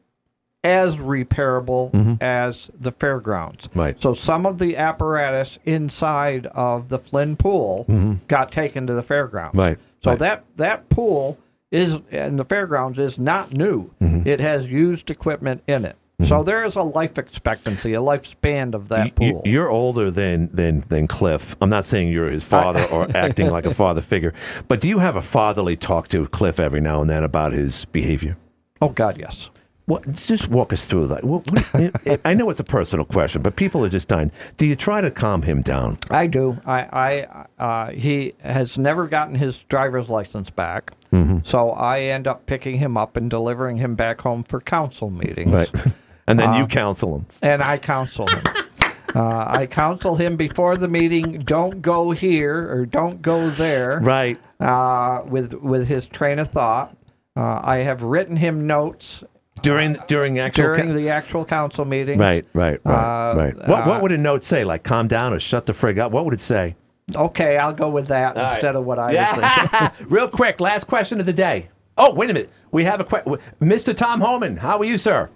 as 0.65 0.95
repairable 0.95 1.91
Mhm. 1.91 2.21
as 2.21 2.71
the 2.79 2.91
fairgrounds. 2.91 3.67
Right. 3.75 4.01
So 4.01 4.13
some 4.13 4.45
of 4.45 4.59
the 4.59 4.77
apparatus 4.77 5.59
inside 5.65 6.45
of 6.47 6.87
the 6.89 6.97
Flynn 6.97 7.35
pool 7.35 7.85
Mhm. 7.89 8.19
got 8.27 8.51
taken 8.51 8.87
to 8.87 8.93
the 8.93 9.03
fairgrounds. 9.03 9.55
Right. 9.57 9.77
So 10.03 10.11
right. 10.11 10.19
that 10.19 10.43
that 10.55 10.89
pool 10.89 11.37
is 11.71 11.99
and 12.11 12.37
the 12.39 12.43
fairgrounds 12.45 12.97
is 12.99 13.17
not 13.19 13.53
new. 13.53 13.89
Mhm. 14.01 14.25
It 14.25 14.39
has 14.39 14.67
used 14.67 15.09
equipment 15.11 15.63
in 15.67 15.83
it. 15.85 15.95
So 16.23 16.41
there 16.43 16.63
is 16.63 16.75
a 16.75 16.83
life 16.83 17.17
expectancy, 17.17 17.93
a 17.95 17.99
lifespan 17.99 18.73
of 18.75 18.87
that 18.89 19.05
You- 19.07 19.11
pool. 19.33 19.41
You're 19.45 19.69
older 19.69 20.09
than 20.11 20.47
than 20.53 20.81
than 20.87 21.07
Cliff. 21.07 21.55
I'm 21.61 21.69
not 21.69 21.83
saying 21.85 22.09
you're 22.13 22.29
his 22.29 22.47
father 22.47 22.85
or 22.85 23.07
acting 23.15 23.49
like 23.49 23.65
a 23.65 23.73
father 23.73 23.99
figure, 24.01 24.33
but 24.67 24.79
do 24.79 24.87
you 24.87 24.99
have 24.99 25.15
a 25.15 25.21
fatherly 25.21 25.75
talk 25.75 26.07
to 26.09 26.25
Cliff 26.27 26.59
every 26.59 26.79
now 26.81 27.01
and 27.01 27.09
then 27.09 27.23
about 27.23 27.51
his 27.53 27.85
behavior? 27.85 28.37
oh 28.81 28.89
God, 28.89 29.17
yes. 29.17 29.49
What? 29.85 30.09
Just 30.13 30.47
walk 30.47 30.71
us 30.71 30.85
through 30.85 31.07
that. 31.07 31.25
What, 31.25 31.43
what, 31.51 32.21
I 32.25 32.33
know 32.33 32.49
it's 32.49 32.61
a 32.61 32.63
personal 32.63 33.03
question, 33.03 33.41
but 33.41 33.57
people 33.57 33.83
are 33.83 33.89
just 33.89 34.07
dying. 34.07 34.31
Do 34.55 34.65
you 34.65 34.77
try 34.77 35.01
to 35.01 35.11
calm 35.11 35.41
him 35.41 35.61
down? 35.61 35.97
I 36.09 36.27
do. 36.27 36.57
I, 36.65 37.27
I 37.59 37.61
uh, 37.61 37.91
he 37.91 38.31
has 38.41 38.77
never 38.77 39.07
gotten 39.07 39.35
his 39.35 39.63
driver's 39.63 40.09
license 40.09 40.49
back, 40.49 40.93
Mhm. 41.11 41.45
so 41.45 41.71
I 41.71 41.99
end 42.03 42.27
up 42.27 42.45
picking 42.45 42.77
him 42.77 42.95
up 42.95 43.17
and 43.17 43.29
delivering 43.29 43.75
him 43.75 43.95
back 43.95 44.21
home 44.21 44.43
for 44.43 44.61
council 44.61 45.09
meetings. 45.09 45.51
Right. 45.51 45.69
And 46.27 46.39
then 46.39 46.53
you 46.53 46.63
Uh, 46.63 46.67
counsel 46.67 47.15
him. 47.17 47.25
and 47.41 47.61
I 47.61 47.77
counsel 47.77 48.27
him. 48.27 48.41
uh, 49.15 49.45
I 49.47 49.65
counsel 49.65 50.15
him 50.15 50.35
before 50.37 50.77
the 50.77 50.87
meeting. 50.87 51.39
Don't 51.39 51.81
go 51.81 52.11
here 52.11 52.69
or 52.71 52.85
don't 52.85 53.21
go 53.21 53.49
there. 53.51 53.99
Right. 54.01 54.39
Uh, 54.59 55.21
with 55.27 55.53
with 55.55 55.87
his 55.87 56.07
train 56.07 56.39
of 56.39 56.49
thought. 56.49 56.95
Uh, 57.35 57.59
I 57.63 57.77
have 57.77 58.03
written 58.03 58.35
him 58.35 58.67
notes 58.67 59.23
During 59.63 59.97
during 60.07 60.37
actual 60.39 60.65
during 60.65 60.87
ca- 60.89 60.93
the 60.93 61.09
actual 61.09 61.43
council 61.45 61.83
meetings. 61.83 62.19
Right, 62.19 62.45
right, 62.53 62.79
right, 62.85 62.93
Uh, 63.31 63.35
right. 63.35 63.55
What 63.67 63.83
uh, 63.83 63.85
what 63.89 64.01
would 64.01 64.11
a 64.11 64.17
note 64.17 64.43
say? 64.43 64.63
Like 64.63 64.83
calm 64.83 65.07
down 65.07 65.33
or 65.33 65.39
shut 65.39 65.65
the 65.65 65.73
frig 65.73 65.97
up? 65.99 66.11
What 66.11 66.25
would 66.25 66.33
it 66.35 66.39
say? 66.39 66.75
Okay, 67.15 67.57
I'll 67.57 67.73
go 67.73 67.89
with 67.89 68.07
that 68.07 68.37
All 68.37 68.43
right. 68.43 68.51
instead 68.53 68.75
of 68.75 68.85
what 68.85 68.97
I 68.99 69.07
was. 69.07 69.15
Yeah. 69.73 69.89
Real 70.07 70.27
quick, 70.29 70.61
last 70.61 70.85
question 70.85 71.19
of 71.19 71.25
the 71.25 71.33
day. 71.33 71.69
Oh, 71.97 72.13
wait 72.13 72.29
a 72.29 72.33
minute. 72.33 72.49
We 72.71 72.83
have 72.85 72.99
a 72.99 73.03
question. 73.03 73.35
Mr. 73.61 73.95
Tom 73.95 74.21
Homan, 74.21 74.57
how 74.57 74.77
are 74.79 74.85
you, 74.85 74.97
sir? 74.97 75.29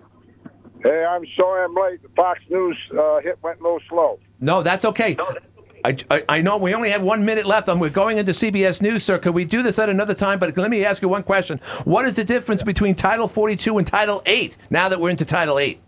Hey, 0.84 1.05
I'm 1.05 1.23
sorry 1.38 1.65
I'm 1.65 1.75
late. 1.75 2.01
The 2.03 2.09
Fox 2.15 2.39
News 2.49 2.78
uh, 2.97 3.19
hit 3.19 3.39
went 3.41 3.59
a 3.59 3.63
little 3.63 3.80
slow. 3.89 4.19
No, 4.39 4.61
that's 4.61 4.86
okay. 4.86 5.17
I, 5.84 5.95
I, 6.11 6.23
I 6.30 6.41
know 6.41 6.57
we 6.57 6.73
only 6.73 6.89
have 6.89 7.01
one 7.01 7.23
minute 7.25 7.45
left, 7.45 7.67
and 7.69 7.80
we're 7.80 7.89
going 7.89 8.17
into 8.17 8.32
CBS 8.32 8.82
News, 8.82 9.03
sir. 9.03 9.19
Could 9.19 9.34
we 9.34 9.45
do 9.45 9.63
this 9.63 9.80
at 9.80 9.89
another 9.89 10.13
time? 10.13 10.39
But 10.39 10.57
let 10.57 10.69
me 10.69 10.84
ask 10.86 11.01
you 11.01 11.09
one 11.09 11.23
question: 11.23 11.59
What 11.86 12.05
is 12.05 12.15
the 12.15 12.23
difference 12.23 12.63
between 12.63 12.95
Title 12.95 13.28
42 13.28 13.78
and 13.78 13.88
Title 13.88 14.21
8? 14.25 14.57
Now 14.69 14.89
that 14.89 14.99
we're 14.99 15.09
into 15.09 15.25
Title 15.25 15.59
8, 15.59 15.80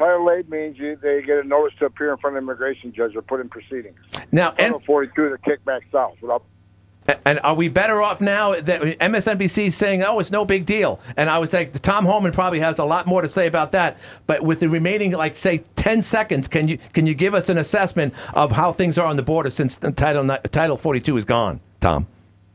Title 0.00 0.30
8 0.30 0.48
means 0.48 0.78
you, 0.78 0.96
they 0.96 1.20
get 1.20 1.38
a 1.38 1.44
notice 1.44 1.78
to 1.78 1.84
appear 1.84 2.10
in 2.10 2.18
front 2.18 2.36
of 2.36 2.42
an 2.42 2.44
immigration 2.44 2.90
judge 2.90 3.14
or 3.14 3.20
put 3.20 3.40
in 3.40 3.50
proceedings. 3.50 3.98
now 4.32 4.48
and 4.50 4.72
Title 4.72 4.82
42, 4.86 5.30
the 5.30 5.38
kickback 5.38 5.80
south. 5.92 6.16
Without, 6.22 6.42
and 7.24 7.40
are 7.42 7.54
we 7.54 7.68
better 7.68 8.02
off 8.02 8.20
now 8.20 8.60
that 8.60 8.82
MSNBC 8.98 9.66
is 9.66 9.76
saying, 9.76 10.02
"Oh, 10.02 10.20
it's 10.20 10.30
no 10.30 10.44
big 10.44 10.66
deal"? 10.66 11.00
And 11.16 11.30
I 11.30 11.38
was 11.38 11.52
like, 11.52 11.72
Tom 11.80 12.04
Homan 12.04 12.32
probably 12.32 12.60
has 12.60 12.78
a 12.78 12.84
lot 12.84 13.06
more 13.06 13.22
to 13.22 13.28
say 13.28 13.46
about 13.46 13.72
that. 13.72 13.98
But 14.26 14.42
with 14.42 14.60
the 14.60 14.68
remaining, 14.68 15.12
like, 15.12 15.34
say, 15.34 15.58
ten 15.76 16.02
seconds, 16.02 16.48
can 16.48 16.68
you 16.68 16.78
can 16.92 17.06
you 17.06 17.14
give 17.14 17.34
us 17.34 17.48
an 17.48 17.58
assessment 17.58 18.14
of 18.34 18.52
how 18.52 18.72
things 18.72 18.98
are 18.98 19.06
on 19.06 19.16
the 19.16 19.22
border 19.22 19.50
since 19.50 19.76
Title 19.76 20.26
Title 20.50 20.76
42 20.76 21.16
is 21.16 21.24
gone, 21.24 21.60
Tom? 21.80 22.06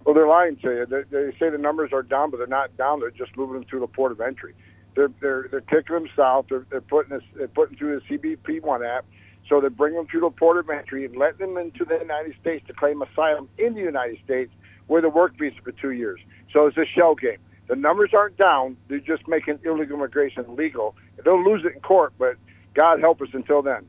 well, 0.05 0.13
they're 0.13 0.27
lying 0.27 0.55
to 0.57 0.69
you. 0.69 0.85
They, 0.85 1.01
they 1.09 1.37
say 1.39 1.49
the 1.49 1.57
numbers 1.57 1.91
are 1.91 2.03
down, 2.03 2.29
but 2.29 2.37
they're 2.37 2.47
not 2.47 2.77
down. 2.77 2.99
They're 2.99 3.09
just 3.09 3.35
moving 3.35 3.55
them 3.55 3.65
through 3.65 3.79
the 3.79 3.87
port 3.87 4.11
of 4.11 4.21
entry. 4.21 4.53
They're 4.95 5.09
they're 5.19 5.47
they're 5.49 5.61
kicking 5.61 5.95
them 5.95 6.07
south. 6.15 6.45
They're, 6.49 6.65
they're 6.69 6.81
putting 6.81 7.17
this 7.17 7.23
they're 7.35 7.47
putting 7.47 7.75
through 7.75 7.99
the 7.99 8.17
CBP 8.17 8.61
one 8.61 8.83
app. 8.83 9.05
So 9.49 9.61
they 9.61 9.69
bring 9.69 9.93
them 9.95 10.07
through 10.07 10.21
the 10.21 10.29
port 10.29 10.57
of 10.57 10.69
entry 10.69 11.05
and 11.05 11.15
let 11.15 11.37
them 11.37 11.57
into 11.57 11.85
the 11.85 11.97
United 11.99 12.35
States 12.41 12.65
to 12.67 12.73
claim 12.73 13.01
asylum 13.01 13.49
in 13.57 13.73
the 13.75 13.81
United 13.81 14.17
States 14.23 14.51
with 14.87 15.05
a 15.05 15.09
work 15.09 15.37
visa 15.37 15.55
for 15.63 15.71
two 15.71 15.91
years. 15.91 16.19
So 16.51 16.67
it's 16.67 16.77
a 16.77 16.85
shell 16.85 17.15
game. 17.15 17.37
The 17.67 17.75
numbers 17.75 18.11
aren't 18.17 18.37
down. 18.37 18.77
They're 18.87 18.99
just 18.99 19.27
making 19.27 19.59
illegal 19.63 19.97
immigration 19.97 20.55
legal. 20.55 20.95
They'll 21.23 21.43
lose 21.43 21.63
it 21.65 21.73
in 21.73 21.81
court, 21.81 22.13
but 22.17 22.35
God 22.75 22.99
help 22.99 23.21
us 23.21 23.29
until 23.33 23.61
then. 23.61 23.87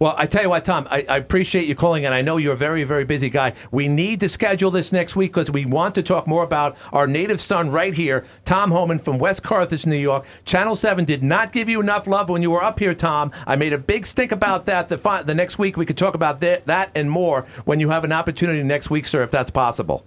Well, 0.00 0.14
I 0.16 0.24
tell 0.24 0.42
you 0.42 0.48
what, 0.48 0.64
Tom, 0.64 0.88
I, 0.90 1.04
I 1.06 1.18
appreciate 1.18 1.68
you 1.68 1.74
calling, 1.74 2.06
and 2.06 2.14
I 2.14 2.22
know 2.22 2.38
you're 2.38 2.54
a 2.54 2.56
very, 2.56 2.84
very 2.84 3.04
busy 3.04 3.28
guy. 3.28 3.52
We 3.70 3.86
need 3.86 4.20
to 4.20 4.30
schedule 4.30 4.70
this 4.70 4.92
next 4.92 5.14
week 5.14 5.30
because 5.34 5.50
we 5.50 5.66
want 5.66 5.94
to 5.96 6.02
talk 6.02 6.26
more 6.26 6.42
about 6.42 6.78
our 6.94 7.06
native 7.06 7.38
son 7.38 7.70
right 7.70 7.92
here, 7.92 8.24
Tom 8.46 8.70
Homan 8.70 8.98
from 8.98 9.18
West 9.18 9.42
Carthage, 9.42 9.84
New 9.84 9.96
York. 9.96 10.24
Channel 10.46 10.74
7 10.74 11.04
did 11.04 11.22
not 11.22 11.52
give 11.52 11.68
you 11.68 11.82
enough 11.82 12.06
love 12.06 12.30
when 12.30 12.40
you 12.40 12.50
were 12.50 12.64
up 12.64 12.78
here, 12.78 12.94
Tom. 12.94 13.30
I 13.46 13.56
made 13.56 13.74
a 13.74 13.78
big 13.78 14.06
stink 14.06 14.32
about 14.32 14.64
that. 14.64 14.88
The, 14.88 14.96
fi- 14.96 15.22
the 15.22 15.34
next 15.34 15.58
week, 15.58 15.76
we 15.76 15.84
could 15.84 15.98
talk 15.98 16.14
about 16.14 16.40
that, 16.40 16.64
that 16.64 16.92
and 16.94 17.10
more 17.10 17.42
when 17.66 17.78
you 17.78 17.90
have 17.90 18.02
an 18.02 18.12
opportunity 18.12 18.62
next 18.62 18.88
week, 18.88 19.06
sir, 19.06 19.22
if 19.22 19.30
that's 19.30 19.50
possible. 19.50 20.06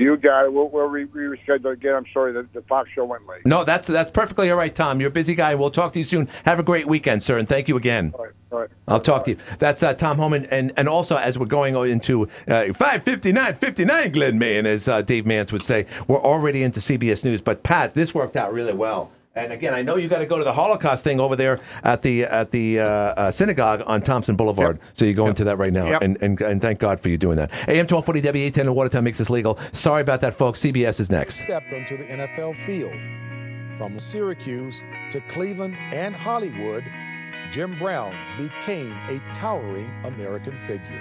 You 0.00 0.16
got 0.16 0.46
it. 0.46 0.52
We'll, 0.52 0.68
we'll 0.70 0.86
re- 0.86 1.04
re- 1.04 1.36
reschedule 1.36 1.72
again. 1.72 1.94
I'm 1.94 2.06
sorry 2.14 2.32
that 2.32 2.52
the 2.54 2.62
Fox 2.62 2.88
show 2.94 3.04
went 3.04 3.26
late. 3.26 3.44
No, 3.44 3.64
that's 3.64 3.86
that's 3.86 4.10
perfectly 4.10 4.50
all 4.50 4.56
right, 4.56 4.74
Tom. 4.74 4.98
You're 4.98 5.10
a 5.10 5.12
busy 5.12 5.34
guy. 5.34 5.54
We'll 5.54 5.70
talk 5.70 5.92
to 5.92 5.98
you 5.98 6.04
soon. 6.04 6.26
Have 6.46 6.58
a 6.58 6.62
great 6.62 6.86
weekend, 6.86 7.22
sir, 7.22 7.36
and 7.36 7.46
thank 7.46 7.68
you 7.68 7.76
again. 7.76 8.12
All 8.14 8.24
right. 8.24 8.32
All 8.50 8.58
right. 8.60 8.70
I'll 8.88 9.00
talk 9.00 9.24
to 9.24 9.32
you. 9.32 9.36
That's 9.58 9.82
uh, 9.82 9.92
Tom 9.94 10.16
Homan. 10.16 10.46
And, 10.46 10.72
and 10.76 10.88
also, 10.88 11.16
as 11.16 11.38
we're 11.38 11.46
going 11.46 11.76
into 11.76 12.24
uh, 12.48 12.72
559, 12.72 13.54
59, 13.54 14.12
Glenn 14.12 14.66
as 14.66 14.88
uh, 14.88 15.02
Dave 15.02 15.24
Mance 15.26 15.52
would 15.52 15.64
say, 15.64 15.86
we're 16.08 16.20
already 16.20 16.62
into 16.62 16.80
CBS 16.80 17.22
News. 17.22 17.40
But, 17.40 17.62
Pat, 17.62 17.94
this 17.94 18.12
worked 18.12 18.36
out 18.36 18.52
really 18.52 18.72
well. 18.72 19.12
And 19.36 19.52
again, 19.52 19.74
I 19.74 19.82
know 19.82 19.94
you 19.94 20.08
got 20.08 20.18
to 20.18 20.26
go 20.26 20.38
to 20.38 20.44
the 20.44 20.52
Holocaust 20.52 21.04
thing 21.04 21.20
over 21.20 21.36
there 21.36 21.60
at 21.84 22.02
the 22.02 22.24
at 22.24 22.50
the 22.50 22.80
uh, 22.80 22.84
uh, 22.84 23.30
synagogue 23.30 23.82
on 23.86 24.02
Thompson 24.02 24.34
Boulevard. 24.34 24.80
So 24.94 25.04
you 25.04 25.14
go 25.14 25.28
into 25.28 25.44
that 25.44 25.56
right 25.56 25.72
now, 25.72 25.86
Yep. 25.88 26.02
and, 26.02 26.18
and 26.20 26.40
and 26.40 26.60
thank 26.60 26.80
God 26.80 26.98
for 26.98 27.10
you 27.10 27.16
doing 27.16 27.36
that. 27.36 27.52
AM 27.68 27.86
twelve 27.86 28.04
forty 28.04 28.20
W 28.20 28.44
eight 28.44 28.54
ten 28.54 28.66
in 28.66 28.74
Watertown 28.74 29.04
makes 29.04 29.18
this 29.18 29.30
legal. 29.30 29.56
Sorry 29.70 30.02
about 30.02 30.20
that, 30.22 30.34
folks. 30.34 30.58
CBS 30.60 30.98
is 30.98 31.10
next. 31.10 31.36
stepped 31.40 31.72
onto 31.72 31.96
the 31.96 32.04
NFL 32.04 32.56
field. 32.66 32.92
From 33.78 33.98
Syracuse 34.00 34.82
to 35.10 35.20
Cleveland 35.22 35.76
and 35.92 36.14
Hollywood, 36.14 36.84
Jim 37.52 37.78
Brown 37.78 38.14
became 38.36 38.92
a 39.08 39.20
towering 39.32 39.90
American 40.04 40.58
figure. 40.66 40.98